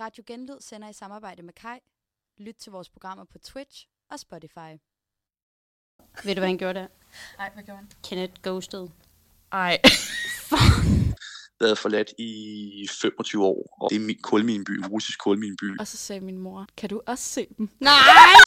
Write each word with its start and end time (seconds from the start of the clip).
Radio 0.00 0.24
Genlyd 0.26 0.60
sender 0.60 0.88
i 0.88 0.92
samarbejde 0.92 1.42
med 1.42 1.52
Kai. 1.52 1.78
Lyt 2.38 2.54
til 2.54 2.72
vores 2.72 2.88
programmer 2.88 3.24
på 3.24 3.38
Twitch 3.38 3.86
og 4.10 4.20
Spotify. 4.20 4.72
Ved 6.24 6.34
du, 6.34 6.40
hvad 6.40 6.48
han 6.48 6.58
gjorde 6.58 6.78
der? 6.78 6.86
Nej, 7.38 7.50
hvad 7.54 7.62
gjorde 7.64 7.78
han? 7.78 7.90
Kenneth 8.04 8.34
ghosted. 8.42 8.88
Ej. 9.52 9.78
været 11.60 11.78
forladt 11.78 12.12
i 12.18 12.88
25 13.02 13.44
år, 13.44 13.76
og 13.80 13.90
det 13.90 13.96
er 13.96 14.00
min 14.00 14.18
kulmineby, 14.22 14.84
russisk 14.90 15.18
kulminby. 15.20 15.78
og 15.78 15.86
så 15.86 15.96
sagde 15.96 16.20
min 16.20 16.38
mor, 16.38 16.66
kan 16.76 16.88
du 16.88 17.00
også 17.06 17.24
se 17.24 17.46
dem? 17.58 17.68
Nej! 17.80 17.92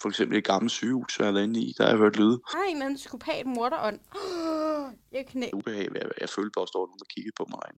For 0.02 0.09
eksempel 0.09 0.38
et 0.38 0.43
gammelt 0.43 0.71
sygehus, 0.71 1.20
jeg 1.20 1.27
har 1.27 1.31
været 1.31 1.43
inde 1.43 1.59
i, 1.59 1.73
der 1.77 1.83
har 1.83 1.89
jeg 1.89 1.97
hørt 1.97 2.15
lyde. 2.15 2.41
Nej, 2.54 2.88
men 2.88 2.95
psykopat 2.95 3.45
morderånd. 3.45 3.99
Jeg 5.11 5.25
knæ. 5.27 5.49
Ubehag, 5.54 5.88
jeg, 5.95 6.09
jeg 6.21 6.29
følte 6.29 6.52
bare, 6.55 6.63
at 6.63 6.70
der 6.73 6.79
var 6.79 6.86
nogen, 6.86 6.99
der 6.99 7.05
kiggede 7.15 7.33
på 7.38 7.47
mig. 7.49 7.70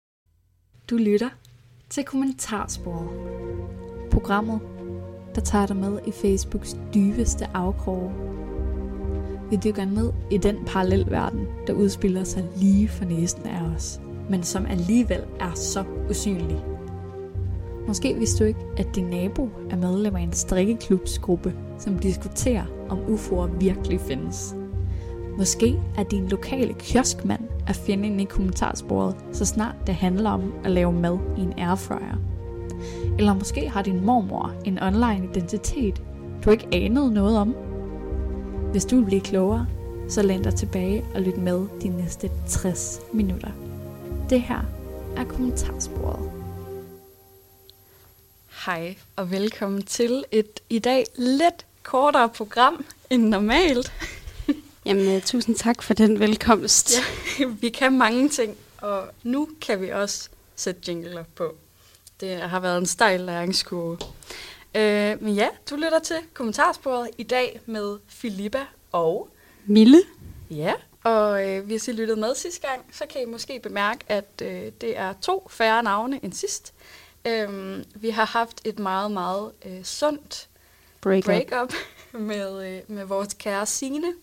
Du 0.89 0.95
lytter 0.97 1.29
til 1.89 2.03
Kommentarsporet. 2.03 3.52
Programmet, 4.13 4.59
der 5.35 5.41
tager 5.41 5.65
dig 5.65 5.75
med 5.75 5.99
i 6.07 6.11
Facebooks 6.11 6.77
dybeste 6.93 7.47
afkroge. 7.53 8.11
Vi 9.49 9.55
dykker 9.55 9.85
ned 9.85 10.13
i 10.31 10.37
den 10.37 10.55
parallelverden, 10.65 11.47
der 11.67 11.73
udspiller 11.73 12.23
sig 12.23 12.43
lige 12.55 12.87
for 12.87 13.05
næsten 13.05 13.47
af 13.47 13.61
os, 13.75 14.01
men 14.29 14.43
som 14.43 14.65
alligevel 14.65 15.21
er 15.39 15.51
så 15.55 15.83
usynlig. 16.09 16.65
Måske 17.87 18.15
vidste 18.15 18.43
du 18.43 18.47
ikke, 18.47 18.59
at 18.77 18.95
din 18.95 19.05
nabo 19.05 19.49
er 19.69 19.75
medlem 19.75 20.15
af 20.15 20.21
en 20.21 20.33
strikkeklubsgruppe, 20.33 21.53
som 21.79 21.99
diskuterer, 21.99 22.65
om 22.89 22.99
UFO'er 22.99 23.57
virkelig 23.59 23.99
findes. 24.01 24.55
Måske 25.37 25.79
er 25.97 26.03
din 26.03 26.27
lokale 26.27 26.73
kioskmand 26.73 27.43
at 27.67 27.75
finde 27.75 28.07
inde 28.07 28.23
i 28.23 28.27
kommentarsporet, 28.27 29.15
så 29.31 29.45
snart 29.45 29.75
det 29.87 29.95
handler 29.95 30.29
om 30.29 30.53
at 30.63 30.71
lave 30.71 30.93
mad 30.93 31.17
i 31.37 31.41
en 31.41 31.53
airfryer. 31.57 32.32
Eller 33.17 33.33
måske 33.33 33.69
har 33.69 33.81
din 33.81 34.05
mormor 34.05 34.53
en 34.65 34.79
online 34.79 35.29
identitet, 35.33 36.01
du 36.45 36.49
ikke 36.49 36.67
anede 36.71 37.13
noget 37.13 37.37
om. 37.37 37.55
Hvis 38.71 38.85
du 38.85 38.95
vil 38.95 39.05
blive 39.05 39.21
klogere, 39.21 39.67
så 40.09 40.21
læn 40.21 40.43
dig 40.43 40.55
tilbage 40.55 41.05
og 41.15 41.21
lyt 41.21 41.37
med 41.37 41.65
de 41.81 41.87
næste 41.87 42.31
60 42.49 42.99
minutter. 43.13 43.51
Det 44.29 44.41
her 44.41 44.61
er 45.17 45.23
kommentarsporet. 45.23 46.31
Hej, 48.65 48.95
og 49.15 49.31
velkommen 49.31 49.83
til 49.83 50.23
et 50.31 50.59
i 50.69 50.79
dag 50.79 51.05
lidt 51.15 51.65
kortere 51.83 52.29
program 52.29 52.85
end 53.09 53.23
normalt. 53.23 53.93
Jamen, 54.85 55.15
uh, 55.15 55.21
tusind 55.21 55.55
tak 55.55 55.81
for 55.81 55.93
den 55.93 56.19
velkomst. 56.19 56.93
Ja, 57.39 57.45
vi 57.61 57.69
kan 57.69 57.97
mange 57.97 58.29
ting, 58.29 58.57
og 58.77 59.03
nu 59.23 59.49
kan 59.61 59.81
vi 59.81 59.89
også 59.89 60.29
sætte 60.55 60.81
jingler 60.87 61.23
på. 61.35 61.55
Det 62.23 62.41
har 62.41 62.59
været 62.59 62.77
en 62.77 62.85
stejl 62.85 63.19
læringskurve. 63.19 63.97
Øh, 64.75 65.23
men 65.23 65.33
ja, 65.33 65.47
du 65.69 65.75
lytter 65.75 65.99
til 65.99 66.15
kommentarsporet 66.33 67.09
i 67.17 67.23
dag 67.23 67.59
med 67.65 67.99
Filippa 68.07 68.65
og 68.91 69.29
Mille? 69.65 69.97
Ja, 70.51 70.73
og 71.03 71.49
øh, 71.49 71.65
hvis 71.65 71.87
I 71.87 71.91
lyttede 71.91 72.19
med 72.19 72.35
sidste 72.35 72.67
gang, 72.67 72.85
så 72.91 73.05
kan 73.09 73.21
I 73.21 73.25
måske 73.25 73.59
bemærke, 73.59 74.05
at 74.07 74.41
øh, 74.41 74.71
det 74.81 74.97
er 74.97 75.13
to 75.21 75.47
færre 75.49 75.83
navne 75.83 76.19
end 76.23 76.33
sidst. 76.33 76.73
Øhm, 77.25 77.83
vi 77.95 78.09
har 78.09 78.25
haft 78.25 78.61
et 78.65 78.79
meget, 78.79 79.11
meget 79.11 79.51
øh, 79.65 79.83
sundt 79.83 80.49
Break, 81.01 81.23
Break 81.23 81.47
break-up 81.47 81.73
med, 82.29 82.67
øh, 82.67 82.81
med 82.87 83.05
vores 83.05 83.33
kære 83.33 83.65
Signe. 83.65 84.13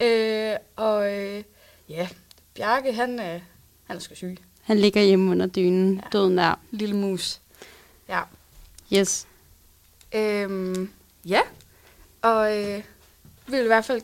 Øh, 0.00 0.56
og 0.76 1.14
øh, 1.14 1.42
ja, 1.88 2.08
Bjarke, 2.54 2.92
han, 2.92 3.20
øh, 3.20 3.40
han 3.84 3.96
er 3.96 4.00
sgu 4.00 4.14
syg. 4.14 4.36
Han 4.66 4.78
ligger 4.78 5.02
hjemme 5.02 5.30
under 5.30 5.46
dynen. 5.46 5.94
Ja. 5.94 6.08
Døden 6.12 6.38
der. 6.38 6.54
Lille 6.70 6.96
mus. 6.96 7.40
Ja. 8.08 8.22
Yes. 8.92 9.26
Øhm, 10.12 10.90
ja, 11.24 11.40
og 12.22 12.56
øh, 12.56 12.82
vi 13.46 13.56
vil 13.56 13.64
i 13.64 13.66
hvert 13.66 13.84
fald 13.84 14.02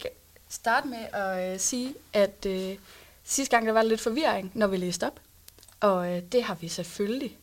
starte 0.49 0.89
med 0.89 0.99
at 1.13 1.53
øh, 1.53 1.61
sige, 1.61 1.95
at 2.13 2.47
øh, 2.47 2.77
sidste 3.25 3.57
gang 3.57 3.67
der 3.67 3.73
var 3.73 3.83
lidt 3.83 4.01
forvirring, 4.01 4.51
når 4.55 4.67
vi 4.67 4.77
læste 4.77 5.07
op. 5.07 5.21
Og 5.81 6.13
øh, 6.13 6.23
det 6.33 6.43
har 6.43 6.55
vi 6.55 6.69
selvfølgelig 6.69 7.37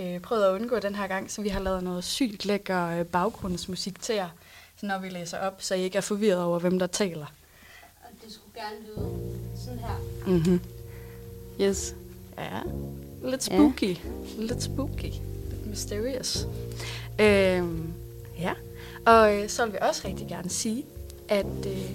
øh, 0.00 0.20
prøvet 0.20 0.44
at 0.44 0.52
undgå 0.52 0.78
den 0.78 0.94
her 0.94 1.06
gang, 1.06 1.30
så 1.30 1.42
vi 1.42 1.48
har 1.48 1.60
lavet 1.60 1.84
noget 1.84 2.04
sygt 2.04 2.44
lækker 2.44 2.86
øh, 2.86 3.06
baggrundsmusik 3.06 4.02
til 4.02 4.14
jer, 4.14 4.28
så 4.76 4.86
når 4.86 4.98
vi 4.98 5.08
læser 5.08 5.38
op, 5.38 5.62
så 5.62 5.74
I 5.74 5.82
ikke 5.82 5.98
er 5.98 6.02
forvirret 6.02 6.42
over, 6.42 6.58
hvem 6.58 6.78
der 6.78 6.86
taler. 6.86 7.26
Og 8.02 8.08
det 8.24 8.32
skulle 8.32 8.62
gerne 8.62 8.76
lyde 8.86 9.38
sådan 9.64 9.78
her. 9.78 9.96
Mm-hmm. 10.26 10.60
Yes. 11.60 11.94
Ja, 12.40 12.60
lidt 13.30 13.42
spooky. 13.42 13.94
Ja. 13.94 13.98
Lidt 14.38 14.62
spooky. 14.62 15.12
Lidt 15.50 15.66
mysterious. 15.66 16.46
Øhm, 17.20 17.92
ja, 18.38 18.52
og 19.06 19.34
øh, 19.34 19.48
så 19.48 19.64
vil 19.64 19.72
vi 19.72 19.78
også 19.80 20.08
rigtig 20.08 20.28
gerne 20.28 20.50
sige, 20.50 20.84
at 21.28 21.66
øh, 21.66 21.90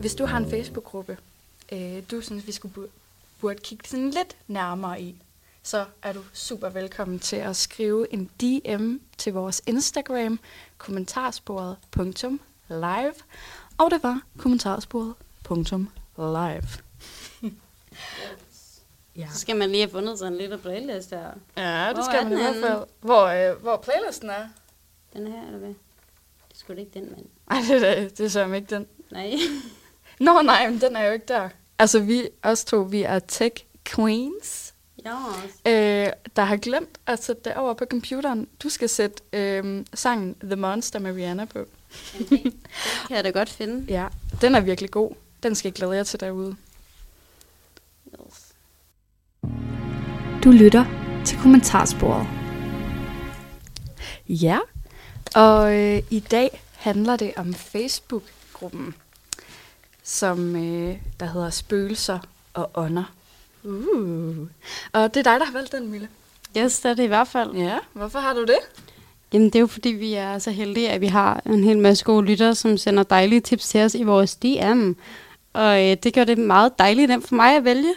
hvis 0.00 0.14
du 0.14 0.26
har 0.26 0.38
en 0.38 0.50
Facebook-gruppe, 0.50 1.18
øh, 1.72 2.02
du 2.10 2.20
synes, 2.20 2.46
vi 2.46 2.52
skulle 2.52 2.74
bu- 2.76 2.90
burde 3.40 3.58
kigge 3.62 3.88
sådan 3.88 4.10
lidt 4.10 4.36
nærmere 4.48 5.02
i, 5.02 5.14
så 5.62 5.84
er 6.02 6.12
du 6.12 6.20
super 6.32 6.68
velkommen 6.68 7.18
til 7.18 7.36
at 7.36 7.56
skrive 7.56 8.12
en 8.12 8.30
DM 8.40 8.96
til 9.18 9.32
vores 9.32 9.62
Instagram, 9.66 10.38
kommentarsporet.live, 10.78 13.14
og 13.78 13.90
det 13.90 14.02
var 14.02 14.20
kommentarsporet.live. 14.38 16.62
ja. 19.16 19.26
Så 19.32 19.38
skal 19.38 19.56
man 19.56 19.70
lige 19.70 19.80
have 19.82 19.90
fundet 19.90 20.18
sådan 20.18 20.32
en 20.32 20.38
lille 20.38 20.58
playlist 20.58 21.10
her. 21.10 21.30
Ja, 21.56 21.86
det 21.88 21.96
Hvor 21.96 22.04
skal 22.04 22.18
er 22.18 22.22
man 22.22 22.32
i 22.32 22.36
den 22.36 22.44
hvert 22.44 22.70
fald. 22.70 22.84
Hvor, 23.00 23.24
øh, 23.24 23.62
hvor 23.62 23.76
playlisten 23.76 24.30
er. 24.30 24.46
Den 25.12 25.26
her, 25.26 25.46
eller 25.46 25.58
hvad? 25.58 25.74
Det 26.48 26.58
skulle 26.58 26.80
ikke 26.80 27.00
den, 27.00 27.10
mand. 27.10 27.26
Ej, 27.50 27.58
det 27.68 27.98
er, 27.98 28.08
det 28.08 28.20
er 28.20 28.28
så 28.28 28.52
ikke 28.52 28.74
den. 28.74 28.86
Nej. 29.10 29.32
Nå 30.20 30.42
nej, 30.42 30.70
men 30.70 30.80
den 30.80 30.96
er 30.96 31.04
jo 31.06 31.12
ikke 31.12 31.26
der. 31.28 31.48
Altså, 31.78 32.00
vi 32.00 32.28
os 32.42 32.64
to, 32.64 32.76
vi 32.76 33.02
er 33.02 33.18
tech 33.18 33.64
queens, 33.84 34.74
ja. 35.04 35.16
øh, 35.66 36.12
der 36.36 36.42
har 36.42 36.56
glemt 36.56 36.98
at 37.06 37.24
sætte 37.24 37.42
det 37.44 37.54
over 37.54 37.74
på 37.74 37.84
computeren. 37.90 38.48
Du 38.62 38.68
skal 38.68 38.88
sætte 38.88 39.22
øh, 39.32 39.84
sangen 39.94 40.34
The 40.34 40.56
Monster 40.56 40.98
med 40.98 41.14
Rihanna 41.14 41.44
på. 41.44 41.58
Det, 42.18 42.30
det 42.30 42.54
kan 43.08 43.16
jeg 43.16 43.24
da 43.24 43.30
godt 43.30 43.48
finde. 43.48 43.92
Ja, 43.92 44.06
den 44.40 44.54
er 44.54 44.60
virkelig 44.60 44.90
god. 44.90 45.10
Den 45.42 45.54
skal 45.54 45.68
jeg 45.68 45.74
glæde 45.74 45.92
jer 45.92 46.02
til 46.02 46.20
derude. 46.20 46.56
Du 50.44 50.50
lytter 50.50 50.84
til 51.24 51.38
Kommentarsporet. 51.38 52.26
Ja, 54.28 54.58
og 55.34 55.74
øh, 55.74 56.02
i 56.10 56.20
dag 56.20 56.62
handler 56.72 57.16
det 57.16 57.32
om 57.36 57.54
Facebook-gruppen, 57.54 58.94
som 60.02 60.56
øh, 60.56 60.96
der 61.20 61.26
hedder 61.26 61.50
Spøgelser 61.50 62.18
og 62.54 62.70
Ånder. 62.74 63.12
Uh. 63.62 64.36
Og 64.92 65.14
det 65.14 65.26
er 65.26 65.32
dig, 65.32 65.40
der 65.40 65.44
har 65.44 65.52
valgt 65.52 65.72
den, 65.72 65.90
Mille. 65.90 66.08
Yes, 66.58 66.80
det 66.80 66.90
er 66.90 66.94
det 66.94 67.02
i 67.02 67.06
hvert 67.06 67.28
fald. 67.28 67.54
Ja, 67.54 67.78
hvorfor 67.92 68.18
har 68.18 68.34
du 68.34 68.42
det? 68.42 68.58
Jamen, 69.32 69.46
det 69.46 69.54
er 69.54 69.60
jo 69.60 69.66
fordi, 69.66 69.88
vi 69.88 70.14
er 70.14 70.38
så 70.38 70.50
heldige, 70.50 70.90
at 70.90 71.00
vi 71.00 71.06
har 71.06 71.42
en 71.46 71.64
hel 71.64 71.78
masse 71.78 72.04
gode 72.04 72.26
lyttere, 72.26 72.54
som 72.54 72.76
sender 72.76 73.02
dejlige 73.02 73.40
tips 73.40 73.68
til 73.68 73.80
os 73.80 73.94
i 73.94 74.02
vores 74.02 74.36
DM. 74.36 74.92
Og 75.52 75.90
øh, 75.90 75.96
det 76.02 76.14
gør 76.14 76.24
det 76.24 76.38
meget 76.38 76.78
dejligt 76.78 77.08
nemt 77.08 77.28
for 77.28 77.34
mig 77.34 77.56
at 77.56 77.64
vælge. 77.64 77.94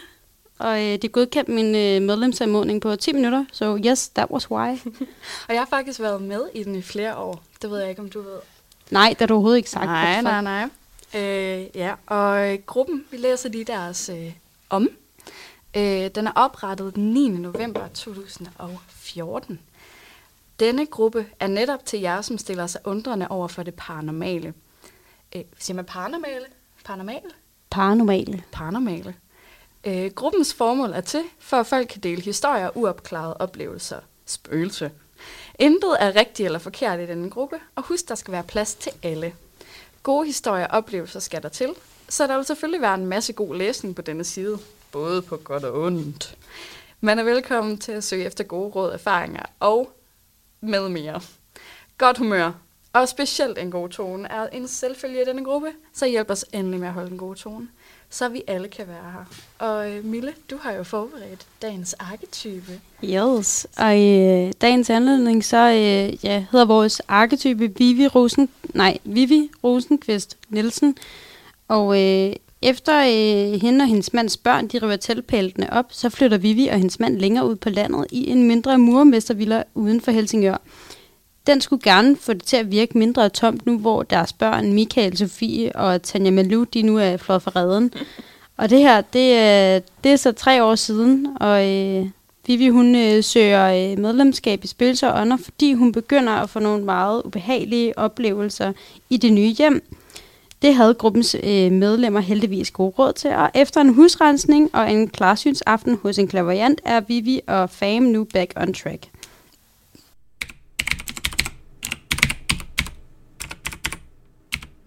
Og 0.58 0.84
øh, 0.84 0.98
de 1.02 1.08
godkendte 1.08 1.52
min 1.52 1.74
øh, 1.74 2.02
medlemsanmodning 2.02 2.80
på 2.80 2.96
10 2.96 3.12
minutter, 3.12 3.44
så 3.52 3.58
so 3.58 3.88
yes, 3.88 4.08
that 4.08 4.30
was 4.30 4.50
why. 4.50 4.78
Og 5.48 5.54
jeg 5.54 5.60
har 5.60 5.66
faktisk 5.70 6.00
været 6.00 6.22
med 6.22 6.42
i 6.54 6.64
den 6.64 6.74
i 6.74 6.82
flere 6.82 7.16
år. 7.16 7.42
Det 7.62 7.70
ved 7.70 7.78
jeg 7.78 7.90
ikke, 7.90 8.02
om 8.02 8.10
du 8.10 8.20
ved. 8.20 8.38
nej, 8.90 9.08
det 9.18 9.22
er 9.22 9.26
du 9.26 9.34
overhovedet 9.34 9.56
ikke 9.56 9.70
sagt. 9.70 9.84
nej, 9.84 10.22
nej, 10.22 10.42
nej. 10.42 10.68
Øh, 11.14 11.66
ja, 11.74 11.94
og 12.06 12.52
øh, 12.52 12.58
gruppen, 12.66 13.04
vi 13.10 13.16
læser 13.16 13.48
lige 13.48 13.64
deres 13.64 14.08
øh, 14.08 14.32
om. 14.70 14.88
Øh, 15.76 16.10
den 16.14 16.26
er 16.26 16.32
oprettet 16.34 16.94
den 16.94 17.12
9. 17.12 17.28
november 17.28 17.88
2014. 17.88 19.60
Denne 20.60 20.86
gruppe 20.86 21.26
er 21.40 21.46
netop 21.46 21.86
til 21.86 22.00
jer, 22.00 22.22
som 22.22 22.38
stiller 22.38 22.66
sig 22.66 22.80
undrende 22.84 23.28
over 23.28 23.48
for 23.48 23.62
det 23.62 23.74
paranormale. 23.74 24.54
Øh, 25.36 25.42
siger 25.58 25.74
man 25.74 25.84
paranormale? 25.84 26.44
Paranormale? 26.84 27.20
Paranormale. 27.70 28.42
paranormale. 28.52 29.14
Øh, 29.84 30.10
gruppens 30.10 30.54
formål 30.54 30.90
er 30.90 31.00
til, 31.00 31.22
for 31.38 31.56
at 31.56 31.66
folk 31.66 31.88
kan 31.88 32.00
dele 32.00 32.22
historier 32.22 32.66
og 32.66 32.72
uopklarede 32.76 33.36
oplevelser. 33.36 34.00
Spøgelse. 34.26 34.90
Intet 35.58 35.96
er 36.00 36.16
rigtigt 36.16 36.46
eller 36.46 36.58
forkert 36.58 37.00
i 37.00 37.06
denne 37.06 37.30
gruppe, 37.30 37.56
og 37.74 37.82
husk, 37.82 38.08
der 38.08 38.14
skal 38.14 38.32
være 38.32 38.42
plads 38.42 38.74
til 38.74 38.92
alle. 39.02 39.34
Gode 40.02 40.26
historier 40.26 40.66
og 40.66 40.76
oplevelser 40.76 41.20
skal 41.20 41.42
der 41.42 41.48
til, 41.48 41.74
så 42.08 42.26
der 42.26 42.36
vil 42.36 42.44
selvfølgelig 42.44 42.80
være 42.80 42.94
en 42.94 43.06
masse 43.06 43.32
god 43.32 43.54
læsning 43.54 43.96
på 43.96 44.02
denne 44.02 44.24
side, 44.24 44.58
både 44.92 45.22
på 45.22 45.36
godt 45.36 45.64
og 45.64 45.82
ondt. 45.82 46.36
Man 47.00 47.18
er 47.18 47.22
velkommen 47.22 47.78
til 47.78 47.92
at 47.92 48.04
søge 48.04 48.24
efter 48.24 48.44
gode 48.44 48.70
råd, 48.70 48.92
erfaringer 48.92 49.42
og 49.60 49.92
med 50.60 50.88
mere. 50.88 51.20
Godt 51.98 52.18
humør 52.18 52.52
og 52.92 53.08
specielt 53.08 53.58
en 53.58 53.70
god 53.70 53.88
tone 53.88 54.28
er 54.28 54.46
en 54.46 54.68
selvfølge 54.68 55.22
i 55.22 55.24
denne 55.24 55.44
gruppe, 55.44 55.72
så 55.92 56.06
hjælp 56.06 56.30
os 56.30 56.44
endelig 56.52 56.80
med 56.80 56.88
at 56.88 56.94
holde 56.94 57.10
en 57.10 57.18
god 57.18 57.36
tone 57.36 57.68
så 58.10 58.28
vi 58.28 58.42
alle 58.46 58.68
kan 58.68 58.88
være 58.88 59.12
her. 59.12 59.24
Og 59.66 59.90
øh, 59.90 60.04
Mille, 60.04 60.32
du 60.50 60.56
har 60.60 60.72
jo 60.72 60.82
forberedt 60.82 61.46
dagens 61.62 61.94
arketype. 61.94 62.80
Yes, 63.04 63.66
og 63.78 63.98
i 63.98 64.18
øh, 64.18 64.52
dagens 64.60 64.90
anledning, 64.90 65.44
så 65.44 65.56
øh, 65.56 66.24
ja, 66.24 66.44
hedder 66.50 66.64
vores 66.64 67.00
arketype 67.08 67.78
Vivi, 67.78 68.06
Rosen, 68.06 68.48
nej, 68.74 68.98
Vivi 69.04 69.50
Rosenqvist 69.64 70.36
Nielsen. 70.48 70.96
Og 71.68 72.02
øh, 72.02 72.32
efter 72.62 72.98
øh, 72.98 73.60
hende 73.60 73.82
og 73.82 73.88
hendes 73.88 74.12
mands 74.12 74.36
børn, 74.36 74.68
de 74.68 74.78
river 74.78 74.96
teltpæltene 74.96 75.72
op, 75.72 75.86
så 75.90 76.08
flytter 76.08 76.38
Vivi 76.38 76.68
og 76.68 76.76
hendes 76.76 77.00
mand 77.00 77.18
længere 77.18 77.46
ud 77.46 77.56
på 77.56 77.70
landet 77.70 78.06
i 78.10 78.30
en 78.30 78.42
mindre 78.48 78.78
murmestervilla 78.78 79.62
uden 79.74 80.00
for 80.00 80.10
Helsingør. 80.10 80.56
Den 81.48 81.60
skulle 81.60 81.82
gerne 81.82 82.16
få 82.16 82.32
det 82.32 82.42
til 82.44 82.56
at 82.56 82.70
virke 82.70 82.98
mindre 82.98 83.28
tomt 83.28 83.66
nu, 83.66 83.78
hvor 83.78 84.02
deres 84.02 84.32
børn, 84.32 84.72
Michael, 84.72 85.16
Sofie 85.18 85.76
og 85.76 86.02
Tanja 86.02 86.30
Malou, 86.30 86.64
de 86.64 86.82
nu 86.82 86.98
er 86.98 87.16
flået 87.16 87.42
for 87.42 87.56
redden. 87.56 87.92
Og 88.56 88.70
det 88.70 88.78
her, 88.78 89.00
det, 89.00 89.32
er- 89.34 89.80
det 90.04 90.12
er 90.12 90.16
så 90.16 90.32
tre 90.32 90.64
år 90.64 90.74
siden, 90.74 91.26
og 91.40 91.66
øh, 91.68 92.06
Vivi 92.46 92.68
hun 92.68 92.94
øh, 92.96 93.24
søger 93.24 93.92
øh, 93.92 93.98
medlemskab 93.98 94.64
i 94.64 94.66
Spøgelser 94.66 95.08
og 95.08 95.20
Ånder, 95.20 95.36
fordi 95.36 95.72
hun 95.72 95.92
begynder 95.92 96.32
at 96.32 96.50
få 96.50 96.58
nogle 96.58 96.84
meget 96.84 97.22
ubehagelige 97.24 97.98
oplevelser 97.98 98.72
i 99.10 99.16
det 99.16 99.32
nye 99.32 99.48
hjem. 99.58 99.82
Det 100.62 100.74
havde 100.74 100.94
gruppens 100.94 101.36
øh, 101.42 101.72
medlemmer 101.72 102.20
heldigvis 102.20 102.70
god 102.70 102.92
råd 102.98 103.12
til, 103.12 103.30
og 103.30 103.50
efter 103.54 103.80
en 103.80 103.94
husrensning 103.94 104.70
og 104.74 104.92
en 104.92 105.08
klarsynsaften 105.08 105.98
hos 106.02 106.18
en 106.18 106.28
klaverjant, 106.28 106.80
er 106.84 107.00
Vivi 107.00 107.40
og 107.46 107.70
Fam 107.70 108.02
nu 108.02 108.24
back 108.32 108.52
on 108.56 108.74
track. 108.74 109.06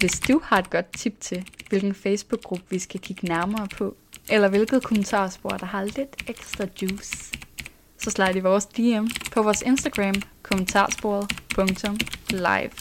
Hvis 0.01 0.19
du 0.19 0.41
har 0.43 0.57
et 0.57 0.69
godt 0.69 0.97
tip 0.97 1.19
til, 1.19 1.47
hvilken 1.69 1.95
Facebook-gruppe 1.95 2.65
vi 2.69 2.79
skal 2.79 2.99
kigge 2.99 3.27
nærmere 3.27 3.67
på, 3.67 3.95
eller 4.29 4.47
hvilket 4.47 4.83
kommentarspor, 4.83 5.49
der 5.49 5.65
har 5.65 5.83
lidt 5.83 6.15
ekstra 6.27 6.65
juice, 6.81 7.33
så 7.97 8.09
slide 8.09 8.37
i 8.37 8.39
vores 8.39 8.65
DM 8.65 9.07
på 9.31 9.43
vores 9.43 9.61
Instagram, 9.61 10.15
kommentarsporet.live. 10.41 12.71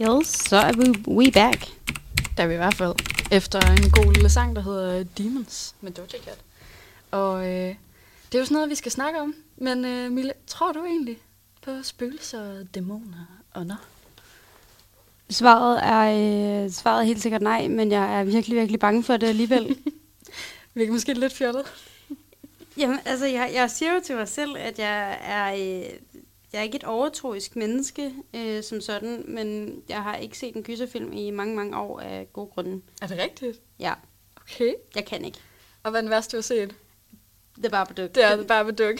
Yes, 0.00 0.26
så 0.26 0.56
er 0.56 0.72
vi 0.72 1.04
we 1.08 1.32
back. 1.32 1.66
Der 2.36 2.42
er 2.42 2.46
vi 2.46 2.54
i 2.54 2.56
hvert 2.56 2.74
fald 2.74 2.94
efter 3.32 3.60
en 3.60 3.90
god 3.90 4.12
lille 4.12 4.28
sang, 4.28 4.56
der 4.56 4.62
hedder 4.62 5.04
Demons 5.18 5.74
med 5.80 5.92
Doja 5.92 6.18
Cat. 6.24 6.38
Og 7.10 7.46
øh, 7.46 7.74
det 8.26 8.34
er 8.34 8.38
jo 8.38 8.44
sådan 8.44 8.54
noget, 8.54 8.70
vi 8.70 8.74
skal 8.74 8.92
snakke 8.92 9.20
om. 9.20 9.34
Men 9.56 9.84
øh, 9.84 10.12
Mille, 10.12 10.32
tror 10.46 10.72
du 10.72 10.84
egentlig 10.84 11.18
på 11.62 11.82
spøgelser, 11.82 12.64
dæmoner 12.74 13.26
og 13.52 13.60
ånder? 13.60 13.93
Svaret 15.34 15.80
er, 15.84 16.64
øh, 16.64 16.70
svaret 16.70 17.00
er 17.00 17.04
helt 17.04 17.22
sikkert 17.22 17.42
nej, 17.42 17.68
men 17.68 17.92
jeg 17.92 18.20
er 18.20 18.24
virkelig, 18.24 18.56
virkelig 18.58 18.80
bange 18.80 19.02
for 19.02 19.16
det 19.16 19.26
alligevel. 19.26 19.78
Virker 20.74 20.92
måske 20.92 21.14
lidt 21.14 21.32
fjollet. 21.32 21.72
Jamen, 22.76 22.98
altså, 23.04 23.26
jeg, 23.26 23.50
jeg 23.54 23.70
siger 23.70 23.94
jo 23.94 24.00
til 24.04 24.16
mig 24.16 24.28
selv, 24.28 24.56
at 24.58 24.78
jeg 24.78 25.18
er, 25.24 25.52
øh, 25.54 25.84
jeg 26.52 26.58
er 26.58 26.62
ikke 26.62 26.76
et 26.76 26.84
overtroisk 26.84 27.56
menneske 27.56 28.12
øh, 28.34 28.62
som 28.62 28.80
sådan, 28.80 29.24
men 29.28 29.76
jeg 29.88 30.02
har 30.02 30.16
ikke 30.16 30.38
set 30.38 30.56
en 30.56 30.62
gyserfilm 30.62 31.12
i 31.12 31.30
mange, 31.30 31.56
mange 31.56 31.76
år 31.78 32.00
af 32.00 32.26
gode 32.32 32.50
grunde. 32.54 32.82
Er 33.02 33.06
det 33.06 33.18
rigtigt? 33.18 33.60
Ja, 33.78 33.92
Okay. 34.40 34.72
jeg 34.94 35.04
kan 35.04 35.24
ikke. 35.24 35.38
Og 35.82 35.90
hvad 35.90 36.00
er 36.00 36.02
den 36.02 36.10
værste, 36.10 36.30
du 36.32 36.36
har 36.36 36.42
set? 36.42 36.74
Det 37.56 37.64
er 37.64 37.70
bare 37.70 37.86
produkt. 37.86 38.14
Det 38.14 38.24
er 38.24 38.36
The 38.36 38.44
Babadook. 38.46 38.96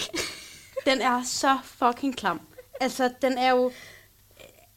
den 0.86 1.00
er 1.00 1.22
så 1.24 1.58
fucking 1.64 2.16
klam. 2.16 2.40
Altså, 2.80 3.10
den 3.22 3.38
er 3.38 3.50
jo... 3.50 3.72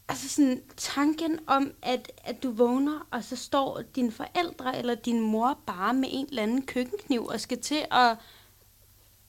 Altså 0.09 0.29
sådan 0.29 0.63
tanken 0.77 1.39
om, 1.47 1.71
at, 1.81 2.11
at 2.23 2.43
du 2.43 2.51
vågner, 2.51 3.07
og 3.11 3.23
så 3.23 3.35
står 3.35 3.81
dine 3.95 4.11
forældre 4.11 4.77
eller 4.77 4.95
din 4.95 5.19
mor 5.21 5.59
bare 5.65 5.93
med 5.93 6.09
en 6.11 6.27
eller 6.29 6.43
anden 6.43 6.65
køkkenkniv 6.65 7.25
og 7.25 7.41
skal 7.41 7.61
til 7.61 7.85
at 7.91 8.17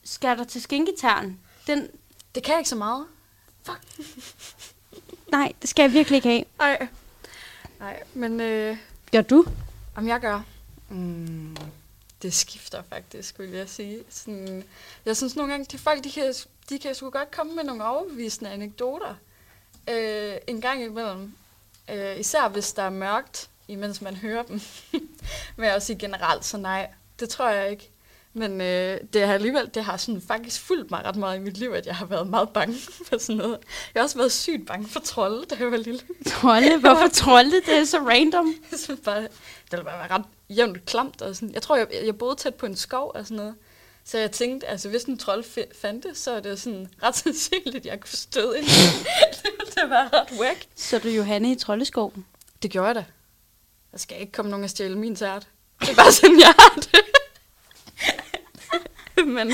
skære 0.03 0.37
dig 0.37 0.47
til 0.47 0.61
skinketern. 0.61 1.39
Den, 1.67 1.87
Det 2.35 2.43
kan 2.43 2.51
jeg 2.51 2.59
ikke 2.59 2.69
så 2.69 2.75
meget. 2.75 3.05
nej, 5.31 5.53
det 5.61 5.69
skal 5.69 5.83
jeg 5.83 5.93
virkelig 5.93 6.15
ikke 6.15 6.29
have. 6.29 6.43
Nej. 6.57 6.87
Nej, 7.79 8.03
men 8.13 8.39
øh, 8.41 8.77
Gør 9.11 9.21
du? 9.21 9.45
om 9.95 10.07
jeg 10.07 10.19
gør... 10.19 10.41
Mm, 10.89 11.57
det 12.21 12.33
skifter 12.33 12.83
faktisk, 12.89 13.39
vil 13.39 13.49
jeg 13.49 13.69
sige. 13.69 14.03
Sådan, 14.09 14.63
jeg 15.05 15.17
synes 15.17 15.35
nogle 15.35 15.51
gange, 15.51 15.65
de 15.71 15.77
folk, 15.77 16.03
de 16.03 16.11
kan, 16.11 16.33
de 16.69 16.79
kan 16.79 16.95
sgu 16.95 17.09
godt 17.09 17.31
komme 17.31 17.55
med 17.55 17.63
nogle 17.63 17.85
overbevisende 17.85 18.49
anekdoter. 18.51 19.15
Øh, 19.89 20.35
en 20.47 20.61
gang 20.61 20.83
imellem. 20.83 21.33
Øh, 21.89 22.19
især 22.19 22.47
hvis 22.47 22.73
der 22.73 22.83
er 22.83 22.89
mørkt, 22.89 23.49
imens 23.67 24.01
man 24.01 24.15
hører 24.15 24.43
dem. 24.43 24.61
Men 25.55 25.65
jeg 25.65 25.73
vil 25.73 25.81
sige 25.81 25.99
generelt, 25.99 26.45
så 26.45 26.57
nej, 26.57 26.89
det 27.19 27.29
tror 27.29 27.49
jeg 27.49 27.71
ikke. 27.71 27.89
Men 28.33 28.61
øh, 28.61 28.99
det 29.13 29.21
har 29.27 29.33
alligevel, 29.33 29.69
det 29.73 29.83
har 29.83 29.97
sådan 29.97 30.21
faktisk 30.21 30.61
fulgt 30.61 30.91
mig 30.91 31.05
ret 31.05 31.15
meget 31.15 31.37
i 31.37 31.39
mit 31.39 31.57
liv, 31.57 31.71
at 31.71 31.85
jeg 31.85 31.95
har 31.95 32.05
været 32.05 32.27
meget 32.27 32.49
bange 32.49 32.75
for 33.07 33.17
sådan 33.17 33.35
noget. 33.35 33.59
Jeg 33.93 33.99
har 33.99 34.03
også 34.03 34.17
været 34.17 34.31
sygt 34.31 34.67
bange 34.67 34.87
for 34.87 34.99
trolde, 34.99 35.45
da 35.45 35.55
jeg 35.59 35.71
var 35.71 35.77
lille. 35.77 36.01
Trolde? 36.27 36.77
Hvorfor 36.77 37.07
trolde? 37.13 37.61
Det 37.65 37.77
er 37.77 37.85
så 37.85 37.97
random. 37.97 38.45
Jeg 38.71 38.79
synes 38.79 38.99
bare, 39.03 39.21
det 39.21 39.29
ville 39.71 39.85
bare 39.85 39.99
være 39.99 40.17
ret 40.17 40.25
jævnt 40.49 40.85
klamt. 40.85 41.21
Og 41.21 41.35
sådan. 41.35 41.53
Jeg 41.53 41.61
tror, 41.61 41.75
jeg, 41.75 41.87
jeg 42.05 42.17
boede 42.17 42.35
tæt 42.35 42.55
på 42.55 42.65
en 42.65 42.75
skov 42.75 43.11
og 43.15 43.25
sådan 43.25 43.37
noget. 43.37 43.55
Så 44.05 44.17
jeg 44.17 44.31
tænkte, 44.31 44.67
altså 44.67 44.89
hvis 44.89 45.03
en 45.03 45.17
trold 45.17 45.43
fandtes, 45.81 46.17
så 46.17 46.31
er 46.31 46.39
det 46.39 46.61
sådan 46.61 46.89
ret 47.03 47.15
sandsynligt, 47.15 47.75
at 47.75 47.85
jeg 47.85 47.99
kunne 47.99 48.09
støde 48.09 48.57
ind. 48.57 48.67
det 49.75 49.89
være 49.89 50.09
ret 50.13 50.39
whack. 50.39 50.65
Så 50.75 50.99
du 50.99 51.07
Johanne 51.07 51.51
i 51.51 51.55
Troldeskoven? 51.55 52.25
Det 52.63 52.71
gjorde 52.71 52.87
jeg 52.87 52.95
da. 52.95 53.05
Der 53.91 53.97
skal 53.97 54.19
ikke 54.21 54.31
komme 54.31 54.51
nogen 54.51 54.63
og 54.63 54.69
stjæle 54.69 54.97
min 54.97 55.15
tært. 55.15 55.47
Det 55.81 55.89
er 55.89 55.95
bare 55.95 56.11
sådan, 56.11 56.39
jeg 56.39 56.53
har 56.59 56.75
det. 56.75 56.99
Men 59.35 59.47
øh, 59.47 59.53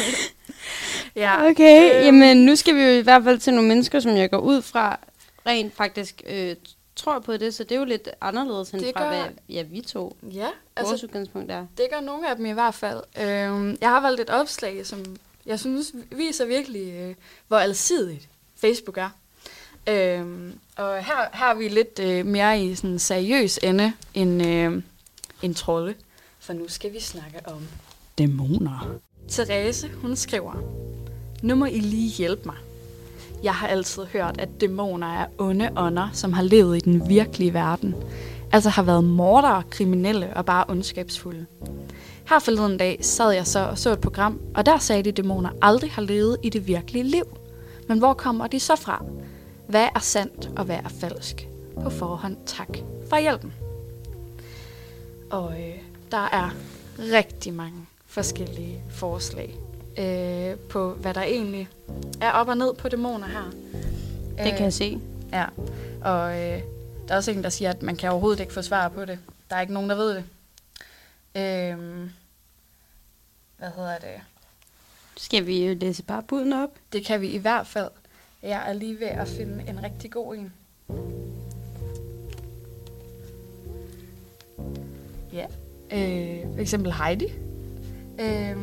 ja. 1.16 1.50
Okay, 1.50 1.96
øhm, 1.96 2.06
jamen 2.06 2.38
nu 2.46 2.56
skal 2.56 2.76
vi 2.76 2.82
jo 2.82 2.90
i 2.90 3.02
hvert 3.02 3.24
fald 3.24 3.40
til 3.40 3.54
nogle 3.54 3.68
mennesker, 3.68 4.00
som 4.00 4.16
jeg 4.18 4.30
går 4.32 4.38
ud 4.38 4.62
fra 4.62 5.00
rent 5.48 5.76
faktisk 5.76 6.22
øh, 6.28 6.56
tror 6.96 7.20
på 7.20 7.38
det, 7.38 7.54
så 7.56 7.64
det 7.64 7.72
er 7.72 7.80
jo 7.80 7.86
lidt 7.86 8.10
anderledes 8.22 8.70
end 8.70 8.82
Det 8.82 8.92
fra, 8.98 9.04
gør- 9.04 9.10
hvad 9.10 9.26
ja, 9.50 9.62
vi 9.62 9.82
to. 9.82 10.18
Ja, 10.24 10.30
Altså, 10.30 10.52
vores 10.78 10.92
altså 10.92 11.06
udgangspunkt 11.06 11.52
er. 11.52 11.66
Det 11.78 11.88
gør 11.94 12.00
nogle 12.00 12.30
af 12.30 12.36
dem 12.36 12.46
i 12.46 12.52
hvert 12.52 12.76
fald. 12.76 13.02
Øhm, 13.22 13.78
jeg 13.82 13.90
har 13.90 14.00
valgt 14.02 14.22
et 14.22 14.30
opslag, 14.30 14.86
som 14.86 15.16
jeg 15.46 15.60
synes 15.60 15.92
viser 16.12 16.46
virkelig, 16.46 16.94
øh, 16.94 17.16
hvor 17.48 17.58
alsidigt 17.58 18.30
Facebook 18.56 18.98
er. 18.98 19.10
Øhm, 19.90 20.54
og 20.78 21.04
her, 21.04 21.30
her 21.34 21.46
er 21.46 21.56
vi 21.56 21.68
lidt 21.68 22.00
øh, 22.00 22.26
mere 22.26 22.62
i 22.64 22.76
sådan 22.76 22.90
en 22.90 23.00
seriøs 23.00 23.60
ende 23.64 23.94
end, 24.14 24.48
øh, 24.48 24.82
end 25.42 25.56
trolde. 25.56 25.94
For 26.40 26.54
nu 26.54 26.68
skal 26.68 26.94
vi 26.94 27.00
snakke 27.00 27.40
om 27.46 27.68
dæmoner. 28.18 28.96
Therese, 29.30 29.90
hun 30.02 30.16
skriver, 30.16 30.54
Nu 31.42 31.56
må 31.56 31.66
I 31.66 31.80
lige 31.80 32.10
hjælpe 32.10 32.42
mig. 32.46 32.56
Jeg 33.44 33.54
har 33.54 33.68
altid 33.68 34.06
hørt, 34.06 34.36
at 34.40 34.62
dæmoner 34.62 35.08
er 35.08 35.26
onde 35.38 35.70
ånder, 35.78 36.10
som 36.13 36.34
har 36.34 36.44
levet 36.44 36.77
i 36.77 36.80
den 36.80 37.10
virkelige 37.10 37.54
verden. 37.54 37.96
Altså 38.51 38.70
har 38.70 38.84
været 38.84 39.04
mordere, 39.04 39.63
kriminelle 39.70 40.34
og 40.36 40.46
bare 40.46 40.65
ondskabsfulde. 40.68 41.46
Her 42.30 42.39
forleden 42.39 42.77
dag 42.77 42.98
sad 43.01 43.32
jeg 43.32 43.48
så 43.48 43.60
og 43.60 43.77
så 43.77 43.92
et 43.92 44.00
program, 44.00 44.42
og 44.56 44.65
der 44.65 44.77
sagde 44.77 45.04
de, 45.04 45.10
at 45.10 45.18
dæmoner 45.18 45.50
aldrig 45.62 45.92
har 45.92 46.01
levet 46.01 46.38
i 46.44 46.50
det 46.50 46.68
virkelige 46.68 47.04
liv. 47.04 47.25
Men 47.88 48.00
hvor 48.00 48.13
kommer 48.13 48.48
de 48.48 48.60
så 48.60 48.75
fra? 48.75 49.06
Hvad 49.67 49.89
er 49.95 50.00
sandt 50.00 50.50
og 50.57 50.65
hvad 50.65 50.75
er 50.75 50.89
falsk? 50.89 51.48
På 51.84 51.89
forhånd 51.89 52.38
tak 52.45 52.77
for 53.10 53.19
hjælpen. 53.19 53.53
Og 55.29 55.62
øh, 55.62 55.75
der 56.12 56.17
er 56.17 56.50
rigtig 57.00 57.53
mange 57.53 57.86
forskellige 58.05 58.84
forslag 58.89 59.55
øh, 59.98 60.57
på, 60.69 60.93
hvad 60.93 61.13
der 61.13 61.22
egentlig 61.22 61.69
er 62.22 62.31
op 62.31 62.48
og 62.48 62.57
ned 62.57 62.74
på 62.74 62.89
dæmoner 62.89 63.27
her. 63.27 63.51
Det 64.43 64.53
kan 64.53 64.63
jeg 64.63 64.74
se. 64.74 65.00
Ja, 65.31 65.45
og 66.01 66.31
øh, 66.31 66.62
der 67.07 67.13
er 67.13 67.15
også 67.15 67.31
en, 67.31 67.43
der 67.43 67.50
siger, 67.50 67.69
at 67.69 67.81
man 67.81 67.95
kan 67.95 68.12
overhovedet 68.12 68.39
ikke 68.39 68.53
få 68.53 68.62
svar 68.62 68.89
på 68.89 69.05
det. 69.05 69.19
Der 69.50 69.55
er 69.55 69.62
ikke 69.62 69.74
nogen, 69.74 69.89
der 69.89 69.95
ved 69.95 70.15
det. 70.15 70.24
Øhm, 71.36 72.10
hvad 73.57 73.69
hedder 73.75 73.98
det? 73.98 74.22
Skal 75.17 75.45
vi 75.45 75.67
jo 75.67 75.75
læse 75.79 76.03
bare 76.03 76.24
buden 76.24 76.53
op? 76.53 76.69
Det 76.93 77.05
kan 77.05 77.22
vi 77.22 77.27
i 77.27 77.38
hvert 77.38 77.67
fald. 77.67 77.89
Jeg 78.46 78.64
er 78.70 78.74
lige 78.74 79.00
ved 79.00 79.08
at 79.08 79.28
finde 79.28 79.64
en 79.70 79.84
rigtig 79.84 80.12
god 80.12 80.36
en. 80.36 80.54
Ja. 85.34 85.46
Øh, 85.92 86.54
for 86.54 86.62
eksempel 86.62 86.94
Heidi 86.94 87.25
øh, 88.20 88.58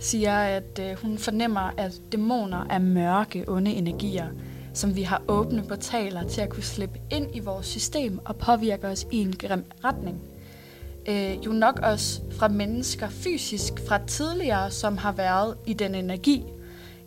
siger, 0.00 0.38
at 0.38 0.78
øh, 0.80 0.96
hun 1.02 1.18
fornemmer, 1.18 1.60
at 1.76 2.00
dæmoner 2.12 2.66
er 2.70 2.78
mørke, 2.78 3.44
onde 3.48 3.72
energier, 3.72 4.28
som 4.74 4.96
vi 4.96 5.02
har 5.02 5.22
åbne 5.28 5.62
portaler 5.68 6.28
til 6.28 6.40
at 6.40 6.48
kunne 6.48 6.62
slippe 6.62 7.00
ind 7.10 7.36
i 7.36 7.40
vores 7.40 7.66
system 7.66 8.20
og 8.24 8.36
påvirke 8.36 8.86
os 8.86 9.06
i 9.12 9.16
en 9.16 9.36
grim 9.38 9.64
retning. 9.84 10.20
Øh, 11.08 11.46
jo 11.46 11.52
nok 11.52 11.78
også 11.82 12.20
fra 12.30 12.48
mennesker 12.48 13.08
fysisk 13.08 13.72
fra 13.88 14.00
tidligere, 14.06 14.70
som 14.70 14.96
har 14.96 15.12
været 15.12 15.56
i 15.66 15.72
den 15.72 15.94
energi, 15.94 16.44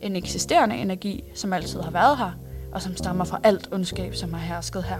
en 0.04 0.16
eksisterende 0.16 0.76
energi, 0.76 1.24
som 1.34 1.52
altid 1.52 1.80
har 1.80 1.90
været 1.90 2.18
her, 2.18 2.30
og 2.72 2.82
som 2.82 2.96
stammer 2.96 3.24
fra 3.24 3.40
alt 3.44 3.68
ondskab, 3.72 4.14
som 4.14 4.32
har 4.32 4.46
hersket 4.54 4.84
her. 4.84 4.98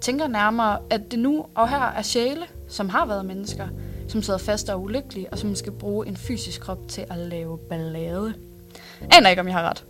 Tænker 0.00 0.26
nærmere, 0.28 0.78
at 0.90 1.10
det 1.10 1.18
nu 1.18 1.46
og 1.54 1.68
her 1.68 1.82
er 1.82 2.02
sjæle, 2.02 2.46
som 2.68 2.88
har 2.88 3.06
været 3.06 3.24
mennesker, 3.24 3.68
som 4.08 4.22
sidder 4.22 4.38
fast 4.38 4.68
og 4.68 4.82
ulykkelige, 4.82 5.02
ulykkelig, 5.04 5.32
og 5.32 5.38
som 5.38 5.54
skal 5.54 5.72
bruge 5.72 6.06
en 6.06 6.16
fysisk 6.16 6.60
krop 6.60 6.88
til 6.88 7.04
at 7.10 7.18
lave 7.18 7.58
ballade. 7.58 8.34
Aner 9.12 9.30
ikke, 9.30 9.40
om 9.40 9.46
jeg 9.46 9.54
har 9.54 9.70
ret. 9.70 9.84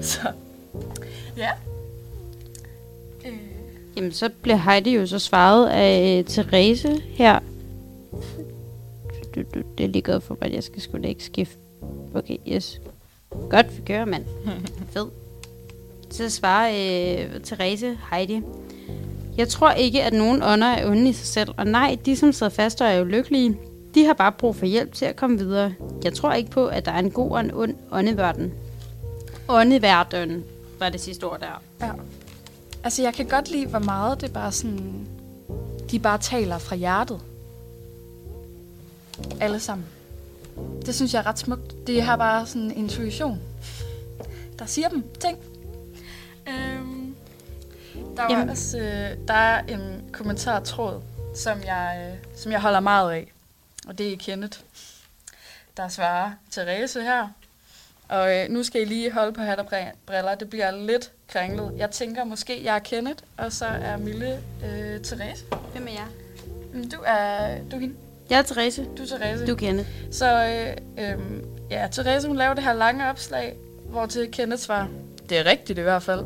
Så, 0.10 0.32
ja. 1.36 1.50
Øh, 3.26 3.38
Jamen, 3.96 4.12
så 4.12 4.30
bliver 4.42 4.56
Heidi 4.56 4.96
jo 4.96 5.06
så 5.06 5.18
svaret 5.18 5.68
af 5.68 6.18
øh, 6.18 6.24
Therese 6.24 7.00
her. 7.08 7.38
Det 9.34 9.84
er 9.84 9.86
lige 9.86 10.02
godt 10.02 10.22
for 10.22 10.36
mig, 10.40 10.48
at 10.48 10.54
jeg 10.54 10.64
skal 10.64 10.82
sgu 10.82 10.98
da 10.98 11.08
ikke 11.08 11.24
skifte. 11.24 11.69
Okay, 12.14 12.36
yes. 12.48 12.80
Godt, 13.50 13.76
vi 13.76 13.82
kører, 13.86 14.04
mand. 14.04 14.24
Fed. 14.92 15.06
Så 16.10 16.30
svarer 16.30 16.70
øh, 16.70 17.40
Therese 17.40 17.98
Heidi. 18.10 18.42
Jeg 19.36 19.48
tror 19.48 19.70
ikke, 19.70 20.02
at 20.02 20.12
nogen 20.12 20.42
ånder 20.42 20.66
er 20.66 20.90
onde 20.90 21.08
i 21.08 21.12
sig 21.12 21.26
selv. 21.26 21.48
Og 21.56 21.66
nej, 21.66 21.98
de 22.06 22.16
som 22.16 22.32
sidder 22.32 22.50
fast 22.50 22.80
og 22.80 22.88
er 22.88 23.00
ulykkelige, 23.00 23.58
de 23.94 24.04
har 24.04 24.14
bare 24.14 24.32
brug 24.32 24.56
for 24.56 24.66
hjælp 24.66 24.94
til 24.94 25.04
at 25.04 25.16
komme 25.16 25.38
videre. 25.38 25.74
Jeg 26.04 26.14
tror 26.14 26.32
ikke 26.32 26.50
på, 26.50 26.66
at 26.66 26.84
der 26.84 26.92
er 26.92 26.98
en 26.98 27.10
god 27.10 27.30
og 27.30 27.40
en 27.40 27.54
ond 27.54 27.74
åndeverden. 27.92 28.52
Åndeverden 29.48 30.44
var 30.78 30.88
det 30.88 31.00
sidste 31.00 31.24
ord 31.24 31.40
der. 31.40 31.62
Ja. 31.80 31.92
Altså, 32.84 33.02
jeg 33.02 33.14
kan 33.14 33.26
godt 33.26 33.50
lide, 33.50 33.66
hvor 33.66 33.78
meget 33.78 34.20
det 34.20 34.32
bare 34.32 34.52
sådan... 34.52 35.08
De 35.90 35.98
bare 35.98 36.18
taler 36.18 36.58
fra 36.58 36.76
hjertet. 36.76 37.20
Alle 39.40 39.60
sammen. 39.60 39.86
Det 40.86 40.94
synes 40.94 41.14
jeg 41.14 41.20
er 41.20 41.26
ret 41.26 41.38
smukt. 41.38 41.86
Det 41.86 42.02
har 42.02 42.16
bare 42.16 42.46
sådan 42.46 42.62
en 42.62 42.76
intuition. 42.76 43.40
Der 44.58 44.66
siger 44.66 44.88
dem 44.88 45.04
ting. 45.20 45.38
Øhm, 46.48 47.14
der 48.16 48.22
var 48.22 48.30
Jamen. 48.30 48.48
også 48.50 48.78
øh, 48.78 49.28
der 49.28 49.34
er 49.34 49.62
en 49.62 50.02
kommentartråd, 50.12 51.00
som 51.36 51.58
jeg, 51.66 52.10
øh, 52.12 52.38
som 52.38 52.52
jeg 52.52 52.60
holder 52.60 52.80
meget 52.80 53.12
af. 53.12 53.32
Og 53.88 53.98
det 53.98 54.12
er 54.12 54.16
Kenneth, 54.16 54.58
der 55.76 55.88
svarer 55.88 56.30
Therese 56.50 57.02
her. 57.02 57.28
Og 58.08 58.36
øh, 58.38 58.48
nu 58.50 58.62
skal 58.62 58.82
I 58.82 58.84
lige 58.84 59.12
holde 59.12 59.32
på 59.32 59.40
hat 59.40 59.58
og 59.58 59.66
br- 59.66 59.96
briller. 60.06 60.34
Det 60.34 60.50
bliver 60.50 60.70
lidt 60.70 61.12
kringlet. 61.28 61.72
Jeg 61.76 61.90
tænker 61.90 62.24
måske, 62.24 62.64
jeg 62.64 62.74
er 62.74 62.78
Kenneth, 62.78 63.22
og 63.36 63.52
så 63.52 63.64
er 63.66 63.96
Mille 63.96 64.40
øh, 64.64 65.00
Therese. 65.04 65.44
Hvem 65.72 65.86
er 65.86 65.92
jeg? 65.92 66.06
Mm, 66.74 66.90
Du 66.90 66.96
er, 67.06 67.58
du 67.70 67.76
er 67.76 67.80
hende. 67.80 67.94
Jeg 68.30 68.38
er 68.38 68.42
Therese. 68.42 68.86
Du 68.98 69.02
er 69.02 69.06
Therese. 69.06 69.46
Du 69.46 69.54
kender. 69.54 69.84
Så 70.10 70.44
øh, 70.44 71.04
øh, 71.04 71.18
ja, 71.70 71.88
Therese 71.92 72.28
hun 72.28 72.36
laver 72.36 72.54
det 72.54 72.64
her 72.64 72.72
lange 72.72 73.10
opslag, 73.10 73.56
hvor 73.90 74.06
til 74.06 74.30
Kenneth 74.30 74.62
svarer, 74.62 74.86
det 75.28 75.38
er 75.38 75.46
rigtigt 75.46 75.78
i 75.78 75.82
hvert 75.82 76.02
fald. 76.02 76.24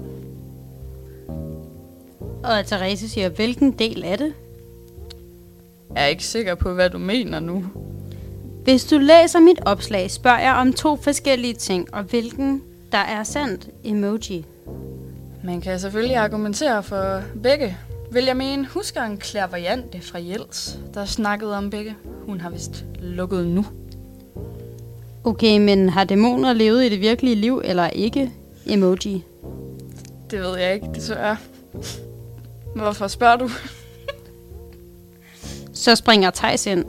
Og 2.45 2.67
Therese 2.67 3.09
siger, 3.09 3.29
hvilken 3.29 3.73
del 3.73 4.05
er 4.07 4.17
det? 4.17 4.35
Jeg 5.95 6.03
er 6.03 6.07
ikke 6.07 6.25
sikker 6.25 6.55
på, 6.55 6.73
hvad 6.73 6.91
du 6.91 6.99
mener 6.99 7.41
nu. 7.41 7.65
Hvis 8.65 8.85
du 8.85 8.99
læser 8.99 9.41
mit 9.41 9.61
opslag, 9.67 10.11
spørger 10.11 10.39
jeg 10.39 10.55
om 10.55 10.73
to 10.73 10.97
forskellige 10.97 11.55
ting, 11.55 11.95
og 11.95 12.03
hvilken 12.03 12.63
der 12.93 12.99
er 12.99 13.25
sandt 13.25 13.69
emoji. 13.85 14.47
Man 15.45 15.61
kan 15.61 15.81
selvfølgelig 15.81 16.17
argumentere 16.17 16.83
for 16.83 17.23
begge. 17.43 17.77
Vil 18.15 18.25
jeg 18.25 18.37
mene, 18.37 18.67
husker 18.67 19.03
en 19.03 19.21
clairvoyante 19.21 20.01
fra 20.01 20.19
Jels, 20.19 20.79
der 20.95 21.05
snakkede 21.05 21.57
om 21.57 21.71
begge. 21.71 21.97
Hun 22.27 22.41
har 22.41 22.51
vist 22.51 22.85
lukket 22.99 23.47
nu. 23.47 23.65
Okay, 25.25 25.59
men 25.59 25.89
har 25.89 26.05
dæmoner 26.05 26.53
levet 26.53 26.85
i 26.85 26.89
det 26.89 27.01
virkelige 27.01 27.35
liv, 27.37 27.63
eller 27.65 27.89
ikke? 27.89 28.31
Emoji. 28.67 29.25
Det 30.31 30.41
ved 30.41 30.59
jeg 30.59 30.75
ikke, 30.75 30.87
desværre. 30.95 31.37
Hvorfor 32.77 33.09
spørger 33.09 33.37
du? 33.37 33.51
Så 35.73 35.97
springer 35.97 36.31
Thijs 36.31 36.67
ind, 36.67 36.85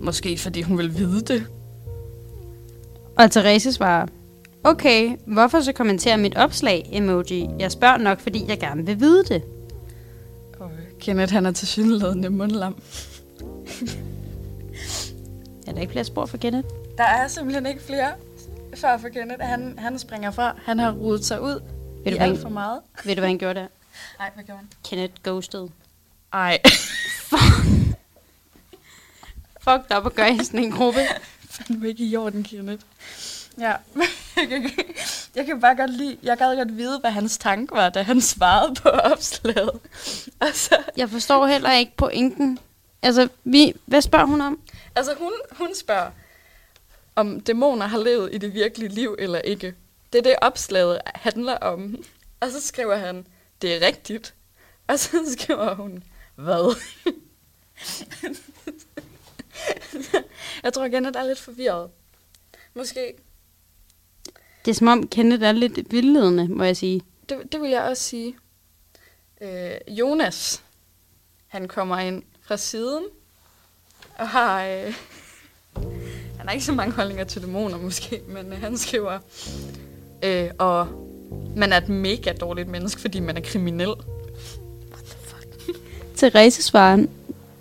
Måske 0.00 0.38
fordi 0.38 0.62
hun 0.62 0.78
vil 0.78 0.98
vide 0.98 1.20
det. 1.20 1.46
og 3.16 3.30
Therese 3.30 3.72
svarer, 3.72 4.06
Okay, 4.64 5.16
hvorfor 5.26 5.60
så 5.60 5.72
kommentere 5.72 6.18
mit 6.18 6.36
opslag, 6.36 6.88
emoji? 6.92 7.48
Jeg 7.58 7.72
spørger 7.72 7.96
nok, 7.96 8.20
fordi 8.20 8.44
jeg 8.48 8.58
gerne 8.60 8.86
vil 8.86 9.00
vide 9.00 9.24
det. 9.24 9.42
Kenneth, 11.00 11.32
han 11.32 11.46
er 11.46 11.52
til 11.52 11.68
synligheden 11.68 12.36
mundlam. 12.36 12.82
Er 15.66 15.72
der 15.72 15.80
ikke 15.80 15.90
flere 15.92 16.04
spor 16.04 16.26
for 16.26 16.36
Kenneth? 16.36 16.68
Der 16.98 17.04
er 17.04 17.28
simpelthen 17.28 17.66
ikke 17.66 17.82
flere 17.82 18.12
før 18.76 18.98
for 18.98 19.08
Kenneth. 19.08 19.42
Han, 19.42 19.78
han 19.78 19.98
springer 19.98 20.30
fra. 20.30 20.54
Han 20.64 20.78
har 20.78 20.92
rodet 20.92 21.24
sig 21.24 21.42
ud 21.42 21.60
Ved 22.04 22.06
i 22.06 22.10
du, 22.10 22.16
hvad 22.16 22.26
alt 22.26 22.40
for 22.40 22.48
meget. 22.48 22.80
ved 23.04 23.14
du, 23.14 23.20
hvad 23.20 23.28
han 23.28 23.38
gjorde 23.38 23.60
der? 23.60 23.66
Nej, 24.18 24.30
hvad 24.34 24.44
gjorde 24.44 24.58
han? 24.58 24.68
Kenneth 24.84 25.14
ghosted. 25.24 25.68
Ej, 26.32 26.58
Fuck 29.60 29.82
op 29.90 30.04
og 30.04 30.12
gør 30.14 30.26
i 30.26 30.44
sådan 30.44 30.64
en 30.64 30.72
gruppe. 30.72 31.00
fandme 31.50 31.88
ikke 31.88 32.04
i 32.04 32.16
orden, 32.16 32.42
Kenneth. 32.42 32.82
Ja, 33.58 33.72
jeg 35.36 35.46
kan, 35.46 35.60
bare 35.60 35.76
godt 35.76 35.90
lide, 35.90 36.18
jeg 36.22 36.36
gad 36.38 36.56
godt 36.56 36.76
vide, 36.76 37.00
hvad 37.00 37.10
hans 37.10 37.38
tanke 37.38 37.74
var, 37.74 37.88
da 37.88 38.02
han 38.02 38.20
svarede 38.20 38.74
på 38.74 38.88
opslaget. 38.88 39.70
Altså, 40.40 40.76
Jeg 40.96 41.10
forstår 41.10 41.46
heller 41.46 41.72
ikke 41.72 41.92
pointen. 41.96 42.58
Altså, 43.02 43.28
vi, 43.44 43.74
hvad 43.86 44.00
spørger 44.00 44.26
hun 44.26 44.40
om? 44.40 44.60
altså 44.94 45.14
hun, 45.18 45.32
hun 45.52 45.74
spørger, 45.74 46.10
om 47.16 47.40
dæmoner 47.40 47.86
har 47.86 47.98
levet 47.98 48.34
i 48.34 48.38
det 48.38 48.54
virkelige 48.54 48.88
liv 48.88 49.16
eller 49.18 49.38
ikke. 49.38 49.74
Det 50.12 50.18
er 50.18 50.22
det, 50.22 50.34
opslaget 50.42 51.00
handler 51.14 51.56
om. 51.56 52.04
Og 52.40 52.50
så 52.50 52.60
skriver 52.66 52.96
han, 52.96 53.26
det 53.62 53.74
er 53.74 53.86
rigtigt. 53.86 54.34
Og 54.86 54.98
så 54.98 55.16
skriver 55.38 55.74
hun, 55.74 56.04
hvad? 56.34 56.76
jeg 60.62 60.72
tror 60.72 60.84
igen, 60.84 61.06
at 61.06 61.14
der 61.14 61.20
er 61.20 61.26
lidt 61.26 61.40
forvirret. 61.40 61.90
Måske. 62.74 63.12
Det 64.66 64.72
er 64.72 64.74
som 64.74 64.88
om 64.88 65.08
Kenneth 65.08 65.44
er 65.44 65.52
lidt 65.52 65.92
vildledende, 65.92 66.48
må 66.48 66.64
jeg 66.64 66.76
sige. 66.76 67.02
Det, 67.28 67.52
det 67.52 67.60
vil 67.60 67.70
jeg 67.70 67.82
også 67.82 68.02
sige. 68.02 68.36
Øh, 69.40 69.70
Jonas, 69.88 70.62
han 71.46 71.68
kommer 71.68 71.98
ind 71.98 72.22
fra 72.42 72.56
siden 72.56 73.04
og 74.18 74.28
har... 74.28 74.64
Øh, 74.64 74.94
han 76.38 76.46
har 76.46 76.50
ikke 76.50 76.64
så 76.64 76.72
mange 76.72 76.92
holdninger 76.92 77.24
til 77.24 77.42
dæmoner 77.42 77.78
måske, 77.78 78.22
men 78.28 78.52
øh, 78.52 78.60
han 78.60 78.76
skriver... 78.78 79.18
Øh, 80.22 80.50
og 80.58 80.88
man 81.56 81.72
er 81.72 81.76
et 81.76 81.88
mega 81.88 82.32
dårligt 82.32 82.68
menneske, 82.68 83.00
fordi 83.00 83.20
man 83.20 83.36
er 83.36 83.40
kriminel. 83.40 83.94
Therese 86.16 86.62
svarer, 86.62 87.06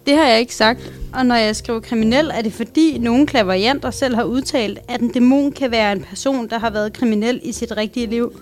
det 0.05 0.15
har 0.15 0.25
jeg 0.25 0.39
ikke 0.39 0.55
sagt. 0.55 0.93
Og 1.13 1.25
når 1.25 1.35
jeg 1.35 1.55
skriver 1.55 1.79
kriminel, 1.79 2.31
er 2.33 2.41
det 2.41 2.53
fordi 2.53 2.97
nogle 2.97 3.27
klaverjanter 3.27 3.91
selv 3.91 4.15
har 4.15 4.23
udtalt, 4.23 4.79
at 4.87 5.01
en 5.01 5.11
dæmon 5.11 5.51
kan 5.51 5.71
være 5.71 5.91
en 5.91 6.03
person, 6.03 6.49
der 6.49 6.57
har 6.57 6.69
været 6.69 6.93
kriminel 6.93 7.39
i 7.43 7.51
sit 7.51 7.77
rigtige 7.77 8.07
liv. 8.07 8.41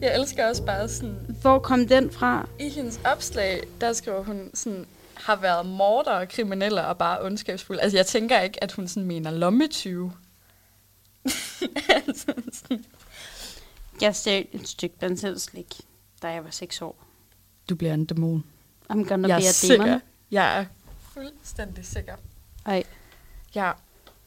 Jeg 0.00 0.16
elsker 0.20 0.48
også 0.48 0.64
bare 0.64 0.88
sådan... 0.88 1.14
Hvor 1.40 1.58
kom 1.58 1.86
den 1.88 2.10
fra? 2.10 2.48
I 2.58 2.68
hendes 2.68 3.00
opslag, 3.04 3.60
der 3.80 3.92
skriver 3.92 4.22
hun 4.24 4.50
sådan 4.54 4.86
har 5.14 5.36
været 5.36 5.66
morder 5.66 6.10
og 6.10 6.28
kriminelle 6.28 6.86
og 6.86 6.98
bare 6.98 7.22
ondskabsfulde. 7.22 7.80
Altså, 7.82 7.98
jeg 7.98 8.06
tænker 8.06 8.40
ikke, 8.40 8.64
at 8.64 8.72
hun 8.72 8.88
sådan 8.88 9.06
mener 9.06 9.30
lommetyve. 9.30 10.12
altså, 11.96 12.32
sådan. 12.52 12.84
Jeg 14.00 14.16
stjal 14.16 14.46
et 14.52 14.68
stykke 14.68 14.94
danselslik, 15.00 15.74
da 16.22 16.28
jeg 16.28 16.44
var 16.44 16.50
6 16.50 16.82
år. 16.82 17.04
Du 17.68 17.74
bliver 17.74 17.94
en 17.94 18.04
dæmon. 18.04 18.44
I'm 18.92 19.08
gonna 19.08 19.28
Jeg 19.28 19.38
be 19.40 19.46
a 19.48 19.52
sikker. 19.52 19.84
demon. 19.84 20.00
Jeg 20.30 20.60
er 20.60 20.64
fuldstændig 21.12 21.86
sikker. 21.86 22.14
Ej. 22.66 22.84
Ja, 23.54 23.72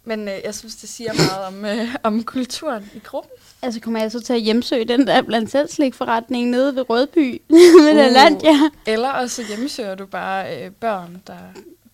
men 0.04 0.28
øh, 0.28 0.40
jeg 0.44 0.56
synes, 0.56 0.76
det 0.76 0.90
siger 0.90 1.14
meget 1.14 1.46
om, 1.46 1.66
øh, 1.66 1.96
om 2.04 2.24
kulturen 2.24 2.90
i 2.94 3.00
gruppen. 3.00 3.32
Altså 3.62 3.80
kommer 3.80 4.00
jeg 4.00 4.12
så 4.12 4.20
til 4.20 4.34
at 4.34 4.42
hjemsøge 4.42 4.86
den 4.86 5.08
der 5.08 5.22
blandt 5.22 5.52
selv 5.52 5.70
slikforretning 5.70 6.50
nede 6.50 6.76
ved 6.76 6.90
Rødby 6.90 7.42
med 7.50 8.08
uh. 8.08 8.14
land, 8.14 8.44
ja. 8.44 8.70
Eller 8.86 9.10
også 9.10 9.44
hjemmesøger 9.48 9.96
du 9.96 10.06
bare 10.06 10.66
øh, 10.66 10.72
børn, 10.72 11.22
der, 11.28 11.40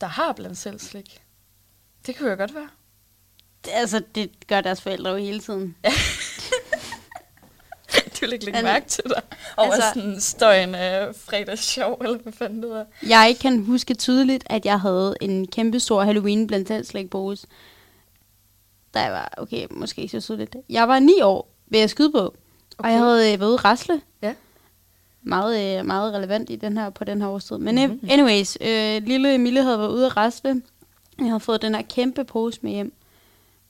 der 0.01 0.07
har 0.07 0.33
blandt 0.33 0.57
selv 0.57 0.79
slik. 0.79 1.21
Det 2.05 2.17
kunne 2.17 2.29
jo 2.29 2.35
godt 2.35 2.55
være. 2.55 2.69
Altså, 3.71 4.01
det 4.15 4.31
gør 4.47 4.61
deres 4.61 4.81
forældre 4.81 5.11
jo 5.11 5.17
hele 5.17 5.39
tiden. 5.39 5.75
Du 8.21 8.25
vil 8.25 8.33
ikke 8.33 8.45
lægge 8.45 8.61
mærke 8.63 8.85
til 8.87 9.03
dig 9.03 9.21
over 9.57 9.71
altså- 9.71 9.87
sådan 9.93 10.21
støjen 10.21 10.75
af 10.75 11.15
fredagsshow, 11.15 11.95
eller 12.01 12.17
hvad 12.17 12.33
fanden 12.33 12.61
det 12.63 12.69
hedder. 12.69 12.85
Jeg 13.09 13.35
kan 13.41 13.63
huske 13.65 13.93
tydeligt, 13.93 14.43
at 14.45 14.65
jeg 14.65 14.79
havde 14.79 15.15
en 15.21 15.47
kæmpe 15.47 15.79
stor 15.79 16.03
Halloween 16.03 16.47
blandt 16.47 16.67
selv 16.67 16.85
slikpose. 16.85 17.47
Jeg 18.95 19.11
var, 19.11 19.33
okay, 19.37 19.67
måske 19.71 20.01
ikke 20.01 20.21
så 20.21 20.25
tydeligt. 20.25 20.55
Jeg 20.69 20.87
var 20.87 20.99
ni 20.99 21.21
år, 21.21 21.49
vil 21.67 21.79
jeg 21.79 21.89
skyde 21.89 22.11
på. 22.11 22.19
Okay. 22.19 22.35
Og 22.77 22.91
jeg 22.91 22.99
havde 22.99 23.33
øh, 23.33 23.39
været 23.39 23.49
ude 23.49 23.57
rasle. 23.57 24.01
Ja. 24.21 24.33
Meget, 25.21 25.79
øh, 25.79 25.85
meget 25.85 26.13
relevant 26.13 26.49
i 26.49 26.55
den 26.55 26.77
her, 26.77 26.89
på 26.89 27.03
den 27.03 27.21
her 27.21 27.27
årstid. 27.29 27.57
Men 27.57 27.75
Mhm. 27.75 27.91
mm-hmm. 27.91 28.09
anyways, 28.11 28.57
øh, 28.61 29.03
lille 29.03 29.35
Emilie 29.35 29.63
havde 29.63 29.79
været 29.79 29.91
ude 29.91 30.05
at 30.05 30.17
rasle. 30.17 30.61
Jeg 31.19 31.27
havde 31.27 31.39
fået 31.39 31.61
den 31.61 31.75
her 31.75 31.81
kæmpe 31.81 32.23
pose 32.23 32.59
med 32.61 32.71
hjem. 32.71 32.93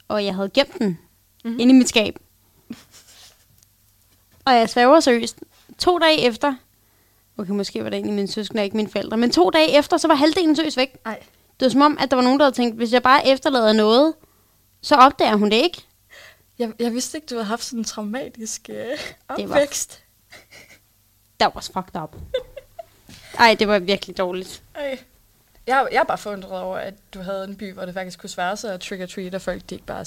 Og 0.07 0.25
jeg 0.25 0.35
havde 0.35 0.49
gemt 0.49 0.79
den 0.79 0.87
Mhm. 0.87 0.97
mm-hmm. 1.45 1.59
inde 1.59 1.73
i 1.73 1.77
mit 1.77 1.89
skab. 1.89 2.19
Og 4.47 4.55
jeg 4.55 4.69
svæver 4.69 4.99
seriøst. 4.99 5.37
To 5.77 5.97
dage 5.99 6.21
efter, 6.21 6.55
Okay, 7.37 7.51
måske 7.51 7.83
var 7.83 7.89
det 7.89 7.97
egentlig 7.97 8.13
mine 8.15 8.27
søskende 8.27 8.63
ikke 8.63 8.77
mine 8.77 8.89
forældre. 8.89 9.17
Men 9.17 9.31
to 9.31 9.49
dage 9.49 9.77
efter, 9.77 9.97
så 9.97 10.07
var 10.07 10.15
halvdelen 10.15 10.55
søs 10.55 10.77
væk. 10.77 10.95
Nej. 11.05 11.19
Det 11.59 11.65
var 11.65 11.69
som 11.69 11.81
om, 11.81 11.97
at 12.01 12.09
der 12.11 12.15
var 12.15 12.23
nogen, 12.23 12.39
der 12.39 12.45
havde 12.45 12.55
tænkt, 12.55 12.75
hvis 12.75 12.93
jeg 12.93 13.03
bare 13.03 13.27
efterlader 13.27 13.73
noget, 13.73 14.13
så 14.81 14.95
opdager 14.95 15.35
hun 15.35 15.49
det 15.51 15.55
ikke. 15.57 15.83
Jeg, 16.59 16.71
jeg 16.79 16.91
vidste 16.93 17.17
ikke, 17.17 17.25
du 17.25 17.35
havde 17.35 17.45
haft 17.45 17.63
sådan 17.63 17.79
en 17.79 17.83
traumatisk 17.83 18.69
øh, 18.69 18.87
var- 19.29 19.35
opvækst. 19.35 20.03
That 21.39 21.55
was 21.55 21.69
fucked 21.73 22.01
up. 22.01 22.15
Ej, 23.39 23.55
det 23.59 23.67
var 23.67 23.79
virkelig 23.79 24.17
dårligt. 24.17 24.63
Ej. 24.75 24.99
Jeg, 25.67 25.87
jeg 25.91 25.99
er 25.99 26.03
bare 26.03 26.17
forundret 26.17 26.61
over, 26.61 26.77
at 26.77 26.93
du 27.13 27.19
havde 27.21 27.43
en 27.43 27.55
by, 27.55 27.73
hvor 27.73 27.85
det 27.85 27.93
faktisk 27.93 28.19
kunne 28.19 28.29
svære 28.29 28.57
sig 28.57 28.73
at 28.73 28.79
trick 28.81 29.01
or 29.01 29.05
treat, 29.05 29.35
og 29.35 29.41
folk 29.41 29.61
de 29.69 29.75
ikke 29.75 29.85
bare 29.87 30.05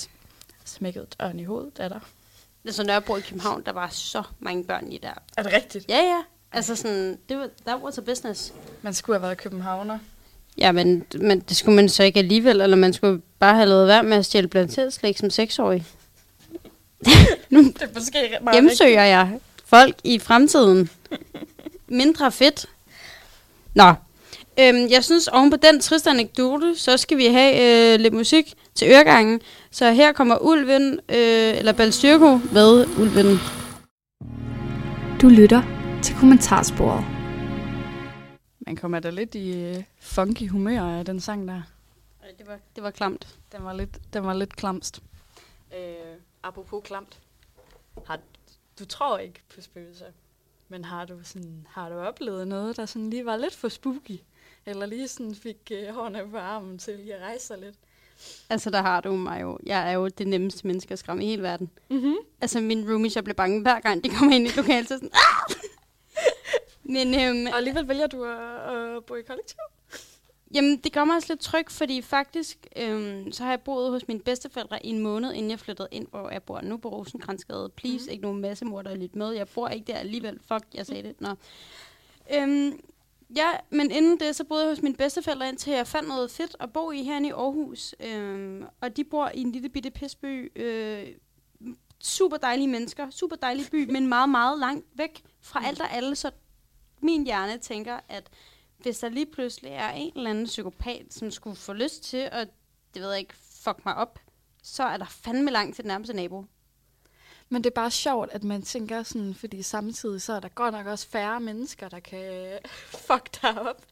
smækkede 0.65 1.07
døren 1.21 1.41
i 1.41 1.45
hovedet 1.45 1.79
af 1.81 1.89
dig. 1.89 2.01
Altså 2.65 2.83
Nørrebro 2.83 3.17
i 3.17 3.21
København, 3.21 3.63
der 3.67 3.73
var 3.73 3.89
så 3.93 4.23
mange 4.41 4.65
børn 4.65 4.93
i 4.93 4.99
der. 4.99 5.13
Er 5.37 5.43
det 5.43 5.53
rigtigt? 5.53 5.89
Ja, 5.89 5.99
ja. 5.99 6.23
Altså 6.53 6.77
sådan, 6.77 7.19
det 7.29 7.37
var, 7.37 7.49
that 7.67 7.83
was 7.83 7.99
a 7.99 8.01
business. 8.01 8.53
Man 8.83 8.95
skulle 8.95 9.17
have 9.19 9.23
været 9.23 9.39
københavner. 9.39 9.99
Ja, 10.59 10.73
men, 10.73 11.05
men 11.15 11.41
det 11.41 11.57
skulle 11.57 11.77
man 11.77 11.89
så 11.89 12.03
ikke 12.03 12.19
alligevel, 12.19 12.61
eller 12.61 12.77
man 12.77 12.93
skulle 12.93 13.23
bare 13.39 13.55
have 13.55 13.69
lavet 13.69 13.87
være 13.89 14.03
med 14.03 14.17
at 14.17 14.27
stjæle 14.27 14.49
blandt 14.49 15.19
som 15.19 15.31
seksårig. 15.31 15.87
Det 17.51 17.83
er 17.83 17.95
måske 17.95 18.39
meget 18.43 18.55
Hjemsøger 18.55 19.05
jeg 19.05 19.39
folk 19.65 19.97
i 20.05 20.19
fremtiden. 20.19 20.91
Mindre 21.89 22.33
fedt. 22.33 22.67
Nå, 23.75 23.95
øhm, 24.59 24.87
jeg 24.91 25.05
synes 25.05 25.29
oven 25.29 25.51
på 25.51 25.57
den 25.57 25.81
triste 25.81 26.11
anekdote, 26.11 26.75
så 26.77 26.97
skal 26.97 27.17
vi 27.17 27.27
have 27.27 27.93
øh, 27.95 28.01
lidt 28.01 28.15
musik 28.15 28.55
til 28.81 28.91
øregangen. 28.93 29.41
Så 29.71 29.93
her 29.93 30.13
kommer 30.13 30.39
Ulven, 30.39 30.93
øh, 30.93 31.59
eller 31.59 31.73
Balstyrko 31.73 32.37
med 32.53 32.87
Ulven. 33.01 33.39
Du 35.23 35.29
lytter 35.29 35.63
til 36.03 36.17
kommentarsporet. 36.17 37.05
Man 38.67 38.77
kommer 38.77 39.01
da 39.01 39.11
lidt 39.11 39.35
i 39.35 39.65
øh, 39.65 39.83
funky 40.01 40.49
humør 40.49 40.83
af 40.83 41.05
den 41.05 41.21
sang 41.21 41.49
der. 41.49 41.63
Det 42.39 42.47
var, 42.47 42.59
det 42.77 42.83
var 42.83 42.91
klamt. 42.91 43.39
Den 43.53 43.65
var 43.65 43.73
lidt, 43.73 43.99
den 44.13 44.25
var 44.25 44.35
lidt 44.35 44.57
klamst. 44.57 45.03
Øh, 45.77 46.17
apropos 46.43 46.83
klamt. 46.85 47.19
Har, 48.07 48.19
du 48.79 48.85
tror 48.85 49.19
ikke 49.19 49.41
på 49.55 49.61
spøgelser, 49.61 50.07
men 50.69 50.85
har 50.85 51.05
du, 51.05 51.15
sådan, 51.23 51.67
har 51.71 51.89
du 51.89 51.95
oplevet 51.95 52.49
noget, 52.49 52.77
der 52.77 52.87
sådan 52.87 53.11
lige 53.11 53.27
var 53.27 53.37
lidt 53.37 53.55
for 53.55 53.69
spooky? 53.69 54.19
Eller 54.67 54.87
lige 54.87 55.09
sådan 55.09 55.35
fik 55.35 55.73
øh, 55.73 55.95
hårene 55.95 56.29
på 56.31 56.39
armen 56.39 56.79
til 56.79 56.97
lige 56.97 57.15
at 57.15 57.21
rejse 57.23 57.47
sig 57.47 57.59
lidt? 57.59 57.77
Altså, 58.51 58.71
der 58.71 58.83
har 58.83 59.01
du 59.01 59.17
mig 59.17 59.43
jo. 59.43 59.59
Jeg 59.67 59.89
er 59.89 59.93
jo 59.93 60.09
det 60.09 60.27
nemmeste 60.27 60.67
menneske 60.67 60.93
at 60.93 60.99
skræmme 60.99 61.25
i 61.25 61.27
hele 61.27 61.43
verden. 61.43 61.71
Mm-hmm. 61.91 62.15
Altså, 62.41 62.61
min 62.61 62.91
roomies, 62.91 63.17
jeg 63.17 63.25
bliver 63.25 63.35
bange 63.35 63.63
hver 63.63 63.81
gang, 63.81 64.05
de 64.05 64.09
kommer 64.09 64.37
ind 64.37 64.47
i 64.47 64.51
lokalet. 64.57 64.89
Så 64.89 64.95
sådan, 64.95 65.11
"Ah!" 65.13 65.57
Men 66.83 67.21
øhm, 67.21 67.47
Og 67.47 67.57
alligevel 67.57 67.89
vælger 67.89 68.07
du 68.07 68.25
at, 68.25 68.75
at 68.97 69.05
bo 69.05 69.15
i 69.15 69.23
kollektiv? 69.23 69.59
Jamen, 70.55 70.77
det 70.77 70.93
gør 70.93 71.05
mig 71.05 71.17
også 71.17 71.29
lidt 71.33 71.41
tryg, 71.41 71.71
fordi 71.71 72.03
faktisk, 72.03 72.67
øhm, 72.77 73.33
så 73.33 73.43
har 73.43 73.51
jeg 73.51 73.61
boet 73.61 73.91
hos 73.91 74.09
mine 74.09 74.21
bedsteforældre 74.21 74.87
i 74.87 74.89
en 74.89 74.99
måned, 74.99 75.33
inden 75.33 75.51
jeg 75.51 75.61
flyttede 75.61 75.89
ind, 75.91 76.07
hvor 76.11 76.31
jeg 76.31 76.43
bor 76.43 76.61
nu 76.61 76.77
på 76.77 76.89
Rosenkransgade. 76.89 77.69
Please, 77.77 78.05
mm. 78.07 78.11
ikke 78.13 78.23
nogen 78.23 78.41
massemor, 78.41 78.83
der 78.83 78.91
er 78.91 78.95
lidt 78.97 79.17
med. 79.17 79.31
Jeg 79.31 79.49
bor 79.49 79.69
ikke 79.69 79.93
der 79.93 79.99
alligevel. 79.99 80.39
Fuck, 80.49 80.65
jeg 80.75 80.87
sagde 80.87 81.03
det. 81.03 81.21
Nå. 81.21 81.29
Øhm, 82.35 82.81
ja, 83.37 83.51
men 83.71 83.91
inden 83.91 84.21
det, 84.21 84.37
så 84.37 84.45
boede 84.45 84.63
jeg 84.63 84.71
hos 84.71 84.83
mine 84.83 84.95
bedsteforældre, 84.95 85.49
indtil 85.49 85.73
jeg 85.73 85.87
fandt 85.87 86.09
noget 86.09 86.31
fedt 86.31 86.57
at 86.61 86.73
bo 86.73 86.91
i 86.91 87.03
herinde 87.03 87.29
i 87.29 87.33
Aarhus. 87.33 87.95
Øhm, 88.01 88.65
og 88.81 88.97
de 88.97 89.05
bor 89.05 89.31
i 89.35 89.41
en 89.41 89.53
lille 89.53 89.69
bitte 89.69 89.91
pisby. 89.91 90.59
Øh, 90.63 91.09
super 92.01 92.37
dejlige 92.37 92.69
mennesker, 92.69 93.11
super 93.11 93.37
dejlig 93.37 93.67
by, 93.71 93.91
men 93.91 94.09
meget, 94.09 94.29
meget 94.29 94.59
langt 94.59 94.87
væk 94.95 95.23
fra 95.41 95.67
alt 95.67 95.81
og 95.81 95.93
alle, 95.93 96.17
så 96.17 96.31
min 97.01 97.25
hjerne 97.25 97.59
tænker, 97.59 98.01
at 98.09 98.31
hvis 98.79 98.99
der 98.99 99.09
lige 99.09 99.27
pludselig 99.27 99.71
er 99.71 99.91
en 99.91 100.13
eller 100.17 100.31
anden 100.31 100.45
psykopat, 100.45 101.07
som 101.11 101.31
skulle 101.31 101.57
få 101.57 101.73
lyst 101.73 102.03
til 102.03 102.29
at, 102.33 102.49
det 102.95 103.03
ved 103.03 103.11
jeg 103.11 103.19
ikke, 103.19 103.35
fuck 103.37 103.85
mig 103.85 103.95
op, 103.95 104.19
så 104.63 104.83
er 104.83 104.97
der 104.97 105.05
fandme 105.05 105.51
langt 105.51 105.75
til 105.75 105.85
den 105.85 105.89
nærmeste 105.89 106.17
nabo. 106.17 106.45
Men 107.53 107.65
det 107.65 107.71
er 107.71 107.75
bare 107.75 107.91
sjovt, 107.91 108.31
at 108.33 108.45
man 108.45 108.63
tænker 108.63 109.03
sådan, 109.03 109.35
fordi 109.35 109.63
samtidig 109.63 110.23
så 110.23 110.33
er 110.33 110.41
der 110.41 110.49
godt 110.49 110.75
nok 110.75 110.87
også 110.87 111.09
færre 111.09 111.41
mennesker, 111.41 111.89
der 111.89 112.01
kan 112.01 112.59
fuck 113.09 113.43
dig 113.43 113.61
op. 113.69 113.87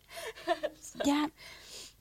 Ja, 1.06 1.26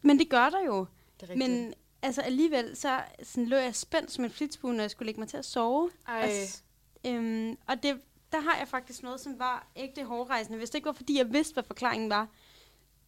men 0.01 0.19
det 0.19 0.29
gør 0.29 0.49
der 0.49 0.65
jo. 0.65 0.86
Det 1.19 1.29
er 1.29 1.29
rigtigt. 1.29 1.49
Men 1.51 1.73
altså 2.01 2.21
alligevel, 2.21 2.75
så 2.75 3.01
sådan, 3.23 3.45
lå 3.45 3.58
jeg 3.58 3.75
spændt 3.75 4.12
som 4.12 4.23
en 4.23 4.32
flitsbue, 4.32 4.73
når 4.73 4.84
jeg 4.84 4.91
skulle 4.91 5.05
lægge 5.05 5.19
mig 5.21 5.29
til 5.29 5.38
at 5.38 5.45
sove. 5.45 5.91
Ej. 6.08 6.21
Altså, 6.21 6.62
øhm, 7.05 7.58
og 7.67 7.84
det, 7.84 8.01
der 8.32 8.39
har 8.39 8.58
jeg 8.58 8.67
faktisk 8.67 9.03
noget, 9.03 9.19
som 9.19 9.39
var 9.39 9.67
ægte 9.75 10.03
hårdrejsende. 10.03 10.58
Hvis 10.58 10.69
det 10.69 10.75
ikke 10.75 10.86
var, 10.86 10.91
fordi 10.91 11.17
jeg 11.17 11.34
vidste, 11.34 11.53
hvad 11.53 11.63
forklaringen 11.63 12.10
var, 12.10 12.27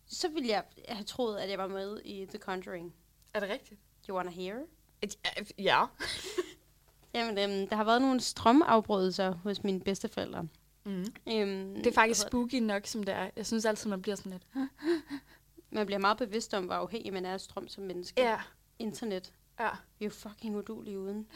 så 0.08 0.28
ville 0.28 0.50
jeg 0.50 0.64
have 0.88 1.04
troet, 1.04 1.38
at 1.38 1.50
jeg 1.50 1.58
var 1.58 1.68
med 1.68 2.02
i 2.06 2.26
The 2.26 2.38
Conjuring. 2.38 2.94
Er 3.34 3.40
det 3.40 3.50
rigtigt? 3.50 3.80
You 4.10 4.16
wanna 4.16 4.32
hear? 4.32 4.56
Ja. 5.60 5.86
Jamen, 7.14 7.38
øhm, 7.38 7.68
der 7.68 7.76
har 7.76 7.84
været 7.84 8.02
nogle 8.02 8.20
strømafbrydelser 8.20 9.32
hos 9.32 9.64
mine 9.64 9.80
bedsteforældre. 9.80 10.48
Mm. 10.86 11.06
Øhm, 11.32 11.76
Det 11.76 11.88
er 11.88 11.92
faktisk 11.94 12.22
spooky 12.22 12.56
nok, 12.56 12.86
som 12.88 13.04
det 13.04 13.14
er. 13.16 13.30
Jeg 13.36 13.46
synes 13.46 13.66
altid, 13.66 13.90
man 13.90 14.02
bliver 14.02 14.16
sådan 14.16 14.32
lidt... 14.32 14.68
Man 15.72 15.86
bliver 15.86 16.00
meget 16.00 16.18
bevidst 16.18 16.54
om, 16.54 16.66
hvor 16.66 16.76
afhængig 16.76 17.14
man 17.14 17.26
er 17.26 17.34
af 17.34 17.42
strøm 17.42 17.68
som 17.68 17.84
menneske. 17.84 18.22
Ja. 18.22 18.40
Internet. 18.80 19.34
Ja. 19.60 19.70
Vi 20.00 20.06
er 20.06 20.10
jo 20.10 20.14
fucking 20.14 20.58
udulige 20.58 21.00
uden. 21.00 21.28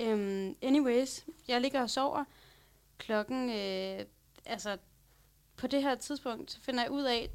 øhm, 0.00 0.56
anyways, 0.62 1.24
jeg 1.48 1.60
ligger 1.60 1.82
og 1.82 1.90
sover. 1.90 2.24
Klokken, 2.98 3.50
øh, 3.50 4.04
altså 4.46 4.76
på 5.56 5.66
det 5.66 5.82
her 5.82 5.94
tidspunkt, 5.94 6.50
så 6.50 6.60
finder 6.60 6.82
jeg 6.82 6.90
ud 6.90 7.02
af, 7.02 7.30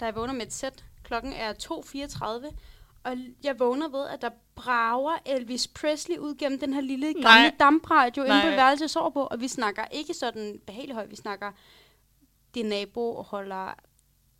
da 0.00 0.04
jeg 0.04 0.14
vågner 0.14 0.32
med 0.34 0.46
et 0.46 0.52
sæt, 0.52 0.84
klokken 1.02 1.32
er 1.32 1.52
2.34, 1.52 2.54
og 3.04 3.16
jeg 3.42 3.58
vågner 3.58 3.88
ved, 3.88 4.06
at 4.08 4.22
der 4.22 4.30
brager 4.54 5.18
Elvis 5.26 5.68
Presley 5.68 6.16
ud 6.18 6.34
gennem 6.34 6.58
den 6.60 6.72
her 6.72 6.80
lille 6.80 7.06
gamle 7.06 7.22
Nej. 7.22 7.52
dampradio 7.60 8.22
inde 8.24 8.40
på 8.42 8.46
værelset, 8.48 8.80
jeg 8.82 8.90
sover 8.90 9.10
på, 9.10 9.22
og 9.24 9.40
vi 9.40 9.48
snakker 9.48 9.84
ikke 9.92 10.14
sådan 10.14 10.60
behageligt 10.66 10.94
højt, 10.94 11.10
vi 11.10 11.16
snakker, 11.16 11.52
din 12.54 12.66
nabo 12.66 13.22
holder, 13.22 13.74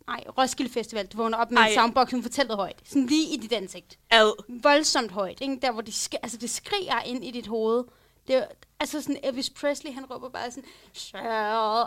nej, 0.07 0.23
Roskilde 0.37 0.71
Festival, 0.71 1.05
du 1.07 1.17
vågner 1.17 1.37
op 1.37 1.51
med 1.51 1.57
Ej. 1.57 1.67
en 1.67 1.73
soundbox, 1.73 2.11
hun 2.11 2.23
fortæller 2.23 2.55
højt, 2.55 2.79
sådan 2.85 3.05
lige 3.05 3.33
i 3.33 3.37
dit 3.37 3.53
ansigt 3.53 3.99
Ad. 4.11 4.59
voldsomt 4.61 5.11
højt, 5.11 5.41
ikke? 5.41 5.59
Der, 5.61 5.71
hvor 5.71 5.81
de 5.81 5.91
sk- 5.91 6.19
altså, 6.23 6.37
det 6.37 6.49
skriger 6.49 7.01
ind 7.01 7.25
i 7.25 7.31
dit 7.31 7.47
hoved. 7.47 7.83
Det 8.27 8.35
er, 8.35 8.45
altså 8.79 9.01
sådan 9.01 9.19
Elvis 9.23 9.49
Presley, 9.49 9.93
han 9.93 10.05
råber 10.05 10.29
bare 10.29 10.51
sådan, 10.51 10.69
Shall 10.93 11.85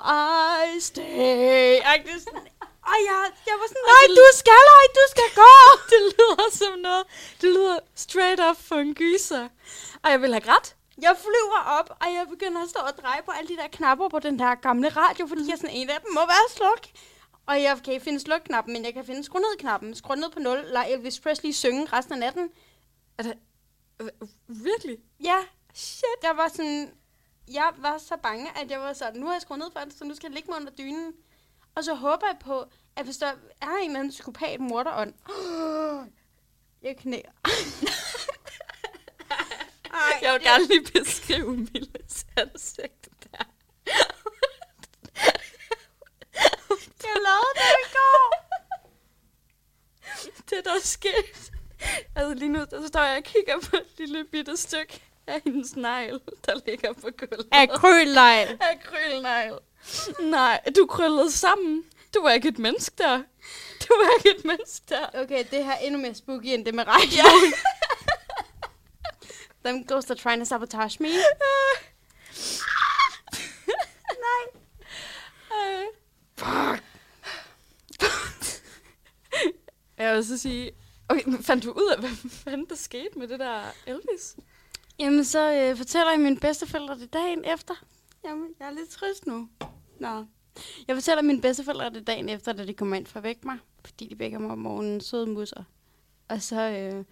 I 0.77 0.81
stay? 0.81 1.77
Agtigt 1.85 2.23
sådan. 2.23 2.47
Og 2.91 2.97
jeg, 3.09 3.21
jeg 3.49 3.57
var 3.61 3.67
sådan, 3.73 3.87
nej, 3.95 4.05
du 4.21 4.27
skal 4.41 4.61
ej, 4.77 4.85
du 4.99 5.05
skal 5.15 5.29
gå. 5.43 5.53
Det 5.93 6.01
lyder 6.13 6.49
som 6.61 6.79
noget... 6.79 7.05
Det 7.41 7.49
lyder 7.57 7.79
straight 7.95 8.41
up 8.51 8.57
for 8.69 8.77
en 8.77 8.95
gyser. 8.95 9.49
Og 10.03 10.11
jeg 10.11 10.23
vil 10.23 10.33
have 10.33 10.41
grædt. 10.41 10.77
Jeg 11.03 11.17
flyver 11.27 11.61
op, 11.79 11.89
og 12.01 12.07
jeg 12.17 12.27
begynder 12.31 12.63
at 12.63 12.71
stå 12.71 12.81
og 12.81 12.95
dreje 13.03 13.23
på 13.23 13.31
alle 13.31 13.49
de 13.49 13.57
der 13.57 13.69
knapper 13.69 14.09
på 14.09 14.19
den 14.19 14.39
der 14.39 14.55
gamle 14.55 14.89
radio, 14.89 15.27
fordi 15.27 15.51
jeg 15.51 15.59
sådan, 15.59 15.77
en 15.77 15.91
af 15.91 16.01
dem 16.01 16.13
må 16.13 16.21
være 16.21 16.49
sluk. 16.51 16.83
Og 17.47 17.63
jeg 17.63 17.79
kan 17.85 17.93
ikke 17.93 18.05
finde 18.05 18.21
slukknappen, 18.21 18.73
men 18.73 18.85
jeg 18.85 18.95
kan 18.95 19.05
finde 19.05 19.25
skru 19.25 19.39
ned 19.39 19.59
knappen. 19.59 19.95
Skru 19.95 20.15
ned 20.15 20.31
på 20.31 20.39
0, 20.39 20.65
lad 20.67 20.85
Elvis 20.89 21.21
Presley 21.21 21.51
synge 21.53 21.87
resten 21.93 22.13
af 22.15 22.19
natten. 22.19 22.51
Er 23.19 23.23
det... 23.23 23.35
Øh, 24.01 24.09
Virkelig? 24.47 24.99
Ja, 25.25 25.39
shit. 25.75 26.21
Jeg 26.23 26.37
var 26.37 26.49
sådan, 26.49 26.93
jeg 27.49 27.73
var 27.79 27.99
så 27.99 28.17
bange, 28.23 28.51
at 28.61 28.71
jeg 28.71 28.81
var 28.81 28.93
sådan, 28.93 29.21
nu 29.21 29.27
har 29.27 29.33
jeg 29.33 29.43
skruet 29.43 29.59
ned 29.59 29.71
for 29.73 29.81
det, 29.81 29.99
så 29.99 30.05
nu 30.05 30.15
skal 30.15 30.27
jeg 30.29 30.35
ligge 30.35 30.51
mig 30.51 30.61
under 30.61 30.73
dynen. 30.73 31.13
Og 31.75 31.85
så 31.85 31.95
håber 31.95 32.27
jeg 32.27 32.37
på, 32.41 32.65
at 32.97 33.05
hvis 33.05 33.17
der 33.17 33.27
er 33.61 33.77
en 33.83 33.87
eller 33.91 33.99
anden 34.01 34.11
psykopat 34.11 34.61
morderånd, 34.61 35.15
jeg 36.83 36.97
knæer. 36.97 37.31
Ej, 39.95 40.19
Jeg 40.23 40.33
vil 40.35 40.43
gerne 40.43 40.67
lige 40.67 40.83
beskrive 41.05 41.57
Milles 41.57 42.27
ansigt 42.37 43.09
der. 43.25 43.45
Jeg 47.05 47.23
lavede 47.23 47.55
det 47.55 47.75
i 47.85 47.93
går. 47.93 48.35
Det, 50.51 50.65
der 50.65 50.71
er 50.75 50.81
sket. 50.83 51.51
Altså 52.15 52.35
lige 52.35 52.49
nu, 52.49 52.65
der 52.71 52.87
står 52.89 53.01
jeg 53.03 53.17
og 53.17 53.23
kigger 53.25 53.61
på 53.61 53.77
et 53.77 53.99
lille 53.99 54.25
bitte 54.25 54.57
stykke 54.57 55.03
af 55.27 55.41
hendes 55.45 55.77
negl, 55.77 56.21
der 56.47 56.55
ligger 56.67 56.93
på 56.93 57.09
gulvet. 57.19 57.49
Akryllegn. 57.53 58.59
Akrylnegl. 58.61 59.59
Nej, 60.21 60.61
du 60.77 60.87
krøllede 60.87 61.33
sammen. 61.33 61.85
Du 62.15 62.23
var 62.23 62.31
ikke 62.31 62.49
et 62.49 62.59
menneske 62.59 62.95
der. 62.99 63.17
Du 63.81 63.95
var 63.95 64.11
ikke 64.19 64.39
et 64.39 64.45
menneske 64.45 64.85
der. 64.89 65.07
Okay, 65.15 65.45
det 65.51 65.65
her 65.65 65.73
er 65.73 65.79
endnu 65.79 66.01
mere 66.01 66.15
spooky 66.15 66.47
end 66.47 66.65
det 66.65 66.75
med 66.75 66.85
radioen. 66.87 67.55
Them 69.65 69.87
ghosts 69.87 70.11
are 70.11 70.19
trying 70.19 70.41
to 70.41 70.45
sabotage 70.45 71.03
me. 71.03 71.09
Nej. 74.27 74.45
Øh. 75.53 75.87
Fuck. 76.37 76.85
Jeg 79.99 80.15
vil 80.15 80.25
så 80.25 80.39
sige... 80.39 80.71
Okay, 81.09 81.23
fandt 81.43 81.65
du 81.65 81.71
ud 81.71 81.93
af, 81.93 81.99
hvad 81.99 82.11
fanden 82.31 82.67
der 82.69 82.75
skete 82.75 83.19
med 83.19 83.29
det 83.29 83.39
der 83.41 83.61
Elvis? 83.87 84.37
Jamen, 84.99 85.25
så 85.25 85.53
øh, 85.53 85.77
fortæller 85.77 86.11
jeg 86.11 86.21
mine 86.21 86.37
bedsteforældre 86.41 86.99
det 86.99 87.13
dagen 87.13 87.45
efter. 87.45 87.75
Jamen, 88.25 88.49
jeg 88.61 88.67
er 88.67 88.71
lidt 88.71 88.91
trist 88.91 89.27
nu. 89.27 89.49
Nå, 89.99 90.25
Jeg 90.89 90.97
fortæller 90.97 91.23
mine 91.23 91.41
bedsteforældre 91.41 91.91
det 91.91 92.07
dagen 92.07 92.29
efter, 92.29 92.53
da 92.53 92.67
de 92.67 92.75
kommer 92.75 92.97
ind 92.97 93.07
for 93.07 93.17
at 93.19 93.23
vække 93.25 93.41
mig, 93.47 93.59
fordi 93.85 94.07
de 94.09 94.19
vækker 94.19 94.39
mig 94.39 94.51
om 94.51 94.59
morgenen, 94.59 95.01
søde 95.01 95.27
musser. 95.27 95.65
Og 96.29 96.43
så, 96.43 96.61
øh, 96.71 97.05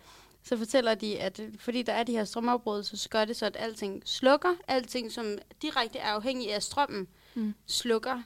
så 0.43 0.57
fortæller 0.57 0.95
de, 0.95 1.21
at 1.21 1.41
øh, 1.41 1.59
fordi 1.59 1.83
der 1.83 1.93
er 1.93 2.03
de 2.03 2.13
her 2.13 2.25
strømafbrud, 2.25 2.83
så 2.83 3.09
gør 3.09 3.25
det 3.25 3.37
så, 3.37 3.47
at 3.47 3.57
alting 3.61 4.03
slukker. 4.05 4.55
Alting, 4.69 5.13
som 5.13 5.39
direkte 5.63 5.99
er 5.99 6.09
afhængig 6.09 6.55
af 6.55 6.63
strømmen, 6.63 7.09
Mm. 7.35 7.55
slukker. 7.67 8.23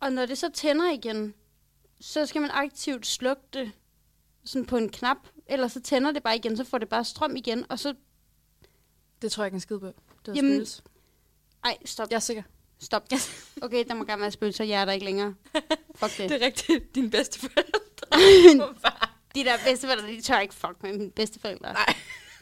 Og 0.00 0.12
når 0.12 0.26
det 0.26 0.38
så 0.38 0.50
tænder 0.54 0.90
igen, 0.92 1.34
så 2.00 2.26
skal 2.26 2.40
man 2.40 2.50
aktivt 2.50 3.06
slukke 3.06 3.42
det 3.52 3.72
sådan 4.44 4.66
på 4.66 4.76
en 4.76 4.88
knap, 4.88 5.16
eller 5.46 5.68
så 5.68 5.80
tænder 5.80 6.12
det 6.12 6.22
bare 6.22 6.36
igen, 6.36 6.56
så 6.56 6.64
får 6.64 6.78
det 6.78 6.88
bare 6.88 7.04
strøm 7.04 7.36
igen, 7.36 7.64
og 7.68 7.78
så... 7.78 7.94
Det 9.22 9.32
tror 9.32 9.42
jeg 9.42 9.46
ikke 9.46 9.54
en 9.54 9.60
skid 9.60 9.78
på. 9.78 9.86
Det 9.86 9.94
var 10.26 10.34
Jamen. 10.34 10.66
Ej, 11.64 11.76
stop. 11.84 12.10
Jeg 12.10 12.16
er 12.16 12.20
sikker. 12.20 12.42
Stop. 12.80 13.02
Okay, 13.62 13.84
der 13.88 13.94
må 13.94 14.04
gerne 14.04 14.22
være 14.22 14.30
spøgelser, 14.30 14.64
jeg 14.64 14.80
er 14.80 14.84
der 14.84 14.92
ikke 14.92 15.04
længere. 15.04 15.34
Fuck 15.94 16.18
det. 16.18 16.18
Det 16.30 16.42
er 16.42 16.46
rigtigt. 16.46 16.94
Din 16.94 17.10
bedste 17.10 17.40
forældre. 17.40 17.80
De 19.34 19.44
der 19.44 19.56
bedsteforældre, 19.66 20.06
de 20.08 20.20
tør 20.20 20.38
ikke 20.40 20.54
fuck 20.54 20.82
med 20.82 20.92
mine 20.92 21.10
bedsteforældre. 21.10 21.72
Nej. 21.72 21.94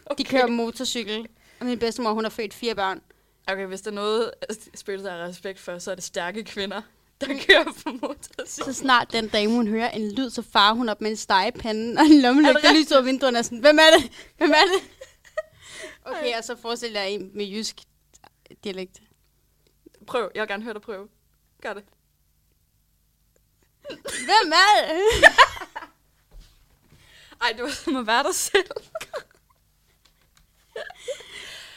Okay. 0.06 0.24
De 0.24 0.28
kører 0.28 0.46
motorcykel, 0.46 1.26
og 1.60 1.66
min 1.66 1.78
bedstemor, 1.78 2.12
hun 2.12 2.24
har 2.24 2.30
født 2.30 2.54
fire 2.54 2.74
børn. 2.74 3.00
Okay, 3.48 3.66
hvis 3.66 3.80
der 3.80 3.90
er 3.90 3.94
noget, 3.94 4.30
spøgelser 4.74 5.10
har 5.10 5.18
respekt 5.18 5.58
for, 5.60 5.78
så 5.78 5.90
er 5.90 5.94
det 5.94 6.04
stærke 6.04 6.44
kvinder, 6.44 6.82
der 7.20 7.26
kører 7.26 7.64
på 7.64 7.90
motorcykel. 8.02 8.46
Så 8.64 8.72
snart 8.72 9.12
den 9.12 9.28
dame, 9.28 9.52
hun 9.52 9.68
hører 9.68 9.90
en 9.90 10.12
lyd, 10.12 10.30
så 10.30 10.42
farer 10.42 10.74
hun 10.74 10.88
op 10.88 11.00
med 11.00 11.10
en 11.10 11.16
stegepande 11.16 12.00
og 12.00 12.06
en 12.06 12.22
lommelygte, 12.22 12.62
der 12.62 12.74
lyser 12.74 12.98
af 12.98 13.04
vinduerne 13.04 13.38
og 13.38 13.44
sådan, 13.44 13.58
hvem 13.58 13.78
er 13.78 13.98
det? 13.98 14.12
Hvem 14.36 14.50
er 14.50 14.54
det? 14.74 14.90
Okay, 16.04 16.38
og 16.38 16.44
så 16.44 16.56
forestiller 16.56 17.00
jeg 17.00 17.10
en 17.10 17.30
med 17.34 17.44
jysk 17.44 17.80
dialekt. 18.64 19.00
Prøv. 20.06 20.30
Jeg 20.34 20.40
vil 20.40 20.48
gerne 20.48 20.62
høre 20.62 20.74
dig 20.74 20.82
prøve. 20.82 21.08
Gør 21.62 21.74
det. 21.74 21.84
Hvem 23.88 24.52
er 24.52 24.92
det? 24.92 25.02
Ej, 27.42 27.70
som 27.70 27.96
at 27.96 28.06
være 28.06 28.22
dig 28.22 28.34
selv. 28.34 28.70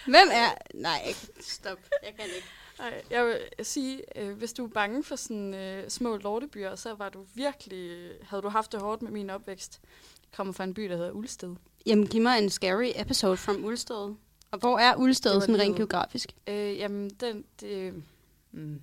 Hvem 0.05 0.29
er... 0.31 0.49
Nej, 0.73 1.13
stop. 1.39 1.77
Jeg 2.03 2.13
kan 2.15 2.25
ikke. 2.35 2.47
Ej, 2.79 3.03
jeg 3.09 3.25
vil 3.25 3.65
sige, 3.65 4.01
øh, 4.15 4.37
hvis 4.37 4.53
du 4.53 4.65
er 4.65 4.69
bange 4.69 5.03
for 5.03 5.15
sådan 5.15 5.53
øh, 5.53 5.89
små 5.89 6.17
lortebyer, 6.17 6.75
så 6.75 6.93
var 6.93 7.09
du 7.09 7.25
virkelig, 7.33 7.89
øh, 7.89 8.15
havde 8.23 8.41
du 8.41 8.49
haft 8.49 8.71
det 8.71 8.81
hårdt 8.81 9.01
med 9.01 9.11
min 9.11 9.29
opvækst. 9.29 9.79
Jeg 10.21 10.35
kommer 10.37 10.53
fra 10.53 10.63
en 10.63 10.73
by, 10.73 10.83
der 10.83 10.97
hedder 10.97 11.11
Ulsted. 11.11 11.55
Jamen, 11.85 12.07
giv 12.07 12.21
mig 12.21 12.39
en 12.39 12.49
scary 12.49 12.91
episode 12.95 13.37
from 13.37 13.65
Ulsted. 13.65 14.15
Og 14.51 14.59
hvor 14.59 14.79
er 14.79 14.95
Ulsted 14.95 15.41
sådan 15.41 15.59
rent 15.59 15.75
geografisk? 15.75 16.35
Øh, 16.47 16.77
jamen, 16.77 17.09
den, 17.09 17.45
det, 17.59 18.03
mm, 18.51 18.81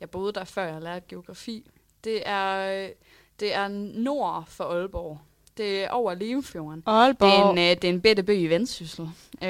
jeg 0.00 0.10
boede 0.10 0.32
der 0.32 0.44
før 0.44 0.64
jeg 0.66 0.82
lærte 0.82 1.06
geografi. 1.08 1.70
Det 2.04 2.22
er, 2.28 2.84
øh, 2.84 2.90
det 3.40 3.54
er 3.54 3.68
nord 3.68 4.44
for 4.48 4.64
Aalborg. 4.64 5.18
Det 5.56 5.84
er 5.84 5.90
over 5.90 6.14
Limfjorden. 6.14 6.80
Det 6.80 6.86
er 6.86 6.90
Aalborg. 6.92 7.50
en, 7.52 7.58
øh, 7.58 7.64
det 7.82 7.84
er 7.84 7.88
en 7.88 8.00
bitte 8.00 8.22
by 8.22 8.30
i 8.38 8.46
Vendsyssel. 8.46 9.04
Øh, 9.42 9.48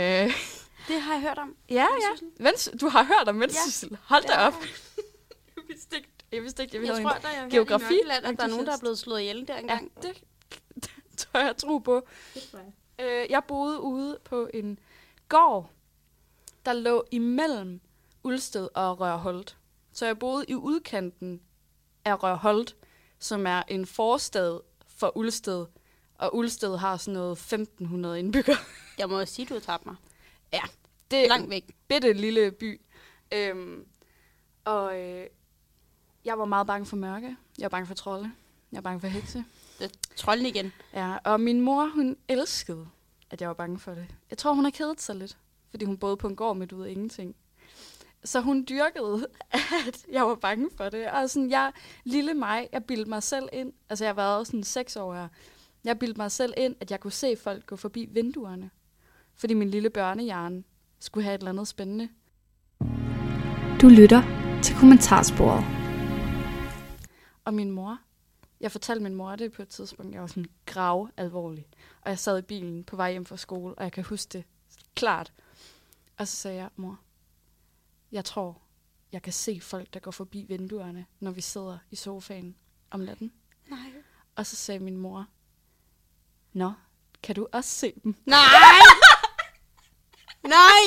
Det 0.89 1.01
har 1.01 1.13
jeg 1.13 1.21
hørt 1.23 1.39
om. 1.39 1.57
ja, 1.71 1.75
ja. 1.75 2.27
Vends, 2.45 2.69
du 2.81 2.89
har 2.89 3.05
hørt 3.05 3.29
om 3.29 3.41
Vendsyssel. 3.41 3.89
Ja. 3.91 3.97
Hold 4.05 4.23
da 4.23 4.33
Ja. 4.41 4.47
op. 4.47 4.55
jeg 5.57 5.65
vidste 5.69 5.97
ikke, 5.97 6.09
jeg 6.33 6.43
vidste 6.43 6.63
ikke, 6.63 6.77
jeg, 6.77 6.85
Jeg 6.87 6.93
havde 6.95 7.05
tror, 7.05 7.13
der 7.23 7.29
er 7.29 7.49
geografi- 7.49 7.95
Nørreland, 7.95 8.27
at 8.27 8.37
der 8.39 8.45
er 8.45 8.49
nogen, 8.49 8.67
der 8.67 8.73
er 8.73 8.79
blevet 8.81 8.99
slået 8.99 9.21
ihjel 9.21 9.49
der 9.49 9.55
Ja, 9.55 9.61
engang. 9.61 9.93
det, 10.03 10.23
det 10.75 10.91
tør 11.19 11.41
jeg 11.45 11.57
tro 11.57 11.79
på. 11.79 12.07
Øh, 12.99 13.27
jeg 13.31 13.43
boede 13.49 13.81
ude 13.81 14.19
på 14.25 14.49
en 14.55 14.79
gård, 15.29 15.71
der 16.67 16.73
lå 16.73 17.05
imellem 17.11 17.81
Ulsted 18.27 18.69
og 18.75 19.01
Rørholt. 19.01 19.57
Så 19.93 20.07
jeg 20.07 20.19
boede 20.19 20.45
i 20.49 20.55
udkanten 20.55 21.41
af 22.05 22.23
Rørholt, 22.23 22.77
som 23.19 23.47
er 23.47 23.63
en 23.69 23.87
forstad 23.87 24.61
for 24.87 25.17
Ulsted. 25.17 25.67
Og 26.15 26.37
Ulsted 26.37 26.77
har 26.77 26.97
sådan 26.97 27.15
noget 27.15 27.33
1500 27.33 28.19
indbyggere. 28.19 28.57
Jeg 28.99 29.09
må 29.09 29.25
sige, 29.27 29.47
du 29.47 29.55
har 29.55 29.61
tabt 29.61 29.87
mig. 29.87 29.97
Det 31.11 31.25
er 31.25 31.29
Langt 31.29 31.51
væk. 31.51 31.65
en 31.69 31.75
bitte 31.89 32.13
lille 32.13 32.51
by. 32.51 32.81
Øhm, 33.33 33.85
og 34.65 35.01
øh, 35.01 35.27
jeg 36.25 36.39
var 36.39 36.45
meget 36.45 36.67
bange 36.67 36.87
for 36.87 36.97
mørke. 36.97 37.37
Jeg 37.59 37.63
var 37.65 37.69
bange 37.69 37.87
for 37.87 37.95
trolde. 37.95 38.33
Jeg 38.73 38.77
var 38.77 38.81
bange 38.83 39.01
for 39.01 39.07
hekse. 39.07 39.45
Trolden 40.17 40.47
igen. 40.47 40.73
Ja, 40.93 41.17
og 41.25 41.41
min 41.41 41.61
mor, 41.61 41.87
hun 41.95 42.17
elskede, 42.29 42.89
at 43.31 43.41
jeg 43.41 43.49
var 43.49 43.55
bange 43.55 43.79
for 43.79 43.95
det. 43.95 44.07
Jeg 44.31 44.39
tror, 44.39 44.53
hun 44.53 44.65
har 44.65 44.71
kedet 44.71 45.01
sig 45.01 45.17
lidt, 45.17 45.39
fordi 45.71 45.85
hun 45.85 45.99
boede 45.99 46.17
på 46.17 46.29
en 46.29 46.37
gård 46.37 46.57
midt 46.57 46.73
ude 46.73 46.87
af 46.89 46.91
ingenting. 46.91 47.37
Så 48.27 48.41
hun 48.41 48.67
dyrkede, 48.69 49.27
at 49.89 50.07
jeg 50.13 50.27
var 50.27 50.35
bange 50.35 50.69
for 50.77 50.89
det. 50.89 51.11
Og 51.11 51.31
sådan, 51.31 51.51
jeg, 51.51 51.73
lille 52.05 52.35
mig, 52.35 52.69
jeg 52.73 52.85
bildte 52.85 53.11
mig 53.11 53.23
selv 53.23 53.49
ind, 53.53 53.73
altså 53.89 54.05
jeg 54.05 54.09
har 54.09 54.15
været 54.15 54.47
sådan 54.47 54.63
seks 54.63 54.97
år 54.97 55.15
her, 55.15 55.29
jeg 55.85 55.99
bildte 55.99 56.21
mig 56.21 56.31
selv 56.31 56.55
ind, 56.57 56.77
at 56.81 56.91
jeg 56.91 57.01
kunne 57.01 57.13
se 57.13 57.37
folk 57.37 57.67
gå 57.67 57.77
forbi 57.77 58.09
vinduerne. 58.11 58.71
Fordi 59.35 59.55
min 59.55 59.71
lille 59.71 59.91
børnehjerne 59.91 60.65
skulle 60.99 61.25
have 61.25 61.35
et 61.35 61.39
eller 61.39 61.51
andet 61.51 61.69
spændende. 61.69 62.09
Du 63.83 63.89
lytter 63.89 64.23
til 64.63 64.77
kommentarsporet. 64.77 65.65
Og 67.45 67.55
min 67.55 67.71
mor, 67.71 67.99
jeg 68.61 68.73
fortalte 68.73 69.03
min 69.03 69.15
mor 69.15 69.37
det 69.37 69.53
på 69.53 69.63
et 69.63 69.69
tidspunkt, 69.69 70.13
jeg 70.13 70.21
var 70.21 70.27
sådan 70.27 70.47
grav 70.67 71.09
alvorlig. 71.17 71.67
Og 72.01 72.11
jeg 72.11 72.19
sad 72.19 72.39
i 72.39 72.43
bilen 72.43 72.85
på 72.85 72.97
vej 72.97 73.11
hjem 73.11 73.25
fra 73.25 73.37
skole, 73.37 73.75
og 73.75 73.85
jeg 73.85 73.93
kan 73.93 74.05
huske 74.05 74.29
det 74.33 74.45
klart. 74.95 75.33
Og 76.19 76.29
så 76.29 76.37
sagde 76.37 76.57
jeg, 76.57 76.69
mor, 76.77 76.99
jeg 78.13 78.25
tror, 78.25 78.63
jeg 79.13 79.23
kan 79.23 79.33
se 79.33 79.61
folk, 79.63 79.95
der 79.95 80.01
går 80.01 80.11
forbi 80.11 80.45
vinduerne, 80.49 81.07
når 81.21 81.31
vi 81.31 81.41
sidder 81.41 81.79
i 81.91 81.97
sofaen 81.97 82.57
om 82.91 83.01
natten. 83.01 83.33
Nej. 83.67 83.93
Og 84.37 84.47
så 84.47 84.57
sagde 84.57 84.81
min 84.81 84.97
mor, 84.97 85.27
Nå, 86.53 86.73
kan 87.23 87.35
du 87.35 87.49
også 87.53 87.71
se 87.71 87.93
dem? 88.05 88.15
Nej! 88.25 88.39
Nej! 90.43 90.83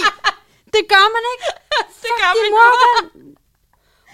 Det 0.73 0.83
gør 0.89 1.05
man 1.15 1.23
ikke. 1.33 1.47
det 2.03 2.11
gør 2.19 2.31
Din 2.43 2.51
mor, 2.51 2.69
hvad? 2.79 3.35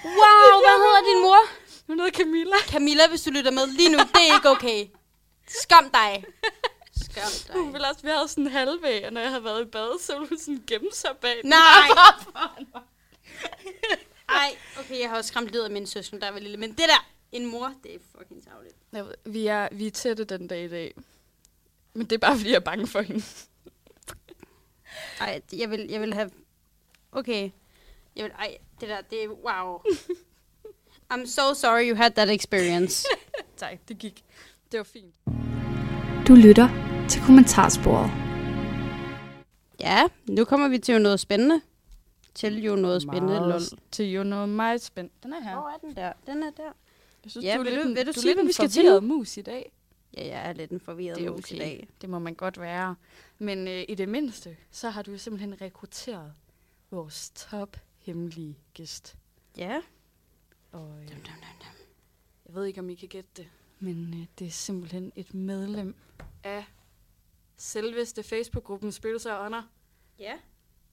Wow, 0.05 0.61
hvad 0.65 0.77
hedder 0.83 1.13
din 1.13 1.21
mor? 1.21 1.39
Hun 1.87 1.99
hedder 1.99 2.11
Camilla. 2.17 2.55
Camilla, 2.67 3.07
hvis 3.07 3.21
du 3.23 3.29
lytter 3.31 3.51
med 3.51 3.67
lige 3.67 3.89
nu, 3.89 3.97
det 3.97 4.29
er 4.29 4.35
ikke 4.35 4.49
okay. 4.49 4.87
Skam 5.47 5.89
dig. 5.89 6.25
Skam 7.03 7.53
Hun 7.53 7.63
dig. 7.65 7.73
ville 7.73 7.89
også, 7.89 8.07
havde 8.07 8.27
sådan 8.27 8.47
halvvæg, 8.47 9.05
og 9.05 9.13
når 9.13 9.21
jeg 9.21 9.29
havde 9.29 9.43
været 9.43 9.61
i 9.61 9.69
bad, 9.69 9.99
så 10.01 10.13
ville 10.13 10.29
hun 10.29 10.39
sådan 10.39 10.63
gemme 10.67 10.89
sig 10.93 11.11
bag 11.21 11.37
den. 11.41 11.49
Nej. 11.49 11.87
Ej, 14.29 14.55
okay, 14.79 14.99
jeg 14.99 15.09
har 15.09 15.17
også 15.17 15.27
skræmt 15.27 15.55
af 15.55 15.71
min 15.71 15.87
søster, 15.87 16.19
der 16.19 16.31
var 16.31 16.39
lille. 16.39 16.57
Men 16.57 16.69
det 16.69 16.79
der, 16.79 17.09
en 17.31 17.45
mor, 17.45 17.73
det 17.83 17.95
er 17.95 17.99
fucking 18.17 18.43
savligt. 18.43 18.75
Ved, 18.91 19.13
vi, 19.25 19.47
er, 19.47 19.67
vi 19.71 19.87
er 19.87 19.91
tætte 19.91 20.23
den 20.23 20.47
dag 20.47 20.63
i 20.63 20.67
dag. 20.67 20.95
Men 21.93 22.07
det 22.07 22.11
er 22.11 22.17
bare, 22.19 22.37
fordi 22.37 22.49
jeg 22.49 22.55
er 22.55 22.59
bange 22.59 22.87
for 22.87 23.01
hende. 23.01 23.23
Ej, 25.19 25.41
jeg 25.53 25.69
vil, 25.69 25.87
jeg 25.89 26.01
vil 26.01 26.13
have... 26.13 26.31
Okay. 27.11 27.49
Jeg 28.15 28.23
vil, 28.23 28.31
ej, 28.31 28.57
det 28.81 28.89
der, 28.89 29.01
det 29.01 29.23
er... 29.23 29.27
Wow. 29.27 29.81
I'm 31.13 31.25
so 31.25 31.53
sorry 31.53 31.89
you 31.89 31.95
had 31.95 32.11
that 32.11 32.29
experience. 32.29 33.07
Tak, 33.57 33.77
det 33.87 33.97
gik. 33.97 34.23
Det 34.71 34.77
var 34.77 34.83
fint. 34.83 35.15
Du 36.27 36.35
lytter 36.35 36.69
til 37.09 37.21
kommentarsporet. 37.21 38.11
ja, 39.79 40.03
nu 40.29 40.45
kommer 40.45 40.67
vi 40.67 40.77
til 40.77 41.01
noget 41.01 41.19
spændende. 41.19 41.61
Til 42.35 42.63
jo 42.63 42.75
noget 42.75 43.01
spændende, 43.01 43.39
lol. 43.39 43.59
Til 43.91 44.05
jo 44.11 44.23
noget 44.23 44.49
meget 44.49 44.81
spændende. 44.81 45.15
Den 45.23 45.33
er 45.33 45.41
her. 45.41 45.55
Hvor 45.59 45.69
er 45.69 45.77
den 45.77 45.95
der? 45.95 46.13
Den 46.27 46.43
er 46.43 46.49
der. 46.51 46.71
Jeg 47.23 47.31
synes, 47.31 47.45
Ja, 47.45 47.53
du 47.55 47.59
er 47.59 47.63
vil 47.63 47.73
lidt 47.73 47.83
du- 47.83 47.93
vil 47.93 48.05
du 48.05 48.11
du 48.11 48.13
sige, 48.13 48.25
lidt 48.25 48.39
en 48.39 48.47
vi 48.47 48.51
skal 48.51 48.69
til 48.69 48.81
forvirret 48.83 49.03
mus 49.03 49.37
i 49.37 49.41
dag. 49.41 49.71
Ja, 50.17 50.25
jeg 50.25 50.49
er 50.49 50.53
lidt 50.53 50.71
en 50.71 50.79
forvirret 50.79 51.17
Det 51.17 51.25
er 51.25 51.31
mus 51.31 51.39
okay. 51.39 51.55
i 51.55 51.59
dag. 51.59 51.87
Det 52.01 52.09
må 52.09 52.19
man 52.19 52.35
godt 52.35 52.59
være. 52.61 52.95
Men 53.39 53.67
øh, 53.67 53.83
i 53.89 53.95
det 53.95 54.09
mindste, 54.09 54.57
så 54.71 54.89
har 54.89 55.01
du 55.01 55.17
simpelthen 55.17 55.61
rekrutteret 55.61 56.33
vores 56.91 57.29
top 57.35 57.77
hemmelige 57.99 58.57
gæst. 58.73 59.15
Ja. 59.57 59.81
Og, 60.71 60.91
øh, 61.03 61.09
jeg 62.45 62.55
ved 62.55 62.65
ikke, 62.65 62.79
om 62.79 62.89
I 62.89 62.95
kan 62.95 63.07
gætte 63.09 63.29
det, 63.37 63.47
men 63.79 64.13
øh, 64.21 64.25
det 64.39 64.47
er 64.47 64.51
simpelthen 64.51 65.11
et 65.15 65.33
medlem 65.33 65.95
af 66.43 66.65
selveste 67.57 68.23
Facebook-gruppen 68.23 68.91
Spøgelser 68.91 69.33
og 69.33 69.45
Ånder. 69.45 69.63
Ja. 70.19 70.33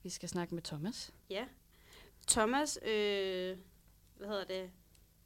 Vi 0.03 0.11
skal 0.11 0.29
snakke 0.29 0.55
med 0.55 0.63
Thomas. 0.63 1.13
Ja. 1.31 1.45
Thomas, 2.29 2.79
øh, 2.83 3.59
hvad 4.17 4.29
hedder 4.29 4.45
det? 4.45 4.71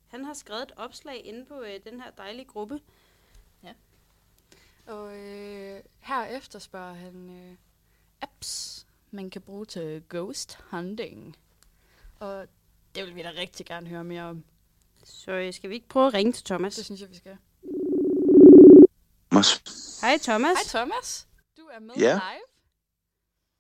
Han 0.07 0.25
har 0.25 0.35
skrevet 0.35 0.62
et 0.62 0.73
opslag 0.77 1.25
inde 1.25 1.45
på 1.45 1.61
øh, 1.61 1.81
den 1.85 2.01
her 2.01 2.11
dejlige 2.11 2.45
gruppe. 2.45 2.81
Og 4.87 5.17
øh, 5.17 5.81
her 6.01 6.25
efterspørger 6.25 6.95
han 6.95 7.31
øh, 7.31 7.57
apps, 8.21 8.87
man 9.11 9.31
kan 9.31 9.43
bruge 9.43 9.65
til 9.67 10.03
ghost 10.09 10.59
hunting. 10.71 11.37
Og 12.21 12.47
det 12.95 13.05
vil 13.07 13.15
vi 13.15 13.23
da 13.23 13.31
rigtig 13.31 13.67
gerne 13.67 13.89
høre 13.89 14.05
mere 14.05 14.23
om. 14.23 14.45
Så 15.05 15.33
øh, 15.33 15.53
skal 15.55 15.71
vi 15.71 15.75
ikke 15.75 15.89
prøve 15.89 16.07
at 16.07 16.15
ringe 16.15 16.33
til 16.33 16.45
Thomas? 16.45 16.75
Det 16.77 16.85
synes 16.85 17.01
jeg, 17.01 17.11
vi 17.11 17.15
skal. 17.17 17.37
Thomas. 19.31 20.01
Hej 20.01 20.19
Thomas. 20.19 20.73
Hej 20.73 20.81
Thomas, 20.81 21.29
du 21.57 21.62
er 21.62 21.79
med 21.79 21.95
Ja. 21.99 22.12
live. 22.15 22.43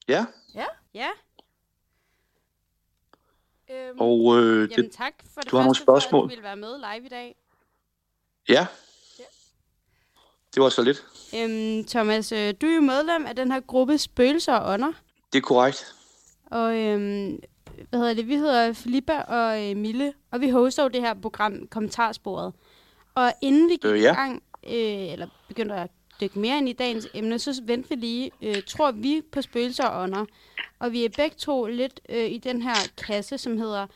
Ja, 0.08 0.26
Ja. 0.94 1.08
Øhm, 3.70 4.00
Og 4.00 4.38
øh, 4.38 4.68
det, 4.68 4.76
Jamen 4.76 4.90
tak 4.90 5.12
for 5.34 5.40
det 5.40 5.50
du 5.50 5.56
har 5.56 5.62
nogle 5.64 5.74
første 5.74 5.84
for, 5.84 5.96
at 5.96 6.02
spørgsmål? 6.02 6.22
du 6.22 6.28
ville 6.28 6.42
være 6.42 6.56
med 6.56 6.78
live 6.78 7.06
i 7.06 7.08
dag. 7.08 7.36
ja, 8.48 8.66
det 10.54 10.62
var 10.62 10.68
så 10.68 10.82
lidt. 10.82 11.04
Øhm, 11.36 11.84
Thomas, 11.84 12.32
øh, 12.32 12.54
du 12.60 12.66
er 12.66 12.74
jo 12.74 12.80
medlem 12.80 13.26
af 13.26 13.36
den 13.36 13.52
her 13.52 13.60
gruppe 13.60 13.98
Spøgelser 13.98 14.54
og 14.54 14.72
Ånder. 14.72 14.92
Det 15.32 15.38
er 15.38 15.42
korrekt. 15.42 15.94
Og 16.46 16.76
øhm, 16.76 17.38
hvad 17.90 17.98
hedder 18.00 18.14
det? 18.14 18.28
Vi 18.28 18.36
hedder 18.36 18.72
Filippa 18.72 19.20
og 19.20 19.70
øh, 19.70 19.76
Mille, 19.76 20.14
og 20.30 20.40
vi 20.40 20.50
hoster 20.50 20.82
jo 20.82 20.88
det 20.88 21.00
her 21.00 21.14
program 21.14 21.68
Kommentarsporet. 21.68 22.52
Og 23.14 23.32
inden 23.42 23.68
vi 23.68 23.72
gik 23.74 23.84
Øh, 23.84 23.98
i 23.98 24.02
ja. 24.02 24.14
gang, 24.14 24.42
øh, 24.66 25.12
eller 25.12 25.26
begyndte 25.48 25.74
at 25.74 25.90
dykke 26.20 26.38
mere 26.38 26.58
ind 26.58 26.68
i 26.68 26.72
dagens 26.72 27.08
emne, 27.14 27.38
så 27.38 27.62
venter 27.64 27.88
vi 27.88 28.00
lige, 28.00 28.30
øh, 28.42 28.62
tror 28.66 28.90
vi 28.90 29.22
på 29.32 29.42
spøgelser 29.42 29.84
og 29.84 30.02
ånder. 30.02 30.24
Og 30.78 30.92
vi 30.92 31.04
er 31.04 31.08
begge 31.16 31.36
to 31.36 31.66
lidt 31.66 32.00
øh, 32.08 32.30
i 32.30 32.38
den 32.38 32.62
her 32.62 32.74
kasse, 33.06 33.38
som 33.38 33.58
hedder, 33.58 33.86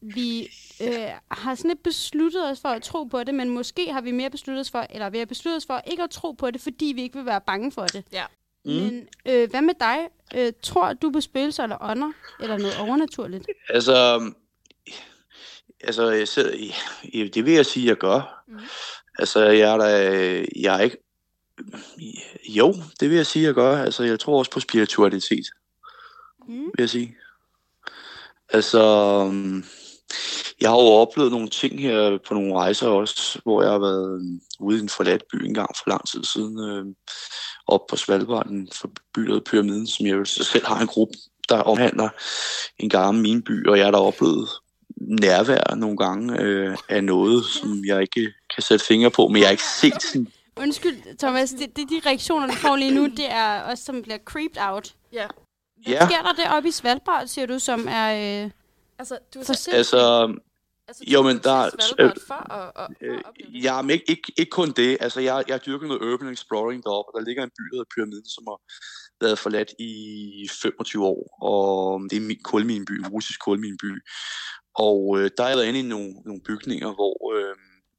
vi 0.00 0.48
øh, 0.82 1.10
har 1.30 1.54
sådan 1.54 1.68
lidt 1.68 1.82
besluttet 1.82 2.50
os 2.50 2.60
for 2.60 2.68
at 2.68 2.82
tro 2.82 3.04
på 3.04 3.24
det, 3.24 3.34
men 3.34 3.50
måske 3.50 3.92
har 3.92 4.00
vi 4.00 4.10
mere 4.10 4.30
besluttet 4.30 4.60
os 4.60 4.70
for, 4.70 4.86
eller 4.90 5.10
vi 5.10 5.18
har 5.18 5.26
besluttet 5.26 5.56
os 5.56 5.66
for 5.66 5.82
ikke 5.86 6.02
at 6.02 6.10
tro 6.10 6.32
på 6.32 6.50
det, 6.50 6.60
fordi 6.60 6.92
vi 6.94 7.02
ikke 7.02 7.16
vil 7.16 7.26
være 7.26 7.40
bange 7.40 7.72
for 7.72 7.86
det. 7.86 8.04
Ja. 8.12 8.24
Mm. 8.64 8.72
Men 8.72 9.08
øh, 9.28 9.50
hvad 9.50 9.62
med 9.62 9.74
dig? 9.80 9.98
Øh, 10.34 10.52
tror 10.62 10.92
du 10.92 11.10
på 11.10 11.20
spøgelser 11.20 11.62
eller 11.62 11.78
ånder? 11.80 12.12
Eller 12.40 12.58
noget 12.58 12.78
overnaturligt? 12.80 13.46
Altså, 13.68 14.30
altså 15.80 16.10
jeg 16.10 16.28
sidder, 16.28 16.72
ja, 17.14 17.26
det 17.26 17.44
vil 17.44 17.52
jeg 17.52 17.66
sige, 17.66 17.86
jeg 17.86 17.96
gør. 17.96 18.44
Mhm. 18.48 18.60
Altså, 19.18 19.40
jeg 19.40 19.72
er 19.72 19.76
da, 19.76 19.88
jeg 20.56 20.76
er 20.76 20.80
ikke, 20.80 20.96
jo, 22.48 22.74
det 23.00 23.10
vil 23.10 23.16
jeg 23.16 23.26
sige, 23.26 23.44
jeg 23.44 23.54
gør. 23.54 23.76
Altså, 23.82 24.04
jeg 24.04 24.20
tror 24.20 24.38
også 24.38 24.50
på 24.50 24.60
spiritualitet, 24.60 25.46
Mm. 26.48 26.54
vil 26.54 26.78
jeg 26.78 26.90
sige. 26.90 27.16
Altså, 28.48 28.80
øhm, 29.28 29.64
jeg 30.60 30.70
har 30.70 30.76
jo 30.76 30.86
oplevet 30.86 31.32
nogle 31.32 31.48
ting 31.48 31.80
her 31.80 32.18
på 32.28 32.34
nogle 32.34 32.54
rejser 32.54 32.88
også, 32.88 33.40
hvor 33.42 33.62
jeg 33.62 33.70
har 33.70 33.78
været 33.78 34.14
øhm, 34.14 34.40
ude 34.60 34.78
i 34.78 34.82
en 34.82 34.88
forladt 34.88 35.22
by 35.32 35.36
en 35.44 35.54
gang 35.54 35.70
for 35.76 35.90
lang 35.90 36.08
tid 36.08 36.24
siden, 36.24 36.70
øh, 36.70 36.84
op 37.66 37.86
på 37.86 37.96
Svalbard, 37.96 38.46
den 38.46 38.68
forbydede 38.72 39.40
pyramiden, 39.40 39.86
som 39.86 40.06
jeg 40.06 40.14
jo 40.16 40.24
selv 40.24 40.66
har 40.66 40.80
en 40.80 40.86
gruppe, 40.86 41.14
der 41.48 41.56
omhandler 41.56 42.08
en 42.78 42.88
gammel 42.88 43.22
minby, 43.22 43.66
og 43.66 43.78
jeg 43.78 43.86
har 43.86 43.90
da 43.90 43.98
oplevet 43.98 44.48
nærvær 44.96 45.74
nogle 45.74 45.96
gange 45.96 46.40
øh, 46.40 46.76
af 46.88 47.04
noget, 47.04 47.44
som 47.44 47.84
jeg 47.86 48.00
ikke 48.02 48.32
kan 48.54 48.62
sætte 48.62 48.84
fingre 48.84 49.10
på, 49.10 49.28
men 49.28 49.36
jeg 49.36 49.46
har 49.46 49.50
ikke 49.50 49.62
set 49.80 50.02
sådan 50.02 50.28
Undskyld, 50.60 51.18
Thomas, 51.18 51.50
det, 51.50 51.76
det, 51.76 51.88
de 51.90 52.00
reaktioner, 52.06 52.46
du 52.46 52.52
får 52.52 52.76
lige 52.76 52.94
nu, 52.94 53.06
det 53.06 53.30
er 53.30 53.62
os, 53.72 53.78
som 53.78 54.02
bliver 54.02 54.18
creeped 54.18 54.56
out. 54.60 54.94
Ja. 55.12 55.26
Hvad 55.84 55.94
Ja. 55.94 56.06
sker 56.08 56.22
der 56.22 56.32
deroppe 56.32 56.68
i 56.68 56.72
Svalbard, 56.72 57.26
siger 57.26 57.46
du, 57.46 57.58
som 57.58 57.86
er... 57.88 58.44
Øh, 58.44 58.50
Altså, 58.98 59.18
du 59.34 59.38
er 59.38 59.44
så, 59.44 59.70
Altså, 59.72 59.98
altså, 60.88 61.04
jo, 61.06 61.22
men 61.22 61.36
er 61.36 61.40
der- 61.40 61.70
Svalbard 61.80 62.16
for 62.26 62.52
at, 62.52 62.72
at, 62.76 62.88
øh, 63.00 63.20
for 63.24 63.28
at 63.28 63.34
jeg 63.64 63.78
er 63.80 63.90
ikke, 63.90 64.10
ikke, 64.10 64.32
ikke 64.38 64.50
kun 64.50 64.70
det. 64.70 64.96
Altså, 65.00 65.20
jeg, 65.20 65.44
jeg 65.48 65.66
dyrker 65.66 65.86
noget 65.86 66.02
urban 66.02 66.28
exploring 66.32 66.82
deroppe, 66.84 67.08
og 67.14 67.20
der 67.20 67.26
ligger 67.26 67.42
en 67.44 67.50
by, 67.58 67.62
der 67.70 67.74
hedder 67.76 67.90
Pyramiden, 67.94 68.26
som 68.28 68.44
har 68.50 68.58
været 69.20 69.38
forladt 69.38 69.70
i 69.78 70.48
25 70.62 71.04
år, 71.06 71.36
og 71.42 72.00
det 72.10 72.16
er 72.16 72.20
min 72.20 72.42
kulmineby, 72.44 72.92
en 72.92 73.08
russisk 73.08 73.40
kulmineby. 73.40 73.90
Og 74.74 74.98
øh, 75.18 75.30
der 75.36 75.42
har 75.42 75.48
jeg 75.50 75.58
været 75.58 75.68
inde 75.68 75.80
i 75.80 75.82
nogle, 75.82 76.10
nogle 76.24 76.40
bygninger, 76.48 76.94
hvor 76.94 77.16
øh, 77.36 77.54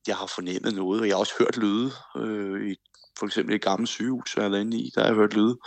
jeg 0.08 0.16
har 0.16 0.28
fornemmet 0.36 0.74
noget, 0.76 1.02
og 1.02 1.08
jeg 1.08 1.16
har 1.16 1.20
også 1.20 1.34
hørt 1.40 1.58
lyde. 1.58 1.92
Øh, 2.18 2.72
i, 2.72 2.76
for 3.20 3.26
eksempel 3.26 3.56
et 3.56 3.62
gammelt 3.62 3.90
sygehus, 3.90 4.36
jeg 4.36 4.44
har 4.44 4.50
været 4.50 4.62
inde 4.62 4.78
i, 4.78 4.92
der 4.96 5.02
har 5.02 5.08
jeg 5.08 5.16
hørt 5.16 5.34
lyde. 5.34 5.58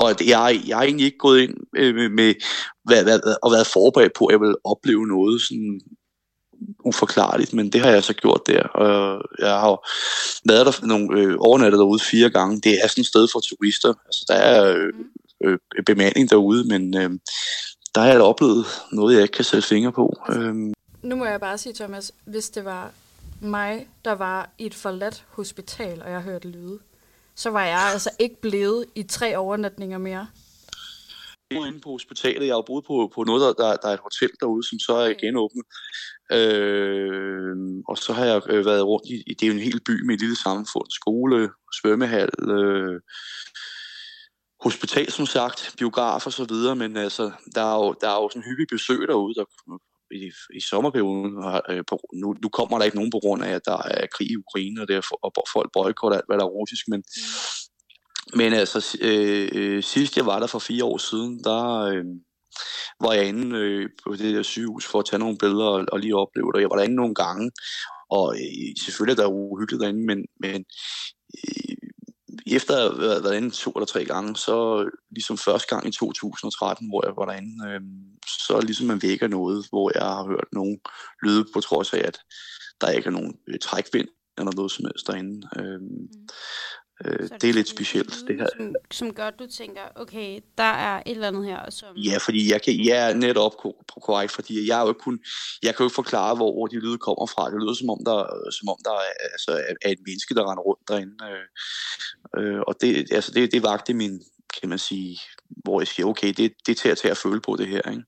Og 0.00 0.08
jeg, 0.26 0.60
jeg 0.66 0.76
har 0.76 0.84
egentlig 0.84 1.06
ikke 1.06 1.18
gået 1.18 1.40
ind 1.40 1.54
øh, 1.76 1.94
med, 1.94 2.08
med 2.08 2.34
hvad, 2.84 3.02
hvad, 3.02 3.20
og 3.42 3.52
været 3.52 3.66
forberedt 3.66 4.12
på, 4.18 4.26
at 4.26 4.32
jeg 4.32 4.40
vil 4.40 4.54
opleve 4.64 5.06
noget 5.06 5.42
sådan 5.42 5.80
uforklarligt, 6.84 7.52
men 7.52 7.72
det 7.72 7.80
har 7.80 7.90
jeg 7.90 8.04
så 8.04 8.12
gjort 8.14 8.46
der. 8.46 8.62
Og 8.62 9.22
jeg 9.38 9.60
har 9.60 9.88
været 10.48 10.66
der 10.66 10.86
nogle 10.86 11.20
øh, 11.20 11.36
overnattet 11.38 11.78
derude 11.78 12.00
fire 12.00 12.30
gange. 12.30 12.60
Det 12.60 12.72
er 12.84 12.88
sådan 12.88 13.02
et 13.02 13.06
sted 13.06 13.28
for 13.32 13.40
turister. 13.40 13.88
Altså, 14.06 14.24
der 14.28 14.34
er 14.34 14.76
øh, 14.76 14.92
øh, 15.44 15.58
bemanding 15.86 16.30
derude, 16.30 16.64
men 16.68 16.96
øh, 16.96 17.10
der 17.94 18.00
har 18.00 18.08
jeg 18.08 18.18
da 18.18 18.22
oplevet 18.24 18.66
noget, 18.92 19.14
jeg 19.14 19.22
ikke 19.22 19.32
kan 19.32 19.44
sætte 19.44 19.68
fingre 19.68 19.92
på. 19.92 20.14
Øh, 20.32 20.54
Nu 21.02 21.16
må 21.16 21.24
jeg 21.24 21.40
bare 21.40 21.58
sige, 21.58 21.72
Thomas, 21.72 22.12
hvis 22.24 22.50
det 22.50 22.64
var 22.64 22.90
mig, 23.40 23.88
der 24.04 24.12
var 24.12 24.50
i 24.58 24.66
et 24.66 24.74
forladt 24.74 25.26
hospital, 25.28 26.02
og 26.02 26.10
jeg 26.10 26.22
hørte 26.22 26.48
lyde, 26.48 26.78
så 27.34 27.50
var 27.50 27.64
jeg 27.64 27.90
altså 27.92 28.10
ikke 28.18 28.40
blevet 28.40 28.86
i 28.94 29.02
tre 29.02 29.36
overnatninger 29.36 29.98
mere. 29.98 30.26
Jeg 31.50 31.60
var 31.60 31.66
inde 31.66 31.80
på 31.80 31.90
hospitalet. 31.90 32.46
Jeg 32.46 32.54
har 32.54 32.62
boet 32.66 32.84
på, 32.84 33.12
på 33.14 33.24
noget, 33.24 33.56
der, 33.58 33.76
der, 33.76 33.88
er 33.88 33.94
et 33.94 34.00
hotel 34.00 34.30
derude, 34.40 34.68
som 34.68 34.78
så 34.78 34.94
er 34.94 35.14
genåbnet. 35.20 35.64
Øh, 36.32 37.56
og 37.88 37.98
så 37.98 38.12
har 38.12 38.24
jeg 38.24 38.42
øh, 38.50 38.66
været 38.66 38.86
rundt 38.86 39.06
i, 39.06 39.22
i, 39.26 39.34
det 39.34 39.42
er 39.42 39.46
jo 39.46 39.52
en 39.52 39.68
hel 39.68 39.80
by 39.80 40.02
med 40.06 40.14
et 40.14 40.20
lille 40.20 40.36
samfund. 40.36 40.90
Skole, 40.90 41.50
svømmehal, 41.80 42.30
øh, 42.48 43.00
hospital 44.60 45.10
som 45.10 45.26
sagt, 45.26 45.74
biograf 45.78 46.26
og 46.26 46.32
så 46.32 46.44
videre. 46.44 46.76
Men 46.76 46.96
altså, 46.96 47.32
der 47.54 47.62
er 47.62 47.76
jo, 47.84 47.94
der 48.00 48.08
er 48.08 48.22
jo 48.22 48.28
sådan 48.28 48.48
hyppige 48.48 48.74
besøg 48.76 49.08
derude, 49.08 49.34
der, 49.34 49.44
i, 50.12 50.30
i 50.54 50.60
sommerperioden. 50.60 51.36
Og, 51.36 51.62
øh, 51.68 51.84
på, 51.88 52.00
nu, 52.14 52.34
nu 52.42 52.48
kommer 52.48 52.78
der 52.78 52.84
ikke 52.84 52.96
nogen 52.96 53.10
på 53.10 53.18
grund 53.18 53.44
af, 53.44 53.52
at 53.54 53.64
der 53.64 53.78
er 53.82 54.06
krig 54.14 54.30
i 54.30 54.36
Ukraine, 54.36 54.80
og, 54.82 54.88
derfor, 54.88 55.18
og 55.22 55.32
folk 55.52 55.70
boykotter 55.72 56.18
alt, 56.18 56.26
hvad 56.28 56.38
der 56.38 56.44
er 56.44 56.56
russisk. 56.60 56.88
Men, 56.88 57.02
men 58.34 58.52
altså, 58.52 58.98
øh, 59.00 59.48
øh, 59.54 59.82
sidst 59.82 60.16
jeg 60.16 60.26
var 60.26 60.38
der 60.38 60.46
for 60.46 60.58
fire 60.58 60.84
år 60.84 60.98
siden, 60.98 61.44
der 61.44 61.62
øh, 61.80 62.04
var 63.00 63.12
jeg 63.12 63.28
inde 63.28 63.58
øh, 63.58 63.88
på 64.04 64.16
det 64.16 64.34
der 64.34 64.42
sygehus 64.42 64.86
for 64.86 64.98
at 64.98 65.06
tage 65.06 65.20
nogle 65.20 65.38
billeder 65.38 65.66
og, 65.66 65.86
og 65.92 65.98
lige 65.98 66.16
opleve 66.16 66.52
det. 66.54 66.60
Jeg 66.60 66.70
var 66.70 66.76
derinde 66.76 66.96
nogle 66.96 67.14
gange, 67.14 67.50
og 68.10 68.34
øh, 68.34 68.74
selvfølgelig 68.84 69.18
er 69.18 69.22
der 69.22 69.32
uhyggeligt 69.32 69.80
derinde, 69.82 70.06
men, 70.06 70.18
men 70.40 70.64
øh, 71.38 71.87
efter 72.46 72.76
at 72.76 72.82
have 72.82 73.00
været 73.00 73.24
derinde 73.24 73.50
to 73.50 73.70
eller 73.70 73.86
tre 73.86 74.04
gange, 74.04 74.36
så 74.36 74.88
ligesom 75.10 75.38
første 75.38 75.74
gang 75.74 75.88
i 75.88 75.90
2013, 75.90 76.88
hvor 76.88 77.06
jeg 77.06 77.16
var 77.16 77.24
derinde, 77.24 77.68
øh, 77.68 77.80
så 78.46 78.60
ligesom 78.60 78.86
man 78.86 79.02
vækker 79.02 79.28
noget, 79.28 79.66
hvor 79.70 79.90
jeg 79.94 80.02
har 80.02 80.24
hørt 80.26 80.48
nogle 80.52 80.78
lyde, 81.22 81.44
på 81.54 81.60
trods 81.60 81.92
af, 81.92 82.02
at 82.04 82.18
der 82.80 82.90
ikke 82.90 83.06
er 83.06 83.10
nogen 83.10 83.34
øh, 83.48 83.58
trækvind 83.58 84.08
eller 84.38 84.52
noget 84.56 84.72
som 84.72 84.84
helst 84.84 85.06
derinde. 85.06 85.48
Øh, 85.56 85.80
øh, 87.04 87.28
det 87.40 87.50
er 87.50 87.52
lidt 87.52 87.68
specielt, 87.68 88.14
det 88.28 88.36
her. 88.36 88.46
Som, 88.56 88.74
som 88.90 89.14
gør, 89.14 89.26
at 89.26 89.34
du 89.38 89.46
tænker, 89.46 89.80
okay, 89.94 90.40
der 90.58 90.62
er 90.88 90.96
et 90.96 91.02
eller 91.06 91.28
andet 91.28 91.44
her, 91.44 91.70
som... 91.70 91.96
Ja, 91.96 92.16
fordi 92.18 92.52
jeg 92.52 92.62
kan, 92.62 92.74
ja, 92.74 93.12
netop 93.12 93.52
ko- 93.56 93.82
ko- 93.88 94.00
korrekt, 94.00 94.32
fordi 94.32 94.68
jeg 94.68 94.78
er 94.78 94.82
jo 94.82 94.88
ikke 94.88 95.00
kun, 95.00 95.18
jeg 95.62 95.74
kan 95.74 95.84
jo 95.84 95.86
ikke 95.88 95.94
forklare, 95.94 96.34
hvor, 96.36 96.52
hvor 96.52 96.66
de 96.66 96.76
lyde 96.80 96.98
kommer 96.98 97.26
fra. 97.26 97.50
Det 97.50 97.60
lyder 97.62 97.74
som 97.74 97.90
om, 97.90 97.98
der, 98.04 98.50
som 98.50 98.68
om 98.68 98.76
der 98.84 98.90
er, 98.90 99.12
altså, 99.32 99.50
er- 99.50 99.74
er 99.88 99.90
et 99.90 99.98
menneske, 100.06 100.34
der 100.34 100.50
render 100.50 100.62
rundt 100.62 100.88
derinde. 100.88 101.14
Øh, 101.28 102.44
øh, 102.54 102.60
og 102.60 102.74
det, 102.80 103.12
altså, 103.12 103.30
det, 103.32 103.52
det 103.52 103.62
vagte 103.62 103.94
min, 103.94 104.22
kan 104.60 104.68
man 104.68 104.78
sige, 104.78 105.20
hvor 105.64 105.80
jeg 105.80 105.88
siger, 105.88 106.06
okay, 106.06 106.28
det, 106.28 106.52
det 106.66 106.72
er 106.72 106.76
til 106.76 106.88
at, 106.88 106.98
til 106.98 107.08
at 107.08 107.16
føle 107.16 107.40
på 107.40 107.56
det 107.56 107.66
her. 107.68 107.90
Ikke? 107.90 108.02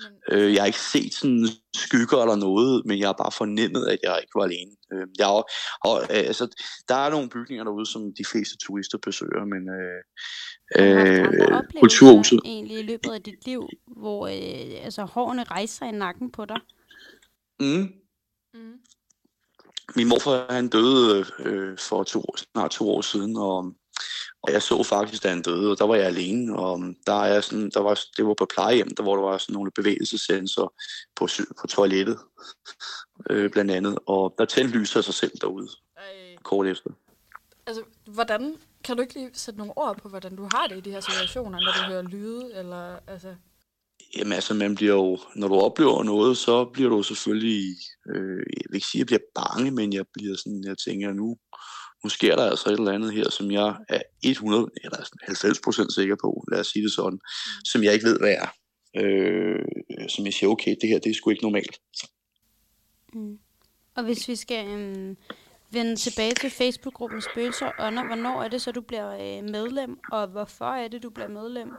Men, 0.00 0.12
Øh, 0.38 0.54
jeg 0.54 0.62
har 0.62 0.66
ikke 0.66 0.80
set 0.80 1.14
sådan 1.14 1.48
skygger 1.74 2.18
eller 2.22 2.36
noget, 2.36 2.86
men 2.86 2.98
jeg 2.98 3.08
har 3.08 3.12
bare 3.12 3.32
fornemmet, 3.32 3.86
at 3.86 3.98
jeg 4.02 4.18
ikke 4.22 4.34
var 4.34 4.44
alene. 4.44 4.70
Øh, 4.92 5.06
jeg 5.18 5.26
har, 5.26 5.44
og, 5.88 6.02
øh, 6.02 6.08
altså, 6.10 6.44
der 6.88 6.94
er 6.94 7.10
nogle 7.10 7.28
bygninger 7.28 7.64
derude, 7.64 7.86
som 7.86 8.14
de 8.18 8.24
fleste 8.24 8.56
turister 8.56 8.98
besøger, 8.98 9.44
men 9.44 9.62
øh, 9.78 10.00
øh, 10.78 11.62
kulturhuset, 11.80 12.40
egentlig 12.44 12.78
i 12.78 12.82
løbet 12.82 13.10
af 13.10 13.22
dit 13.22 13.46
liv, 13.46 13.68
hvor 13.86 14.26
øh, 14.26 14.84
altså, 14.84 15.02
hårene 15.04 15.44
rejser 15.44 15.86
i 15.86 15.92
nakken 15.92 16.32
på 16.32 16.44
dig? 16.44 16.60
mm, 17.60 17.88
mm, 18.54 18.72
Min 19.96 20.08
morfar 20.08 20.52
han 20.52 20.68
døde 20.68 21.24
øh, 21.38 21.78
for 21.78 22.02
to, 22.04 22.20
år- 22.20 22.36
snart 22.52 22.70
to 22.70 22.90
år 22.90 23.00
siden, 23.00 23.36
og, 23.36 23.72
og 24.42 24.52
jeg 24.52 24.62
så 24.62 24.82
faktisk, 24.82 25.22
da 25.22 25.28
han 25.28 25.42
døde, 25.42 25.70
og 25.70 25.78
der 25.78 25.84
var 25.84 25.94
jeg 25.94 26.06
alene, 26.06 26.56
og 26.56 26.80
der 27.06 27.24
er 27.24 27.40
sådan, 27.40 27.70
der 27.70 27.80
var, 27.80 28.00
det 28.16 28.26
var 28.26 28.34
på 28.34 28.46
plejehjem, 28.54 28.90
der, 28.90 29.02
hvor 29.02 29.16
der 29.16 29.22
var 29.22 29.38
sådan 29.38 29.52
nogle 29.52 29.70
bevægelsessensorer 29.70 30.68
på, 31.16 31.28
på 31.60 31.66
toilettet, 31.66 32.18
øh, 33.30 33.50
blandt 33.50 33.70
andet, 33.70 33.98
og 34.06 34.34
der 34.38 34.44
tændte 34.44 34.78
lyset 34.78 35.04
sig 35.04 35.14
selv 35.14 35.32
derude, 35.40 35.68
Ej. 35.96 36.36
kort 36.42 36.66
efter. 36.66 36.90
Altså, 37.66 37.82
hvordan, 38.06 38.56
kan 38.84 38.96
du 38.96 39.02
ikke 39.02 39.14
lige 39.14 39.30
sætte 39.32 39.58
nogle 39.58 39.72
ord 39.76 39.98
på, 40.02 40.08
hvordan 40.08 40.36
du 40.36 40.48
har 40.54 40.66
det 40.66 40.76
i 40.76 40.80
de 40.80 40.90
her 40.90 41.00
situationer, 41.00 41.60
når 41.60 41.72
du 41.72 41.92
hører 41.92 42.02
lyde, 42.02 42.50
eller 42.54 42.98
altså... 43.06 43.34
Jamen 44.16 44.32
altså, 44.32 44.54
man 44.54 44.74
bliver 44.74 44.94
jo, 44.94 45.18
når 45.34 45.48
du 45.48 45.54
oplever 45.54 46.02
noget, 46.02 46.36
så 46.36 46.64
bliver 46.64 46.90
du 46.90 47.02
selvfølgelig, 47.02 47.76
øh, 48.08 48.38
jeg 48.38 48.66
vil 48.68 48.74
ikke 48.74 48.86
sige, 48.86 49.02
at 49.02 49.10
jeg 49.10 49.20
bliver 49.20 49.44
bange, 49.44 49.70
men 49.70 49.92
jeg 49.92 50.04
bliver 50.12 50.36
sådan, 50.36 50.64
jeg 50.64 50.78
tænker, 50.78 51.12
nu, 51.12 51.36
nu 52.06 52.10
sker 52.10 52.36
der 52.36 52.50
altså 52.50 52.68
et 52.68 52.78
eller 52.78 52.92
andet 52.92 53.12
her, 53.12 53.30
som 53.30 53.50
jeg 53.50 53.76
er 53.88 54.02
100 54.22 54.68
eller 54.84 54.98
90 55.22 55.60
procent 55.60 55.92
sikker 55.92 56.16
på, 56.24 56.44
lad 56.52 56.60
os 56.60 56.66
sige 56.66 56.82
det 56.82 56.92
sådan, 56.92 57.18
som 57.64 57.84
jeg 57.84 57.92
ikke 57.94 58.06
ved, 58.10 58.18
hvad 58.18 58.34
er. 58.44 58.48
Øh, 59.00 59.64
som 60.14 60.24
jeg 60.24 60.34
siger, 60.34 60.50
okay, 60.50 60.74
det 60.80 60.88
her, 60.88 60.98
det 60.98 61.10
er 61.10 61.14
sgu 61.14 61.30
ikke 61.30 61.42
normalt. 61.42 61.76
Mm. 63.14 63.38
Og 63.96 64.04
hvis 64.04 64.28
vi 64.28 64.36
skal 64.36 64.66
øhm, 64.66 65.16
vende 65.72 65.96
tilbage 65.96 66.34
til 66.34 66.50
Facebook-gruppen 66.50 67.22
Spøgelser 67.22 67.70
Ånder, 67.78 68.04
hvornår 68.06 68.42
er 68.42 68.48
det 68.48 68.62
så, 68.62 68.72
du 68.72 68.80
bliver 68.80 69.10
øh, 69.12 69.44
medlem, 69.56 69.98
og 70.12 70.26
hvorfor 70.28 70.70
er 70.82 70.88
det, 70.88 71.02
du 71.02 71.10
bliver 71.10 71.28
medlem? 71.28 71.70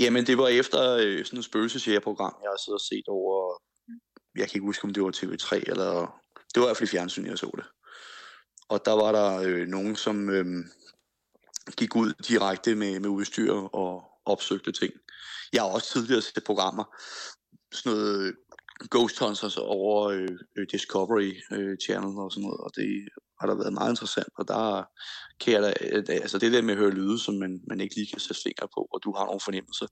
Jamen, 0.00 0.26
det 0.26 0.38
var 0.38 0.48
efter 0.48 0.80
øh, 1.02 1.24
sådan 1.24 1.38
et 1.38 1.44
spøgelsesjægerprogram, 1.44 2.34
jeg 2.42 2.50
har 2.54 2.60
siddet 2.64 2.80
og 2.82 2.86
set 2.90 3.08
over, 3.08 3.62
jeg 4.36 4.46
kan 4.48 4.56
ikke 4.56 4.70
huske, 4.70 4.84
om 4.84 4.92
det 4.94 5.02
var 5.02 5.12
TV3, 5.20 5.70
eller 5.72 5.90
det 6.50 6.56
var 6.60 6.66
i 6.66 6.68
hvert 6.68 6.76
fald 6.76 6.88
i 6.88 6.94
fjernsyn, 6.94 7.26
jeg 7.26 7.38
så 7.38 7.50
det. 7.56 7.66
Og 8.70 8.84
der 8.84 8.92
var 8.92 9.12
der 9.12 9.30
øh, 9.46 9.66
nogen, 9.66 9.96
som 9.96 10.30
øh, 10.30 10.46
gik 11.76 11.96
ud 11.96 12.12
direkte 12.28 12.74
med, 12.74 13.00
med 13.00 13.08
udstyr 13.08 13.52
og 13.52 14.04
opsøgte 14.24 14.72
ting. 14.72 14.92
Jeg 15.52 15.62
har 15.62 15.68
også 15.68 15.92
tidligere 15.92 16.22
set 16.22 16.44
programmer, 16.44 16.84
sådan 17.72 17.98
noget 17.98 18.26
øh, 18.26 18.34
Ghost 18.90 19.18
Hunters 19.18 19.56
over 19.56 20.08
øh, 20.08 20.66
Discovery 20.72 21.32
øh, 21.52 21.76
Channel 21.84 22.18
og 22.18 22.32
sådan 22.32 22.42
noget, 22.42 22.60
og 22.60 22.70
det 22.76 23.08
har 23.40 23.46
der 23.46 23.54
været 23.54 23.72
meget 23.72 23.92
interessant, 23.92 24.28
og 24.38 24.48
der 24.48 24.84
kan 25.40 25.52
jeg 25.52 25.62
da, 25.62 25.72
øh, 25.80 26.04
altså 26.08 26.38
det 26.38 26.52
der 26.52 26.62
med 26.62 26.74
at 26.74 26.80
høre 26.80 26.90
lyde, 26.90 27.18
som 27.18 27.34
man, 27.34 27.60
man 27.68 27.80
ikke 27.80 27.94
lige 27.94 28.10
kan 28.12 28.20
sætte 28.20 28.42
fingre 28.42 28.68
på, 28.74 28.80
og 28.94 29.00
du 29.04 29.14
har 29.16 29.24
nogle 29.24 29.40
fornemmelser, 29.40 29.86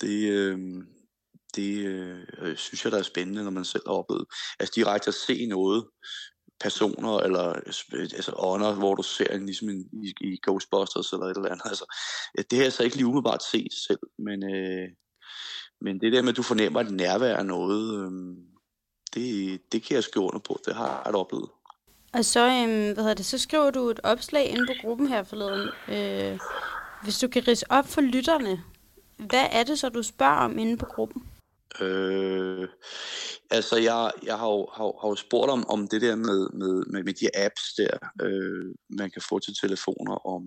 det, 0.00 0.30
øh, 0.32 0.58
det 1.56 1.86
øh, 1.86 2.56
synes 2.56 2.84
jeg, 2.84 2.92
der 2.92 2.98
er 2.98 3.02
spændende, 3.12 3.44
når 3.44 3.50
man 3.50 3.64
selv 3.64 3.82
har 3.86 3.94
oplevet. 3.94 4.26
Altså 4.60 4.72
direkte 4.76 5.08
at 5.08 5.14
se 5.14 5.46
noget, 5.46 5.84
personer 6.60 7.18
eller 7.18 7.48
øh, 7.92 8.02
altså 8.02 8.32
ånder, 8.36 8.74
hvor 8.74 8.94
du 8.94 9.02
ser 9.02 9.34
en, 9.34 9.46
ligesom 9.46 9.68
en, 9.68 9.88
i, 9.92 10.14
i 10.20 10.38
Ghostbusters 10.42 11.12
eller 11.12 11.26
et 11.26 11.36
eller 11.36 11.50
andet. 11.50 11.66
Altså, 11.66 11.96
det 12.50 12.58
har 12.58 12.64
jeg 12.64 12.72
så 12.72 12.82
ikke 12.82 12.96
lige 12.96 13.06
umiddelbart 13.06 13.42
set 13.52 13.72
selv, 13.86 14.00
men, 14.18 14.54
øh, 14.54 14.88
men 15.80 16.00
det 16.00 16.12
der 16.12 16.22
med, 16.22 16.30
at 16.30 16.36
du 16.36 16.42
fornemmer 16.42 16.80
et 16.80 16.90
nærvær 16.90 17.36
af 17.36 17.46
noget, 17.46 17.94
øh, 18.00 18.36
det, 19.14 19.60
det 19.72 19.82
kan 19.82 19.94
jeg 19.94 20.04
skrive 20.04 20.24
under 20.24 20.38
på. 20.38 20.60
Det 20.66 20.74
har 20.74 21.02
jeg 21.06 21.14
oplevet. 21.14 21.48
Og 22.12 22.24
så, 22.24 22.46
øhm, 22.46 22.94
hvad 22.94 23.04
hedder 23.04 23.14
det, 23.14 23.26
så 23.26 23.38
skriver 23.38 23.70
du 23.70 23.90
et 23.90 24.00
opslag 24.02 24.50
inde 24.50 24.66
på 24.66 24.72
gruppen 24.80 25.08
her 25.08 25.22
forleden. 25.22 25.68
Øh, 25.88 26.38
hvis 27.02 27.18
du 27.18 27.28
kan 27.28 27.48
rise 27.48 27.70
op 27.70 27.86
for 27.86 28.00
lytterne, 28.00 28.62
hvad 29.16 29.46
er 29.52 29.62
det 29.62 29.78
så, 29.78 29.88
du 29.88 30.02
spørger 30.02 30.36
om 30.36 30.58
inde 30.58 30.76
på 30.76 30.86
gruppen? 30.86 31.22
Øh, 31.80 32.68
altså, 33.50 33.76
jeg, 33.76 34.12
jeg 34.22 34.38
har, 34.38 34.48
jo, 34.48 34.68
har, 34.74 35.00
har 35.00 35.08
jo 35.08 35.14
spurgt 35.14 35.50
om, 35.50 35.68
om 35.68 35.88
det 35.88 36.02
der 36.02 36.16
med, 36.16 36.48
med, 36.52 36.84
med, 36.92 37.02
med 37.04 37.14
de 37.14 37.28
apps 37.44 37.74
der, 37.78 37.94
øh, 38.22 38.74
man 38.98 39.10
kan 39.10 39.22
få 39.28 39.38
til 39.38 39.54
telefoner, 39.62 40.26
om, 40.26 40.42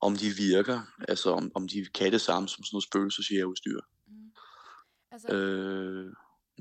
om 0.00 0.16
de 0.16 0.30
virker, 0.30 0.80
altså 1.08 1.30
om, 1.30 1.50
om 1.54 1.68
de 1.68 1.86
kan 1.94 2.12
det 2.12 2.20
samme 2.20 2.48
som 2.48 2.64
sådan 2.64 2.74
noget 2.74 2.84
spøgelsesjægerudstyr. 2.84 3.80
Mm. 4.08 4.30
Altså... 5.12 5.28
Øh, 5.34 6.12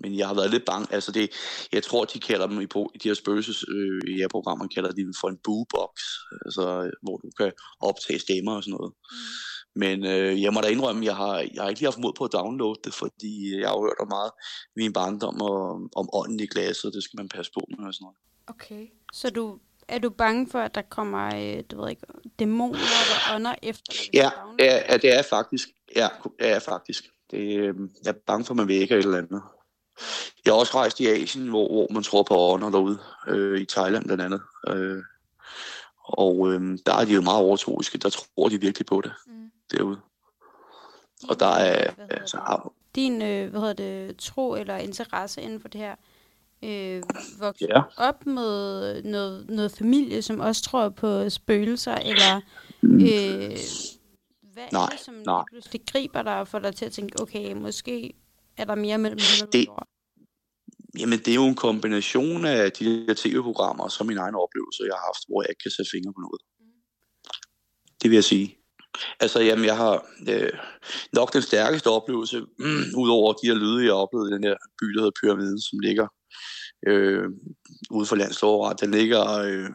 men 0.02 0.18
jeg 0.18 0.28
har 0.28 0.34
været 0.34 0.52
lidt 0.52 0.66
bange. 0.66 0.94
Altså 0.94 1.12
det, 1.12 1.30
jeg 1.72 1.84
tror, 1.84 2.06
de 2.06 2.20
kalder 2.20 2.48
dem 2.48 2.62
i, 2.62 2.68
i 2.96 2.98
de 2.98 3.10
her 3.10 3.14
spøgelses 3.14 3.66
øh, 3.70 4.30
programmer 4.32 4.68
kalder 4.68 4.92
de 4.92 5.04
dem 5.04 5.14
for 5.22 5.30
en 5.30 5.40
boobox, 5.44 5.94
altså, 6.46 6.92
hvor 7.04 7.18
du 7.18 7.30
kan 7.38 7.52
optage 7.80 8.20
stemmer 8.20 8.54
og 8.56 8.64
sådan 8.64 8.78
noget. 8.78 8.94
Mm. 9.12 9.59
Men 9.76 10.06
øh, 10.06 10.42
jeg 10.42 10.54
må 10.54 10.62
da 10.62 10.68
indrømme, 10.68 11.06
jeg 11.06 11.16
har, 11.16 11.38
jeg 11.38 11.62
har 11.62 11.70
ikke 11.70 11.82
lige 11.82 11.88
haft 11.88 12.00
mod 12.00 12.14
på 12.18 12.24
at 12.24 12.34
downloade 12.34 12.80
det, 12.84 12.94
fordi 12.94 13.60
jeg 13.60 13.70
har 13.70 13.82
hørt 13.82 14.10
meget 14.10 14.32
i 14.76 14.80
min 14.80 14.94
barndom 14.94 15.42
om, 15.42 15.90
om 15.96 16.10
ånden 16.14 16.40
i 16.40 16.46
glasset, 16.46 16.94
det 16.94 17.04
skal 17.04 17.18
man 17.18 17.30
passe 17.30 17.52
på 17.52 17.66
med 17.70 17.88
og 17.88 17.94
sådan 17.94 18.04
noget. 18.04 18.18
Okay, 18.48 18.88
så 19.14 19.30
du, 19.30 19.60
er 19.88 20.00
du 20.00 20.10
bange 20.10 20.48
for, 20.52 20.60
at 20.60 20.76
der 20.76 20.82
kommer, 20.82 21.26
øh, 21.36 21.64
du 21.72 21.82
ved 21.82 21.90
ikke, 21.90 22.02
dæmoner 22.40 22.80
eller 22.80 23.36
ånder 23.36 23.56
efter? 23.62 23.94
Ja, 24.14 24.30
ja, 24.60 24.98
det 24.98 25.18
er 25.18 25.22
faktisk. 25.22 25.70
Ja, 25.96 26.08
det 26.40 26.50
er 26.50 26.60
faktisk. 26.60 27.04
Det, 27.32 27.58
øh, 27.58 27.76
jeg 28.04 28.10
er 28.10 28.20
bange 28.28 28.46
for, 28.46 28.54
at 28.54 28.58
man 28.58 28.68
vækker 28.68 28.98
et 28.98 29.04
eller 29.04 29.18
andet. 29.18 29.42
Jeg 30.46 30.54
har 30.54 30.60
også 30.60 30.78
rejst 30.78 31.00
i 31.00 31.08
Asien, 31.08 31.48
hvor, 31.48 31.68
hvor 31.68 31.88
man 31.94 32.04
tror 32.04 32.24
på 32.24 32.36
ånder 32.38 32.70
derude, 32.70 33.00
øh, 33.28 33.62
i 33.62 33.66
Thailand 33.66 34.06
blandt 34.06 34.24
andet. 34.24 34.42
Øh, 34.68 35.04
og 36.04 36.54
øh, 36.54 36.78
der 36.86 36.94
er 36.94 37.06
de 37.06 37.14
jo 37.14 37.22
meget 37.22 37.40
overtroiske, 37.40 37.98
der 37.98 38.10
tror 38.10 38.50
de 38.50 38.62
virkelig 38.62 38.86
på 38.86 39.02
det 39.02 39.12
mm. 39.28 39.49
Derude. 39.72 40.00
Din, 41.22 41.30
og 41.30 41.40
der 41.40 41.46
er... 41.46 41.92
Altså, 42.10 42.38
har... 42.38 42.74
Din, 42.96 43.22
øh, 43.22 43.50
hvad 43.50 43.60
hedder 43.60 43.74
det, 43.74 44.18
tro 44.18 44.56
eller 44.56 44.78
interesse 44.78 45.42
inden 45.42 45.62
for 45.62 45.68
det 45.68 45.82
her, 45.82 45.96
øh, 46.64 47.04
vokset 47.40 47.68
ja. 47.70 47.82
op 47.98 48.26
med 48.26 49.04
noget, 49.04 49.50
noget 49.50 49.72
familie, 49.72 50.22
som 50.22 50.40
også 50.40 50.64
tror 50.64 50.90
på 50.90 51.30
spøgelser, 51.30 51.96
eller 51.96 52.42
mm. 52.82 52.96
øh, 52.96 53.58
hvad 54.54 54.68
nej, 54.72 54.84
er 54.84 54.90
det, 54.90 55.00
som 55.00 55.14
nej. 55.26 55.44
pludselig 55.50 55.82
griber 55.92 56.22
dig 56.22 56.40
og 56.40 56.48
får 56.48 56.60
dig 56.60 56.76
til 56.76 56.86
at 56.86 56.92
tænke, 56.92 57.22
okay, 57.22 57.54
måske 57.54 58.14
er 58.58 58.66
der 58.66 58.76
mere 58.76 58.98
mellem 58.98 59.20
himmel 59.20 59.54
det, 59.54 59.68
og 59.70 59.88
Jamen, 61.00 61.20
det 61.20 61.28
er 61.28 61.36
jo 61.36 61.46
en 61.46 61.56
kombination 61.56 62.46
af 62.46 62.72
de 62.72 63.08
der 63.08 63.14
tv-programmer 63.14 63.84
og 63.84 63.92
så 63.92 64.04
min 64.04 64.18
egen 64.18 64.36
oplevelse, 64.36 64.84
jeg 64.84 64.94
har 64.94 65.06
haft, 65.10 65.24
hvor 65.28 65.42
jeg 65.42 65.50
ikke 65.50 65.64
kan 65.64 65.72
sætte 65.72 65.92
fingre 65.92 66.14
på 66.14 66.22
noget. 66.22 66.42
Det 68.02 68.10
vil 68.10 68.16
jeg 68.16 68.24
sige. 68.24 68.58
Altså, 69.20 69.40
jamen, 69.40 69.66
jeg 69.66 69.78
har 69.78 70.06
øh, 70.30 70.54
nok 71.14 71.34
den 71.34 71.42
stærkeste 71.42 71.88
oplevelse, 71.88 72.40
mm, 72.60 72.84
udover 72.98 73.34
de 73.34 73.48
her 73.48 73.54
lyde, 73.54 73.86
jeg 73.86 73.94
oplevede 73.94 74.02
oplevet 74.02 74.30
i 74.30 74.34
den 74.34 74.44
her 74.44 74.56
by, 74.80 74.86
der 74.86 75.00
hedder 75.00 75.20
Pyramiden, 75.22 75.62
som 75.62 75.80
ligger 75.80 76.08
øh, 76.88 77.24
ude 77.92 78.06
for 78.06 78.16
landslovret. 78.16 78.82
Den 78.82 78.92
ligger 78.92 79.24
øh, 79.38 79.70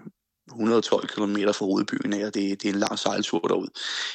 112 0.50 1.08
km 1.08 1.36
fra 1.52 1.66
hovedbyen 1.66 2.12
af, 2.12 2.26
og 2.26 2.34
det, 2.34 2.62
det 2.62 2.68
er 2.68 2.72
en 2.72 2.84
lang 2.86 2.98
sejltur 2.98 3.40
derud. 3.40 3.68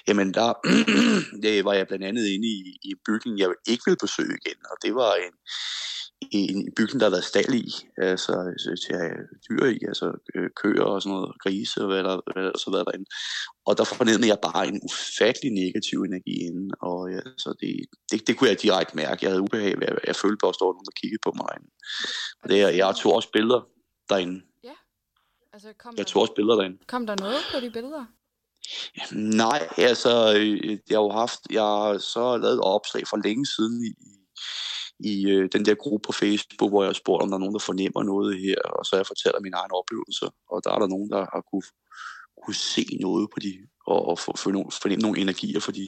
Jamen, 0.08 0.34
der 0.34 0.54
det 1.44 1.66
var 1.66 1.74
jeg 1.74 1.88
blandt 1.88 2.06
andet 2.06 2.26
inde 2.28 2.48
i, 2.48 2.60
i 2.84 2.94
bygningen, 3.06 3.40
jeg 3.40 3.50
ikke 3.68 3.84
ville 3.86 4.04
besøge 4.06 4.38
igen, 4.42 4.60
og 4.72 4.78
det 4.84 4.96
var 4.96 5.14
en, 5.14 5.34
en 6.32 6.74
bygning, 6.78 7.00
der 7.00 7.06
har 7.06 7.18
været 7.18 7.24
stald 7.24 7.54
i, 7.54 7.68
altså 7.98 8.34
til 8.84 8.94
at 8.94 9.00
have 9.00 9.28
dyr 9.50 9.66
i, 9.66 9.80
altså 9.88 10.08
øh, 10.36 10.50
køer 10.62 10.84
og 10.84 11.02
sådan 11.02 11.16
noget, 11.16 11.36
grise 11.44 11.82
og 11.82 11.88
hvad 11.88 12.04
der, 12.04 12.16
hvad 12.34 12.44
der 12.44 12.58
så 12.58 12.72
været 12.72 12.86
derinde. 12.88 13.10
Og 13.66 13.78
der 13.78 13.84
fornemmede 13.84 14.28
jeg 14.28 14.40
bare 14.42 14.68
en 14.68 14.80
ufattelig 14.90 15.52
negativ 15.62 15.98
energi 16.02 16.36
inden, 16.48 16.72
og 16.82 17.00
ja, 17.14 17.22
så 17.38 17.50
det, 17.62 17.72
det, 18.12 18.28
det 18.28 18.38
kunne 18.38 18.50
jeg 18.50 18.62
direkte 18.62 18.96
mærke. 18.96 19.20
Jeg 19.22 19.32
havde 19.32 19.42
ubehag 19.42 19.80
ved, 19.80 19.88
jeg 20.08 20.16
følte 20.16 20.40
bare, 20.42 20.54
at 20.54 20.60
der 20.60 20.66
var 20.66 20.76
nogen, 20.78 20.90
der 20.92 21.00
kiggede 21.02 21.22
på 21.26 21.32
mig 21.38 21.46
derinde. 21.50 21.70
Og 22.42 22.50
det, 22.50 22.58
jeg, 22.64 22.78
jeg 22.78 22.96
tog 22.96 23.14
også 23.14 23.30
billeder 23.38 23.62
derinde. 24.10 24.38
Ja. 24.64 24.76
Altså, 25.54 25.70
kom 25.84 25.94
jeg 25.98 26.08
tog 26.08 26.22
også 26.22 26.34
billeder 26.34 26.56
derinde. 26.56 26.78
Kom 26.88 27.08
der 27.08 27.16
noget 27.26 27.42
på 27.54 27.60
de 27.60 27.70
billeder? 27.78 28.06
Nej, 29.44 29.62
altså, 29.78 30.14
øh, 30.38 30.70
jeg 30.90 30.98
har 30.98 31.04
jo 31.08 31.12
haft, 31.22 31.40
jeg 31.50 31.62
har 31.62 31.98
så 31.98 32.38
lavet 32.38 32.54
et 32.54 32.62
opslag 32.76 33.04
for 33.08 33.18
længe 33.18 33.46
siden 33.46 33.86
i, 33.86 33.92
i 35.00 35.30
øh, 35.30 35.50
den 35.54 35.66
der 35.66 35.76
gruppe 35.76 36.06
på 36.08 36.12
Facebook, 36.12 36.72
hvor 36.72 36.84
jeg 36.84 36.96
spurgte, 36.96 37.24
om 37.24 37.30
der 37.30 37.36
er 37.36 37.40
nogen, 37.46 37.58
der 37.58 37.70
fornemmer 37.70 38.04
noget 38.04 38.40
her, 38.40 38.62
og 38.78 38.86
så 38.86 38.96
jeg 38.96 39.08
fortæller 39.08 39.40
mine 39.40 39.58
egne 39.58 39.74
oplevelser, 39.82 40.30
og 40.52 40.58
der 40.64 40.72
er 40.72 40.80
der 40.80 40.88
nogen, 40.88 41.10
der 41.10 41.22
har 41.34 41.44
kunne, 41.52 41.68
kunne 42.44 42.60
se 42.74 42.86
noget 43.02 43.30
på 43.34 43.40
de, 43.40 43.54
og, 43.88 44.00
og 44.10 44.20
fornemme 44.82 45.02
nogle 45.02 45.20
energier 45.20 45.60
for 45.60 45.72
de, 45.72 45.88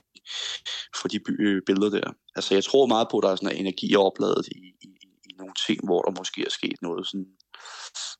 for 1.00 1.08
de 1.08 1.20
by, 1.20 1.32
øh, 1.48 1.62
billeder 1.66 1.90
der. 2.00 2.08
Altså 2.36 2.54
jeg 2.54 2.64
tror 2.64 2.86
meget 2.86 3.08
på, 3.12 3.18
at 3.18 3.24
der 3.24 3.32
er 3.32 3.36
sådan 3.36 3.52
en 3.52 3.62
energi 3.66 3.96
opladet 3.96 4.48
i, 4.48 4.60
i, 4.88 4.90
i 5.30 5.32
nogle 5.38 5.54
ting, 5.68 5.80
hvor 5.88 6.02
der 6.02 6.12
måske 6.20 6.42
er 6.42 6.50
sket 6.60 6.78
noget 6.82 7.08
sådan 7.08 7.28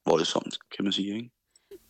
voldsomt, 0.06 0.56
kan 0.76 0.84
man 0.86 0.94
sige. 0.94 1.16
Ikke? 1.16 1.30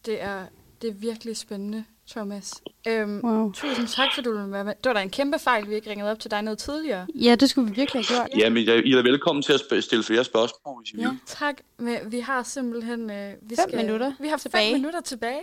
Det 0.05 0.21
er, 0.21 0.47
det 0.81 0.89
er 0.89 0.93
virkelig 0.93 1.37
spændende. 1.37 1.85
Thomas. 2.11 2.61
Øhm, 2.87 3.19
wow. 3.23 3.51
Tusind 3.51 3.87
tak, 3.87 4.07
for 4.15 4.21
du 4.21 4.31
ville 4.31 4.51
være 4.51 4.63
med. 4.63 4.73
Det 4.75 4.85
var 4.85 4.93
da 4.93 5.01
en 5.01 5.09
kæmpe 5.09 5.39
fejl, 5.39 5.69
vi 5.69 5.75
ikke 5.75 5.89
ringede 5.89 6.11
op 6.11 6.19
til 6.19 6.31
dig 6.31 6.41
noget 6.41 6.59
tidligere. 6.59 7.07
Ja, 7.15 7.35
det 7.35 7.49
skulle 7.49 7.69
vi 7.69 7.75
virkelig 7.75 8.05
have 8.05 8.17
gjort. 8.17 8.39
Ja, 8.39 8.49
men 8.49 8.57
I 8.85 8.91
er 8.93 9.03
velkommen 9.03 9.43
til 9.43 9.53
at 9.53 9.83
stille 9.83 10.03
flere 10.03 10.23
spørgsmål, 10.23 10.81
hvis 10.83 10.91
I 10.91 11.01
ja, 11.01 11.09
vil. 11.09 11.19
Tak. 11.25 11.61
Men 11.77 12.11
vi 12.11 12.19
har 12.19 12.43
simpelthen... 12.43 13.09
Øh, 13.09 13.33
vi 13.41 13.55
fem 13.55 13.69
skal, 13.69 13.79
minutter 13.85 14.13
Vi 14.19 14.27
har 14.27 14.37
tilbage. 14.37 14.71
fem 14.71 14.79
minutter 14.79 15.01
tilbage. 15.01 15.41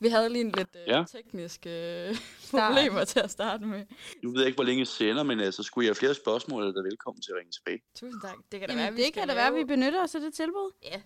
Vi 0.00 0.08
havde 0.08 0.28
lige 0.28 0.44
en 0.44 0.52
lidt 0.56 0.68
øh, 0.74 0.88
ja. 0.94 1.04
tekniske 1.12 1.70
øh, 2.08 2.16
problemer 2.50 3.04
til 3.04 3.20
at 3.20 3.30
starte 3.30 3.64
med. 3.64 3.84
Nu 4.22 4.30
ved 4.30 4.40
jeg 4.40 4.46
ikke, 4.46 4.56
hvor 4.56 4.64
længe 4.64 4.80
jeg 4.80 4.86
sender, 4.86 5.22
men 5.22 5.40
altså, 5.40 5.62
skulle 5.62 5.84
jeg 5.86 5.90
have 5.90 5.94
flere 5.94 6.14
spørgsmål, 6.14 6.62
er 6.62 6.72
der 6.72 6.82
velkommen 6.82 7.22
til 7.22 7.30
at 7.32 7.36
ringe 7.38 7.52
tilbage. 7.52 7.80
Tusind 8.00 8.20
tak. 8.22 8.36
Det 8.52 8.60
kan 8.60 8.68
da 8.68 8.74
Jamen, 8.74 8.84
være, 8.84 8.94
vi 8.94 9.02
det 9.02 9.12
kan 9.14 9.28
da 9.28 9.34
være, 9.34 9.52
vi 9.54 9.64
benytter 9.64 10.02
os 10.02 10.14
af 10.14 10.20
det 10.20 10.34
tilbud. 10.34 10.72
Ja, 10.82 11.00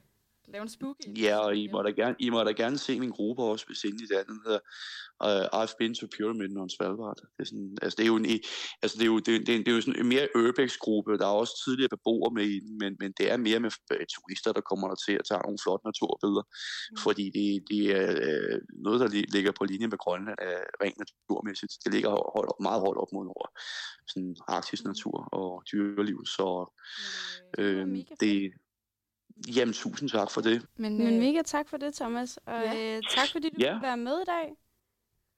lave 0.49 0.63
en 0.63 0.69
spooky. 0.69 1.19
Ja, 1.19 1.39
og 1.39 1.57
I 1.57 1.69
må 1.73 1.83
da 1.83 1.91
gerne, 1.91 2.17
I 2.19 2.31
må 2.31 2.45
da 2.45 2.53
gerne 2.53 2.79
se 2.79 3.01
min 3.01 3.11
gruppe 3.11 3.43
også, 3.43 3.67
hvis 3.67 3.85
endelig 3.85 4.09
det 4.09 4.19
er. 4.19 4.25
Den 4.25 4.41
hedder 4.45 4.61
uh, 5.27 5.63
I've 5.63 5.75
been 5.79 5.95
to 5.95 6.07
Pyramid 6.17 6.57
on 6.57 6.71
Svalbard. 6.71 7.17
Det 7.17 7.43
er, 7.45 7.45
sådan, 7.45 7.77
altså, 7.83 7.97
det 7.97 8.03
er 8.03 8.07
jo, 8.07 8.17
en, 8.17 8.27
altså, 8.83 8.95
det 8.99 9.03
er 9.03 9.13
jo, 9.15 9.19
det, 9.19 9.47
det, 9.47 9.67
det 9.67 9.69
er 9.69 9.77
jo 9.79 9.81
sådan 9.81 10.01
en 10.01 10.09
mere 10.09 10.29
urbex-gruppe. 10.37 11.19
Der 11.19 11.27
er 11.27 11.41
også 11.43 11.55
tidligere 11.65 11.89
beboere 11.97 12.35
med 12.35 12.47
i 12.57 12.59
den, 12.61 12.79
men, 12.79 12.97
men 13.01 13.13
det 13.19 13.31
er 13.33 13.37
mere 13.37 13.61
med 13.61 13.71
øh, 13.93 14.07
turister, 14.15 14.53
der 14.53 14.61
kommer 14.71 14.89
der 14.89 14.99
til 15.07 15.15
at 15.21 15.25
tage 15.29 15.43
nogle 15.43 15.63
flotte 15.63 15.85
naturbilleder. 15.89 16.45
Mm. 16.47 16.97
Fordi 17.07 17.25
det, 17.37 17.47
det 17.71 17.83
er 17.99 18.09
øh, 18.29 18.59
noget, 18.87 19.01
der 19.01 19.09
ligger 19.37 19.53
på 19.59 19.65
linje 19.65 19.87
med 19.87 19.99
Grønland 19.99 20.39
er 20.39 20.59
rent 20.83 20.99
naturmæssigt. 21.03 21.73
Det 21.85 21.93
ligger 21.95 22.11
højt, 22.35 22.51
meget 22.61 22.81
højt 22.87 22.99
op 23.03 23.13
mod 23.13 23.25
nord. 23.25 23.49
Sådan 24.07 24.37
arktisk 24.49 24.85
natur 24.85 25.19
og 25.41 25.63
dyreliv. 25.73 26.19
Så 26.37 26.47
øh, 27.59 27.87
det, 28.21 28.53
Jamen, 29.57 29.73
tusind 29.75 30.09
tak 30.11 30.31
for 30.31 30.41
det. 30.41 30.67
Men, 30.77 30.99
Men 30.99 31.15
øh, 31.15 31.21
mega 31.21 31.43
tak 31.43 31.69
for 31.69 31.77
det, 31.77 31.95
Thomas. 31.95 32.37
Og 32.47 32.63
ja. 32.63 32.97
øh, 32.97 33.03
tak 33.11 33.29
fordi 33.33 33.49
du 33.51 33.57
ja. 33.59 33.73
ville 33.73 33.83
være 33.83 33.97
med 33.97 34.21
i 34.21 34.25
dag. 34.27 34.53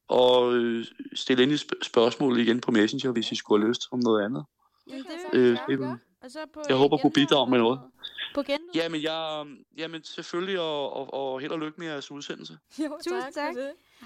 Og 0.09 0.55
øh, 0.55 0.85
stille 1.15 1.43
ind 1.43 1.53
i 1.53 1.55
sp- 1.55 1.83
spørgsmål 1.83 2.39
igen 2.39 2.61
på 2.61 2.71
Messenger, 2.71 3.13
hvis 3.13 3.33
I 3.33 3.35
skulle 3.37 3.63
have 3.63 3.69
lyst 3.69 3.83
om 3.93 3.99
noget 3.99 4.25
andet. 4.25 4.45
Ja, 4.91 4.97
det 4.97 5.05
vil 5.33 5.41
øh, 5.41 5.91
det, 5.91 5.99
og 6.23 6.31
så 6.31 6.39
på 6.55 6.63
jeg 6.69 6.77
håber, 6.77 6.97
at 6.97 7.03
kunne 7.03 7.13
bidrage 7.13 7.51
med 7.51 7.59
noget. 7.59 7.81
På 8.35 8.43
genlyd? 8.43 8.69
Jamen, 8.75 9.03
jeg, 9.03 9.47
jamen 9.77 10.05
selvfølgelig, 10.05 10.61
og, 10.61 10.93
og, 10.93 11.15
og 11.15 11.41
held 11.41 11.53
og 11.53 11.59
lykke 11.59 11.81
med 11.81 11.87
jeres 11.87 12.11
udsendelse. 12.11 12.59
Jo, 12.85 12.99
Tusind 13.05 13.23
tak. 13.23 13.33
tak. 13.35 13.55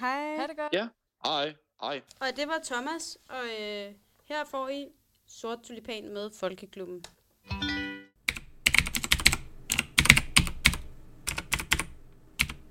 Hej. 0.00 0.36
Ha' 0.36 0.46
det 0.46 0.56
godt. 0.56 0.72
Ja, 0.72 0.88
hej. 1.24 1.54
Hej. 1.82 2.00
Og 2.20 2.26
det 2.36 2.48
var 2.48 2.60
Thomas, 2.64 3.18
og 3.28 3.44
øh, 3.60 3.92
Her 4.24 4.44
får 4.50 4.68
I 4.68 4.86
sort 5.28 5.58
tulipan 5.62 6.12
med 6.12 6.30
Folkeklubben. 6.40 7.04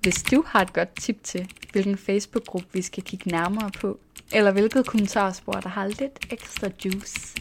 Hvis 0.08 0.24
du 0.24 0.44
har 0.48 0.62
et 0.62 0.74
godt 0.74 0.96
tip 0.96 1.24
til, 1.24 1.52
hvilken 1.72 1.98
Facebook-gruppe 1.98 2.68
vi 2.74 2.82
skal 2.82 3.04
kigge 3.04 3.32
nærmere 3.32 3.72
på, 3.72 4.00
eller 4.32 4.52
hvilket 4.52 4.86
kommentarspor, 4.86 5.54
der 5.54 5.70
har 5.70 5.88
lidt 5.88 6.32
ekstra 6.32 6.70
juice, 6.86 7.36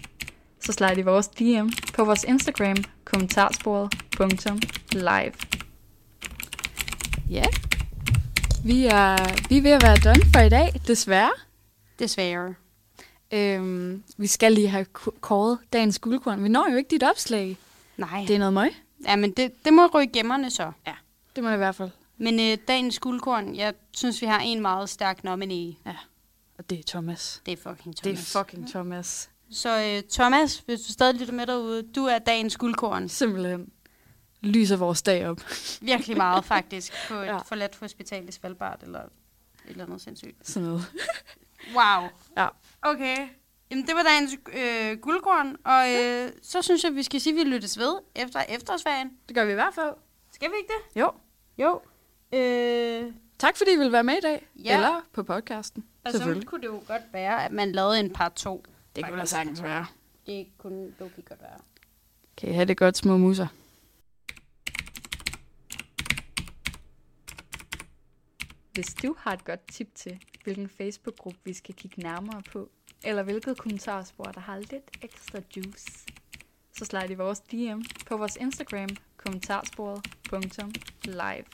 så 0.61 0.73
slide 0.73 0.99
i 0.99 1.03
vores 1.03 1.29
DM 1.29 1.69
på 1.95 2.05
vores 2.05 2.25
Instagram, 2.25 2.77
kommentarsporet.live. 3.05 5.33
Ja, 7.31 7.45
vi 8.65 8.87
er, 8.87 9.49
vi 9.49 9.59
er 9.59 9.63
ved 9.63 9.71
at 9.71 9.83
være 9.83 9.97
done 9.97 10.23
for 10.33 10.41
i 10.41 10.49
dag, 10.49 10.81
desværre. 10.87 11.33
Desværre. 11.99 12.55
Øhm, 13.33 14.03
vi 14.17 14.27
skal 14.27 14.53
lige 14.53 14.69
have 14.69 14.85
kåret 15.21 15.59
dagens 15.73 15.99
guldkorn. 15.99 16.45
Vi 16.45 16.49
når 16.49 16.71
jo 16.71 16.77
ikke 16.77 16.91
dit 16.91 17.03
opslag. 17.03 17.57
Nej. 17.97 18.25
Det 18.29 18.35
er 18.35 18.39
noget 18.39 18.55
møg. 18.55 18.71
Ja, 19.09 19.17
men 19.17 19.31
det, 19.31 19.65
det 19.65 19.73
må 19.73 19.87
ryge 19.87 20.11
gemmerne 20.13 20.51
så. 20.51 20.73
Det 21.37 21.45
må 21.45 21.51
det 21.51 21.55
i 21.55 21.59
hvert 21.59 21.75
fald. 21.75 21.91
Men 22.19 22.41
øh, 22.41 22.59
dagens 22.69 22.99
guldkorn, 22.99 23.57
jeg 23.57 23.75
synes, 23.93 24.23
vi 24.23 24.27
har 24.27 24.41
en 24.41 24.61
meget 24.61 24.89
stærk 24.91 25.25
nominee. 25.25 25.77
Og 26.59 26.71
det 26.71 26.79
er 26.79 26.83
Thomas. 26.87 27.43
Det 27.47 27.53
er 27.53 27.57
fucking 27.57 27.97
Thomas. 27.97 28.19
Det 28.33 28.37
er 28.37 28.39
fucking 28.43 28.69
Thomas. 28.71 29.31
Så 29.51 29.83
øh, 29.97 30.03
Thomas, 30.11 30.59
hvis 30.59 30.81
du 30.81 30.93
stadig 30.93 31.15
lytter 31.21 31.35
med 31.35 31.47
derude, 31.47 31.83
du 31.83 32.05
er 32.05 32.19
dagens 32.19 32.57
guldkorn. 32.57 33.09
Simpelthen 33.09 33.71
lyser 34.41 34.77
vores 34.77 35.03
dag 35.03 35.29
op. 35.29 35.41
Virkelig 35.81 36.17
meget, 36.17 36.45
faktisk, 36.45 36.93
på 37.09 37.15
et 37.15 37.19
Ja. 37.27 37.33
ja. 37.33 37.39
forladt 37.39 37.77
hospital 37.77 38.29
i 38.29 38.33
Svalbard, 38.33 38.83
eller 38.83 39.01
et 39.01 39.09
eller 39.67 39.85
andet 39.85 40.01
sindssygt. 40.01 40.49
Sådan 40.49 40.69
noget. 40.69 40.85
Wow. 41.75 42.09
Ja. 42.37 42.49
Okay. 42.83 43.17
Jamen, 43.71 43.87
det 43.87 43.95
var 43.95 44.03
dagens 44.03 44.33
øh, 44.53 44.99
guldkorn, 44.99 45.57
og 45.65 45.95
øh, 45.95 46.33
så 46.43 46.63
synes 46.63 46.85
jeg, 46.85 46.95
vi 46.95 47.03
skal 47.03 47.21
sige, 47.21 47.41
at 47.41 47.47
vi 47.47 47.51
lyttes 47.51 47.79
ved 47.79 47.95
efter 48.15 48.41
efterårsferien. 48.49 49.11
Det 49.29 49.37
gør 49.37 49.45
vi 49.45 49.51
i 49.51 49.55
hvert 49.55 49.75
fald. 49.75 49.93
Skal 50.33 50.51
vi 50.51 50.55
ikke 50.57 50.73
det? 50.73 51.01
Jo. 51.01 51.11
Jo. 51.59 51.81
Øh, 52.33 53.13
Tak 53.39 53.57
fordi 53.57 53.73
I 53.73 53.77
ville 53.77 53.93
være 53.93 54.05
med 54.05 54.17
i 54.17 54.21
dag. 54.21 54.47
Ja. 54.65 54.75
Eller 54.75 55.01
på 55.13 55.23
podcasten. 55.23 55.85
og 56.05 56.13
så 56.13 56.19
Selvfølgelig. 56.19 56.49
kunne 56.49 56.61
det 56.61 56.67
jo 56.67 56.83
godt 56.87 57.03
være, 57.13 57.45
at 57.45 57.53
man 57.53 57.73
lavede 57.73 58.01
en 58.01 58.13
part 58.13 58.33
2. 58.33 58.65
Det 58.97 59.05
kunne 59.05 59.21
da 59.21 59.25
sagtens 59.25 59.63
være. 59.63 59.87
Det 60.27 60.47
kunne 60.59 60.93
okay 61.01 61.25
godt 61.29 61.41
være. 61.41 61.59
Kan 62.37 62.49
I 62.49 62.53
have 62.53 62.65
det 62.65 62.77
godt, 62.77 62.97
små 62.97 63.17
muser. 63.17 63.47
Hvis 68.73 68.95
du 68.95 69.15
har 69.19 69.33
et 69.33 69.45
godt 69.45 69.69
tip 69.73 69.95
til, 69.95 70.19
hvilken 70.45 70.69
Facebook-gruppe 70.69 71.39
vi 71.45 71.53
skal 71.53 71.75
kigge 71.75 72.03
nærmere 72.03 72.43
på, 72.53 72.71
eller 73.05 73.23
hvilket 73.23 73.59
kommentarspor, 73.59 74.25
der 74.25 74.41
har 74.41 74.59
lidt 74.59 74.91
ekstra 75.03 75.39
juice, 75.57 75.87
så 76.79 76.85
slide 76.85 77.13
i 77.13 77.15
vores 77.15 77.41
DM 77.41 77.81
på 78.07 78.17
vores 78.17 78.37
Instagram, 78.37 78.89
kommentarsporet.live. 79.17 81.45